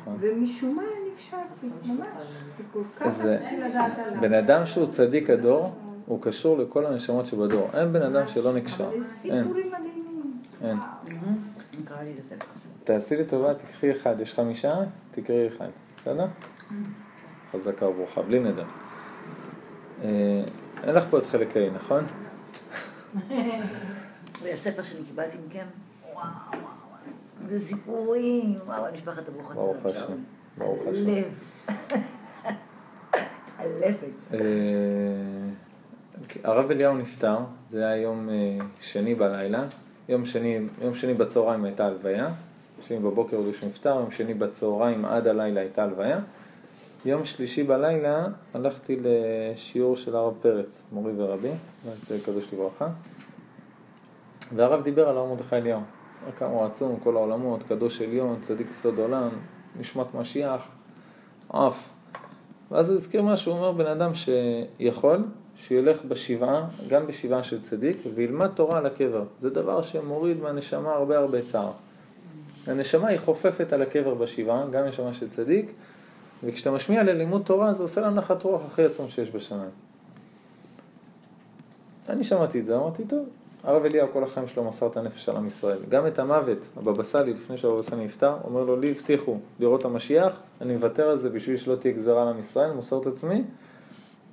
נכון. 0.00 0.16
ומשום 0.20 0.76
מה 0.76 0.82
נקשרתי, 1.14 1.66
ממש. 1.86 2.06
כל 2.72 2.82
כך 3.00 3.08
זה- 3.08 3.34
רציתי 3.36 3.56
לדעת 3.60 3.92
עליו. 3.98 4.20
בן 4.20 4.34
אדם 4.34 4.66
שהוא 4.66 4.86
צדיק 4.90 5.30
הדור, 5.30 5.74
הוא 6.06 6.22
קשור 6.22 6.58
לכל 6.58 6.86
הנשמות 6.86 7.26
שבדור. 7.26 7.68
אין 7.74 7.92
בן 7.92 8.02
אדם 8.02 8.28
שלא 8.28 8.52
נקשר. 8.54 8.84
אבל 8.88 8.94
איזה 8.94 9.06
אין, 9.34 9.42
סיפורים 9.44 9.66
מדהימים. 9.72 10.40
אין. 10.64 10.76
לספר. 12.18 12.44
תעשי 12.84 13.16
לי 13.16 13.24
טובה, 13.24 13.54
תקחי 13.54 13.90
אחד. 13.90 14.20
יש 14.20 14.34
חמישה, 14.34 14.74
תקראי 15.10 15.48
אחד. 15.48 15.68
בסדר? 15.96 16.26
חזקה 17.52 17.88
וברוכה, 17.88 18.22
בלי 18.22 18.38
נדר. 18.38 18.64
אה, 20.04 20.42
אין 20.82 20.94
לך 20.94 21.04
פה 21.10 21.18
את 21.18 21.26
חלק 21.26 21.56
ה', 21.56 21.70
נכון? 21.70 22.04
והספר 24.42 24.82
שאני 24.82 25.04
קיבלתי 25.04 25.36
מכם, 25.48 25.66
וואו. 26.12 26.24
זה 27.46 27.60
סיפורים, 27.60 28.58
וואו, 28.66 28.84
על 28.84 28.92
משפחת 28.92 29.28
אבו 29.28 29.40
חצר. 29.44 29.54
ברוך 29.54 29.86
השם. 29.86 30.12
ברוך 30.58 30.78
השם. 30.86 31.08
הלב. 31.08 31.32
הלבת. 33.58 33.96
אה, 34.34 34.38
הרב 36.44 36.70
אליהו 36.70 36.96
נפטר, 36.96 37.38
זה 37.70 37.86
היה 37.86 38.02
יום 38.02 38.28
אה, 38.28 38.58
שני 38.80 39.14
בלילה. 39.14 39.64
יום 40.08 40.24
שני, 40.24 40.58
יום 40.82 40.94
שני 40.94 41.14
בצהריים 41.14 41.64
הייתה 41.64 41.86
הלוויה. 41.86 42.30
שני 42.80 42.98
בבוקר 42.98 43.36
שהוא 43.52 43.68
נפטר, 43.68 43.94
יום 43.94 44.10
שני 44.10 44.34
בצהריים 44.34 45.04
עד 45.04 45.26
הלילה 45.26 45.60
הייתה 45.60 45.84
הלוויה. 45.84 46.18
יום 47.04 47.24
שלישי 47.24 47.62
בלילה 47.62 48.26
הלכתי 48.54 48.96
לשיעור 49.02 49.96
של 49.96 50.16
הרב 50.16 50.34
פרץ, 50.40 50.84
מורי 50.92 51.12
ורבי, 51.16 51.50
זה 52.06 52.18
קדוש 52.24 52.52
לברכה. 52.52 52.88
והרב 54.56 54.82
דיבר 54.82 55.08
על 55.08 55.16
הרב 55.16 55.28
מרדכי 55.28 55.56
אליהו. 55.56 55.80
כמה 56.36 56.48
הוא 56.48 56.64
עצום, 56.64 56.96
כל 57.02 57.16
העולמות, 57.16 57.62
קדוש 57.62 58.00
עליון, 58.00 58.40
צדיק 58.40 58.70
יסוד 58.70 58.98
עולם, 58.98 59.28
נשמת 59.80 60.14
משיח, 60.14 60.68
עף. 61.48 61.90
ואז 62.70 62.88
הוא 62.90 62.94
הזכיר 62.94 63.22
משהו, 63.22 63.52
הוא 63.52 63.58
אומר 63.58 63.72
בן 63.72 63.86
אדם 63.86 64.10
שיכול, 64.14 65.24
שילך 65.56 66.04
בשבעה, 66.04 66.68
גם 66.88 67.06
בשבעה 67.06 67.42
של 67.42 67.62
צדיק, 67.62 67.96
וילמד 68.14 68.50
תורה 68.54 68.78
על 68.78 68.86
הקבר. 68.86 69.24
זה 69.38 69.50
דבר 69.50 69.82
שמוריד 69.82 70.40
מהנשמה 70.40 70.92
הרבה 70.92 71.18
הרבה 71.18 71.42
צער. 71.42 71.72
הנשמה 72.66 73.08
היא 73.08 73.18
חופפת 73.18 73.72
על 73.72 73.82
הקבר 73.82 74.14
בשבעה, 74.14 74.66
גם 74.70 74.84
נשמה 74.84 75.12
של 75.12 75.28
צדיק, 75.28 75.72
וכשאתה 76.42 76.70
משמיע 76.70 77.02
ללימוד 77.02 77.42
תורה 77.44 77.72
זה 77.72 77.82
עושה 77.82 78.00
לה 78.00 78.10
נחת 78.10 78.42
רוח 78.42 78.62
הכי 78.66 78.84
עצום 78.84 79.08
שיש 79.08 79.30
בשמיים. 79.30 79.70
אני 82.08 82.24
שמעתי 82.24 82.60
את 82.60 82.64
זה, 82.64 82.76
אמרתי, 82.76 83.04
טוב, 83.04 83.26
הרב 83.64 83.84
אליהו 83.84 84.08
כל 84.12 84.24
החיים 84.24 84.48
שלו 84.48 84.64
מסר 84.64 84.86
את 84.86 84.96
הנפש 84.96 85.28
על 85.28 85.36
עם 85.36 85.46
ישראל. 85.46 85.78
גם 85.88 86.06
את 86.06 86.18
המוות, 86.18 86.68
הבבא 86.76 87.02
סאלי, 87.02 87.32
לפני 87.32 87.56
שהבבא 87.56 87.82
סאלי 87.82 88.04
נפטר, 88.04 88.36
אומר 88.44 88.64
לו, 88.64 88.76
לי 88.76 88.90
הבטיחו 88.90 89.38
לראות 89.60 89.84
המשיח, 89.84 90.40
אני 90.60 90.74
מוותר 90.74 91.08
על 91.08 91.16
זה 91.16 91.30
בשביל 91.30 91.56
שלא 91.56 91.76
תהיה 91.76 91.94
גזרה 91.94 92.22
על 92.22 92.28
עם 92.28 92.38
ישראל, 92.38 92.72
מוסר 92.72 93.00
את 93.00 93.06
עצמי, 93.06 93.44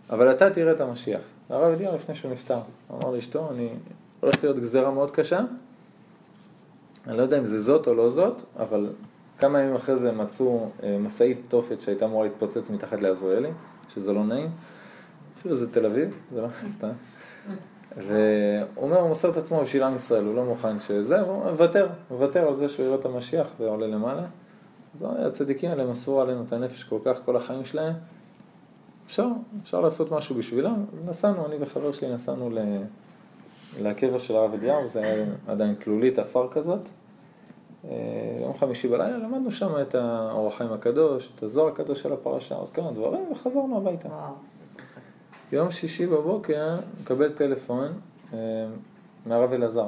אבל 0.10 0.32
אתה 0.32 0.50
תראה 0.50 0.72
את 0.72 0.82
המשיח. 0.82 1.22
הרב 1.50 1.74
אליהו 1.74 1.96
לפני 1.96 2.16
שהוא 2.16 2.32
נפטר, 2.32 2.60
אמר 2.92 3.12
לאשתו, 3.12 3.50
אני 3.52 3.70
הולך 4.20 4.44
להיות 4.44 4.60
גזרה 4.60 4.92
מאוד 4.92 5.12
קשה, 5.12 5.40
אני 7.08 7.18
לא 7.18 7.22
יודע 7.22 7.40
אם 7.40 7.46
זה 7.46 7.60
זאת 7.60 7.88
או 7.88 7.94
לא 7.94 8.10
זאת, 8.10 8.42
אבל 8.60 8.90
כמה 9.38 9.62
ימים 9.62 9.76
אחרי 9.76 9.98
זה 9.98 10.12
מצאו 10.12 10.70
אה, 10.84 10.98
משאית 11.00 11.42
תופת 11.48 11.82
שהייתה 11.82 12.06
אמורה 12.06 12.24
להתפוצץ 12.24 12.70
מתחת 12.70 13.02
לעזריאלי, 13.02 13.52
שזה 13.90 14.14
לא 14.14 14.24
נעים. 14.24 14.50
אפילו 15.38 15.56
זה 15.56 15.72
תל 15.72 15.86
אביב, 15.86 16.18
זה 16.34 16.42
לא 16.42 16.48
סתם. 16.76 16.92
והוא 17.98 18.66
אומר, 18.78 19.00
הוא 19.00 19.10
מוסר 19.10 19.32
את 19.32 19.38
עצמו 19.38 19.62
בשביל 19.62 19.84
עם 19.84 19.96
ישראל, 19.96 20.26
הוא 20.26 20.36
לא 20.36 20.46
מוכן 20.46 20.80
שזה, 20.80 21.22
הוא 21.22 21.52
מוותר, 21.52 21.88
מוותר 22.12 22.48
על 22.48 22.56
זה 22.56 22.70
שהוא 22.70 22.86
יראה 22.86 22.96
את 22.96 23.06
המשיח 23.06 23.48
ועולה 23.60 23.88
למעלה. 23.88 24.26
אז 24.96 25.06
הצדיקים 25.28 25.70
האלה 25.70 25.86
מסרו 25.86 26.22
עלינו 26.22 26.44
את 26.48 26.54
הנפש 26.54 26.84
כל 26.84 27.00
כך, 27.06 27.22
כל 27.26 27.36
החיים 27.36 27.66
שלהם. 27.66 27.94
אפשר, 29.06 29.28
אפשר 29.64 29.82
לעשות 29.82 30.12
משהו 30.12 30.36
בשבילם. 30.36 30.86
נסענו, 31.06 31.46
אני 31.46 31.56
וחבר 31.60 31.92
שלי 31.92 32.14
נסענו 32.14 32.50
ל... 32.50 32.60
לקבר 33.82 34.18
של 34.18 34.36
הרב 34.36 34.54
אליהו, 34.54 34.88
זה 34.88 35.00
היה 35.00 35.26
עדיין 35.48 35.76
תלולית 35.76 36.20
עפר 36.20 36.48
כזאת. 36.52 36.90
אה, 37.90 37.96
יום 38.42 38.54
חמישי 38.54 38.88
בלילה 38.88 39.18
למדנו 39.18 39.52
שם 39.52 39.72
את 39.82 39.96
האור 39.96 40.48
החיים 40.48 40.74
הקדוש, 40.74 41.32
את 41.36 41.44
הזוהר 41.44 41.68
הקדוש 41.68 42.02
של 42.02 42.14
הפרשה, 42.14 42.56
עוד 42.56 42.70
כמה 42.70 42.92
דברים, 42.92 43.32
וחזרנו 43.32 43.78
הביתה. 43.78 44.08
וואו. 44.08 44.34
יום 45.52 45.72
שישי 45.72 46.08
בבוקר 46.08 46.78
מקבל 47.02 47.32
טלפון 47.32 47.88
אה, 48.34 48.40
מהרב 49.26 49.54
אלעזר, 49.54 49.88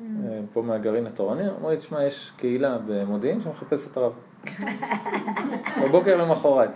אה, 0.00 0.40
פה 0.52 0.62
מהגרעין 0.62 1.06
התורני, 1.06 1.42
אמר 1.60 1.70
לי, 1.70 1.76
תשמע, 1.76 2.04
יש 2.04 2.32
קהילה 2.36 2.78
במודיעין 2.86 3.40
שמחפש 3.40 3.86
את 3.86 3.96
הרב. 3.96 4.12
בבוקר 5.84 6.16
למחרת. 6.16 6.70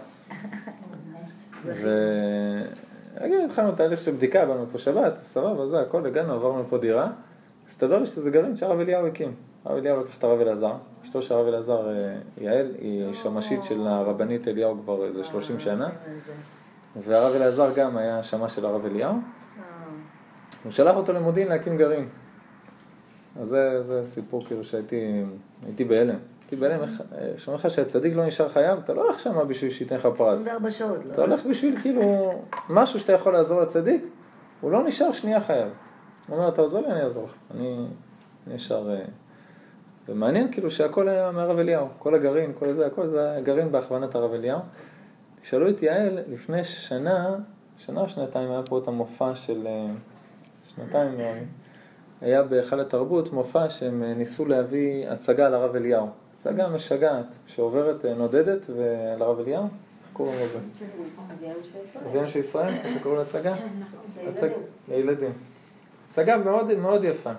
ונגיד, 1.65 3.41
התחלנו 3.45 3.73
תהליך 3.73 4.01
של 4.01 4.13
בדיקה, 4.13 4.47
באנו 4.47 4.67
פה 4.73 4.79
שבת, 4.79 5.17
סבבה, 5.17 5.67
זה 5.67 5.81
הכל, 5.81 6.07
הגענו, 6.07 6.33
עברנו 6.33 6.65
פה 6.69 6.79
דירה. 6.79 7.11
הסתבר 7.67 7.99
לי 7.99 8.07
שזה 8.07 8.31
גרעין 8.31 8.57
שהרב 8.57 8.81
אליהו 8.81 9.07
הקים. 9.07 9.35
הרב 9.67 9.77
אליהו 9.79 10.01
לקח 10.01 10.19
את 10.19 10.25
הרב 10.25 10.41
אלעזר, 10.41 10.73
אשתו 11.05 11.23
של 11.23 11.35
הרב 11.35 11.47
אלעזר, 11.47 11.89
אה, 11.89 11.95
יעל, 12.39 12.75
היא 12.79 13.13
שמשית 13.13 13.63
של 13.63 13.87
הרבנית 13.87 14.49
אליהו 14.49 14.77
כבר 14.83 15.05
איזה 15.05 15.25
30 15.25 15.61
שנה. 15.61 15.89
והרב 16.97 17.35
אלעזר 17.35 17.73
גם 17.75 17.97
היה 17.97 18.23
שמע 18.23 18.49
של 18.49 18.67
הרב 18.67 18.85
אליהו. 18.87 19.15
הוא 20.65 20.73
שלח 20.73 20.97
אותו 20.97 21.13
למודיעין 21.13 21.49
להקים 21.49 21.77
גרעין. 21.77 22.09
אז 23.41 23.49
זה, 23.49 23.83
זה 23.83 24.05
סיפור 24.05 24.45
כאילו 24.45 24.65
שהייתי 24.65 25.23
הייתי 25.67 25.85
בהלם. 25.85 26.17
הייתי 26.43 26.57
בהלם, 26.57 26.83
איך- 26.83 27.03
שאומר 27.37 27.59
לך 27.59 27.71
שהצדיק 27.71 28.15
לא 28.17 28.27
נשאר 28.27 28.49
חייב, 28.49 28.79
אתה 28.79 28.95
לא 28.95 29.03
הולך 29.03 29.21
שמה 29.21 29.45
בשביל 29.45 29.71
שייתן 29.71 29.97
לך 29.97 30.09
פרס. 30.17 30.41
24 30.41 30.71
שעות, 30.71 30.97
אתה 31.11 31.21
לא? 31.21 31.27
הולך 31.27 31.47
בשביל 31.47 31.81
כאילו 31.81 32.33
משהו 32.71 33.01
שאתה 33.01 33.13
יכול 33.13 33.33
לעזור 33.33 33.61
לצדיק, 33.63 34.05
הוא 34.61 34.71
לא 34.71 34.85
נשאר 34.85 35.13
שנייה 35.13 35.41
חייב. 35.41 35.69
הוא 36.29 36.37
אומר, 36.37 36.49
אתה 36.49 36.61
עוזר 36.61 36.81
לי, 36.81 36.87
אני 36.87 37.03
אעזור 37.03 37.25
לך. 37.25 37.35
אני 37.55 37.87
אני 38.47 38.55
נשאר... 38.55 38.89
ומעניין 40.09 40.53
כאילו 40.53 40.71
שהכל 40.71 41.09
היה 41.09 41.31
מהרב 41.31 41.59
אליהו, 41.59 41.89
כל 41.99 42.15
הגרעין, 42.15 42.53
כל 42.59 42.73
זה, 42.73 42.87
הכל 42.87 43.07
זה 43.07 43.31
היה 43.31 43.41
גרעין 43.41 43.73
בהכוונת 43.73 44.15
הרב 44.15 44.33
אליהו. 44.33 44.61
תשאלו 45.41 45.69
את 45.69 45.83
יעל, 45.83 46.19
לפני 46.29 46.65
שנה, 46.65 47.37
שנה 47.79 48.01
או 48.01 48.09
שנתיים 48.09 48.51
היה 48.51 48.63
פה 48.63 48.79
את 48.79 48.89
המופע 48.89 49.35
של... 49.35 49.67
אה, 49.67 49.87
שנתיים 50.75 51.17
נראה 51.17 51.35
לי. 51.35 51.41
היה 52.21 52.43
בהיכל 52.43 52.81
התרבות 52.81 53.33
מופע 53.33 53.69
שהם 53.69 54.03
אה, 54.03 54.15
ניסו 54.15 54.45
להביא 54.45 55.09
הצגה 55.09 55.49
לרב 55.49 55.77
אליהו. 55.77 56.09
הצגה 56.37 56.69
משגעת, 56.69 57.35
שעוברת, 57.47 58.05
אה, 58.05 58.15
נודדת, 58.15 58.67
ולרב 58.77 59.41
אליהו, 59.41 59.63
איך 59.63 59.71
קוראים 60.13 60.39
לזה? 60.45 60.59
אביהם 62.07 62.29
של 62.29 62.39
ישראל. 62.39 62.75
ככה 62.79 62.99
קוראים 63.03 63.21
להצגה? 63.21 63.55
הצג... 64.29 64.49
לילדים. 64.89 65.33
הצגה 66.11 66.37
מאוד 66.37 66.75
מאוד 66.75 67.05
יפה. 67.05 67.33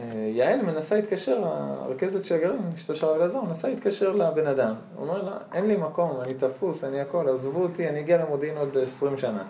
ויעל 0.00 0.62
מנסה 0.62 0.96
להתקשר, 0.96 1.44
הרכזת 1.44 2.24
של 2.24 2.34
הגרעין, 2.34 2.60
אשתו 2.74 2.94
של 2.94 3.06
הרב 3.06 3.16
אלעזר, 3.16 3.42
מנסה 3.42 3.68
להתקשר 3.68 4.12
לבן 4.12 4.46
אדם. 4.46 4.74
הוא 4.94 5.08
אומר 5.08 5.22
לה, 5.22 5.36
אין 5.52 5.66
לי 5.66 5.76
מקום, 5.76 6.20
אני 6.20 6.34
תפוס, 6.34 6.84
אני 6.84 7.00
הכל, 7.00 7.28
עזבו 7.28 7.62
אותי, 7.62 7.88
אני 7.88 8.00
אגיע 8.00 8.24
למודיעין 8.24 8.56
עוד 8.56 8.76
20 8.78 9.18
שנה. 9.18 9.44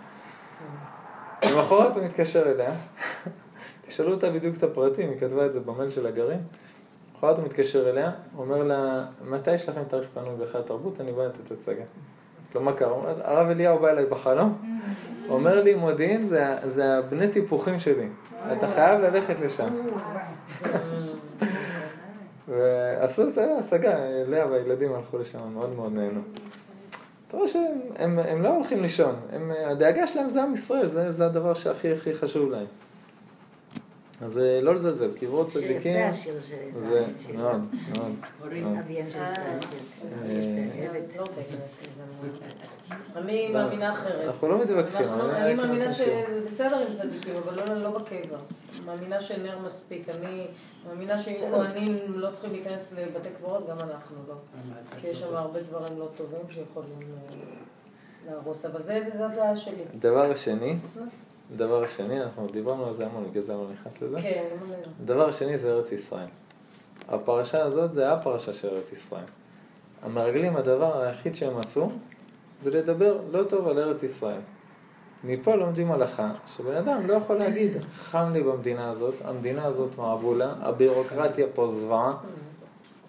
למחרת 1.43 1.95
הוא 1.95 2.03
מתקשר 2.03 2.51
אליה, 2.51 2.71
תשאלו 3.87 4.11
אותה 4.11 4.29
בדיוק 4.29 4.57
את 4.57 4.63
הפרטים, 4.63 5.09
היא 5.09 5.19
כתבה 5.19 5.45
את 5.45 5.53
זה 5.53 5.59
במייל 5.59 5.89
של 5.89 6.07
הגרעין. 6.07 6.39
למחרת 7.13 7.37
הוא 7.37 7.45
מתקשר 7.45 7.89
אליה, 7.89 8.11
הוא 8.35 8.43
אומר 8.43 8.63
לה, 8.63 9.05
מתי 9.21 9.53
יש 9.53 9.69
לכם 9.69 9.83
תאריך 9.83 10.09
פנוי 10.13 10.35
בהיכל 10.35 10.57
התרבות? 10.57 11.01
אני 11.01 11.11
בא 11.11 11.25
לתת 11.25 11.51
הצגה. 11.51 11.83
כלומר, 12.55 12.73
הרב 13.23 13.49
אליהו 13.49 13.79
בא 13.79 13.89
אליי 13.89 14.05
בחלום, 14.05 14.57
אומר 15.29 15.63
לי, 15.63 15.75
מודיעין 15.75 16.23
זה, 16.23 16.55
זה 16.63 16.97
הבני 16.97 17.27
טיפוחים 17.27 17.79
שלי, 17.79 18.07
אתה 18.57 18.67
חייב 18.67 19.01
ללכת 19.01 19.39
לשם. 19.39 19.69
ועשו 22.47 23.27
את 23.27 23.33
זה 23.33 23.57
הצגה, 23.59 23.97
לאה 24.27 24.51
והילדים 24.51 24.93
הלכו 24.93 25.17
לשם, 25.17 25.39
מאוד 25.53 25.75
מאוד 25.75 25.93
נהנו. 25.93 26.21
אתה 27.27 27.37
רואה 27.37 27.47
שהם 27.47 27.63
הם, 27.95 28.19
הם 28.19 28.41
לא 28.41 28.49
הולכים 28.49 28.81
לישון, 28.81 29.15
הם, 29.31 29.51
הדאגה 29.65 30.07
שלהם 30.07 30.29
זה 30.29 30.43
עם 30.43 30.53
ישראל, 30.53 30.85
זה, 30.85 31.11
זה 31.11 31.25
הדבר 31.25 31.53
שהכי 31.53 31.91
הכי 31.91 32.13
חשוב 32.13 32.51
להם. 32.51 32.65
אז 34.21 34.37
אה, 34.37 34.61
לא 34.61 34.75
לזלזל, 34.75 35.11
קברות 35.17 35.47
צדיקים, 35.47 35.95
יפה 35.97 36.09
השיר 36.09 36.33
של 36.49 36.55
זה 36.79 36.87
ישראל, 36.89 37.03
מאוד, 37.37 37.61
מאוד. 37.97 38.11
אביהם 38.79 39.05
של 39.11 39.23
ישראל. 39.23 39.59
כן. 39.61 40.07
אה, 40.25 40.87
אוהבת. 40.89 41.15
לא. 41.17 41.25
אני 43.15 43.49
מאמינה 43.53 43.93
אחרת. 43.93 44.25
אנחנו 44.27 44.47
לא 44.47 44.63
מתווכחים, 44.63 45.05
אני- 45.07 45.31
אני 45.31 45.41
אני 45.43 45.53
מאמינה 45.53 45.93
שזה 45.93 46.23
בסדר 46.45 46.75
עם 46.77 46.97
צדיקים, 46.97 47.33
אבל 47.35 47.55
לא- 47.69 47.81
לא 47.83 47.89
בקבר. 47.99 48.37
מאמינה 48.85 49.19
שנר 49.21 49.59
מספיק. 49.65 50.09
אני 50.09 50.47
מאמינה 50.87 51.19
שאם 51.19 51.35
כהנים 51.51 51.97
לא 52.07 52.31
צריכים 52.31 52.51
להיכנס 52.51 52.93
לבתי 52.93 53.29
קברות, 53.39 53.69
גם 53.69 53.79
אנחנו 53.79 54.15
לא. 54.27 54.33
כי 55.01 55.07
יש 55.07 55.19
שם 55.19 55.35
הרבה 55.35 55.59
דברים 55.61 55.99
לא 55.99 56.09
טובים 56.17 56.39
שיכולים 56.49 56.99
אה, 57.01 57.35
להרוס, 58.31 58.65
אבל 58.65 58.81
זה 58.81 59.01
זה 59.17 59.25
הדעה 59.25 59.57
שלי. 59.57 59.83
דבר 59.99 60.31
השני, 60.31 60.75
דבר 61.57 61.83
השני, 61.83 62.21
אנחנו 62.21 62.47
דיברנו 62.47 62.85
על 62.85 62.93
זה 62.93 63.05
המון, 63.05 63.27
בגלל 63.29 63.41
זה 63.41 63.53
אני 63.53 63.61
לא 63.61 63.67
נכנס 63.71 64.01
לזה. 64.01 64.21
כן, 64.21 64.43
אני 64.51 64.59
מאמינה. 64.59 64.87
הדבר 65.01 65.27
השני 65.27 65.57
זה 65.57 65.73
ארץ 65.73 65.91
ישראל. 65.91 66.27
הפרשה 67.07 67.63
הזאת 67.63 67.93
זה 67.93 68.11
הפרשה 68.13 68.53
של 68.53 68.67
ארץ 68.67 68.91
ישראל. 68.91 69.23
המרגלים, 70.03 70.55
הדבר 70.55 71.01
היחיד 71.01 71.35
שהם 71.35 71.57
עשו, 71.57 71.91
זה 72.61 72.71
לדבר 72.71 73.19
לא 73.31 73.43
טוב 73.43 73.67
על 73.67 73.79
ארץ 73.79 74.03
ישראל. 74.03 74.39
מפה 75.23 75.55
לומדים 75.55 75.91
הלכה, 75.91 76.31
שבן 76.47 76.75
אדם 76.75 77.07
לא 77.07 77.13
יכול 77.13 77.35
להגיד, 77.35 77.77
חם 77.95 78.29
לי 78.33 78.43
במדינה 78.43 78.89
הזאת, 78.89 79.13
המדינה 79.23 79.65
הזאת 79.65 79.97
מעבולה, 79.97 80.53
הבירוקרטיה 80.61 81.45
פה 81.53 81.69
זוועה, 81.69 82.13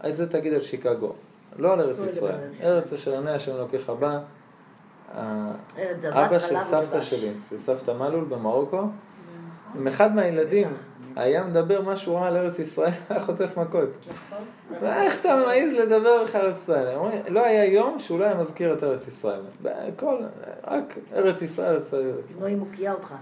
את 0.09 0.17
זה 0.17 0.31
תגיד 0.31 0.53
על 0.53 0.61
שיקגו, 0.61 1.13
לא 1.57 1.73
על 1.73 1.81
ארץ 1.81 2.01
ישראל. 2.01 2.39
ארץ 2.63 2.93
אשר 2.93 3.13
עיני 3.13 3.31
השם 3.31 3.55
אלוקיך 3.57 3.91
בה. 3.91 4.21
זבת, 5.99 6.13
אבא 6.13 6.39
של 6.39 6.61
סבתא. 6.61 7.01
שלי, 7.01 7.33
של 7.51 7.59
סבתא 7.59 7.91
מלול 7.91 8.25
במרוקו, 8.25 8.83
עם 9.75 9.87
אחד 9.87 10.15
מהילדים 10.15 10.69
היה 11.17 11.45
מדבר 11.45 11.83
משהו 11.83 12.17
רע 12.17 12.27
על 12.27 12.37
ארץ 12.37 12.59
ישראל, 12.59 12.91
היה 13.11 13.21
חוטף 13.21 13.57
מכות. 13.57 13.89
נכון? 14.07 14.89
איך 14.89 15.21
אתה 15.21 15.37
מעז 15.37 15.73
לדבר 15.73 16.25
בכלל 16.25 16.41
על 16.41 16.47
ארץ 16.47 16.63
ישראל? 16.63 16.97
לא 17.29 17.45
היה 17.45 17.65
יום 17.65 17.99
שהוא 17.99 18.19
לא 18.19 18.25
היה 18.25 18.35
מזכיר 18.35 18.75
את 18.75 18.83
ארץ 18.83 19.09
ישראל. 19.09 19.41
כל, 19.97 20.17
רק 20.67 20.99
ארץ 21.15 21.43
ישראל, 21.43 21.75
ארץ 21.75 21.87
ישראל, 21.87 22.47
היא 22.47 22.57
מוקיעה 22.57 22.93
אותך. 22.93 23.15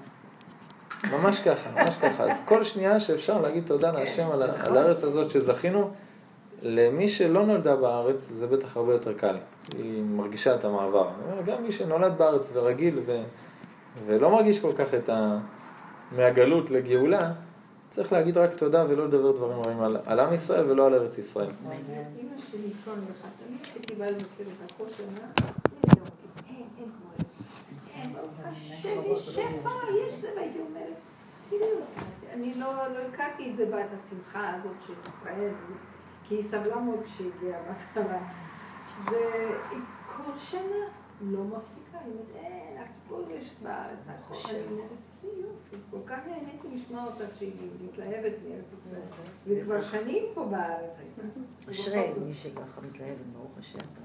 ממש 1.12 1.40
ככה, 1.40 1.70
ממש 1.70 1.96
ככה. 1.96 2.24
אז 2.24 2.40
כל 2.44 2.62
שנייה 2.64 3.00
שאפשר 3.00 3.40
להגיד 3.40 3.66
תודה 3.66 3.92
להשם 3.92 4.30
על 4.32 4.42
הארץ 4.42 5.04
הזאת 5.04 5.30
שזכינו, 5.30 5.90
למי 6.64 7.08
שלא 7.08 7.46
נולדה 7.46 7.76
בארץ 7.76 8.28
זה 8.28 8.46
בטח 8.46 8.76
הרבה 8.76 8.92
יותר 8.92 9.12
קל. 9.12 9.36
היא 9.78 10.02
מרגישה 10.02 10.54
את 10.54 10.64
המעבר. 10.64 11.10
גם 11.44 11.62
מי 11.62 11.72
שנולד 11.72 12.18
בארץ 12.18 12.50
ורגיל 12.54 13.00
ו, 13.06 13.22
ולא 14.06 14.30
מרגיש 14.30 14.60
כל 14.60 14.72
כך 14.76 14.94
את 14.94 15.08
ה... 15.08 15.38
מהגלות 16.12 16.70
לגאולה, 16.70 17.32
צריך 17.90 18.12
להגיד 18.12 18.36
רק 18.36 18.54
תודה 18.54 18.84
ולא 18.88 19.04
לדבר 19.04 19.32
דברים 19.32 19.60
רעים 19.60 19.80
על, 19.80 19.96
על 20.06 20.20
עם 20.20 20.32
ישראל 20.32 20.70
ולא 20.70 20.86
על 20.86 20.94
ארץ 20.94 21.18
ישראל. 21.18 21.50
אימא 21.70 22.38
שלי, 22.50 22.70
זכרון 22.70 23.04
לך, 23.10 23.26
תמיד 23.88 24.00
אני 24.02 24.24
תראו, 31.50 31.68
אני 32.32 32.54
לא 32.54 32.66
לא 32.66 32.98
הכרתי 33.12 33.50
את 33.50 33.56
זה 33.56 33.66
בת 33.66 33.88
השמחה 33.94 34.54
הזאת 34.54 34.76
של 34.86 34.92
ישראל, 35.08 35.52
כי 36.28 36.34
היא 36.34 36.42
סבלה 36.42 36.76
מאוד 36.76 37.02
כשהגיעה 37.04 37.60
בהתחלה. 37.62 38.18
וכל 39.04 40.38
שנה 40.38 40.86
לא 41.20 41.44
מפסיקה, 41.44 41.98
היא 41.98 42.12
אומרת, 42.12 42.26
אין, 42.34 42.82
הכל 42.82 43.22
יש 43.30 43.54
בארץ, 43.62 44.08
הכל. 44.08 44.34
אומרת, 44.34 44.90
איזה 45.22 45.36
יופי, 45.36 45.76
כל 45.90 45.98
כך 46.06 46.18
נהניתי 46.26 46.68
לשמוע 46.72 47.04
אותה 47.04 47.24
כשהיא 47.34 47.52
מתלהבת 47.84 48.32
מארץ 48.48 48.72
ישראל. 48.72 49.00
וכבר 49.46 49.82
שנים 49.82 50.24
פה 50.34 50.44
בארץ 50.44 50.98
הייתה. 50.98 51.22
אשרי 51.70 52.10
מי 52.26 52.34
שככה 52.34 52.80
מתלהבת, 52.80 53.26
ברוך 53.32 53.58
השם. 53.58 54.03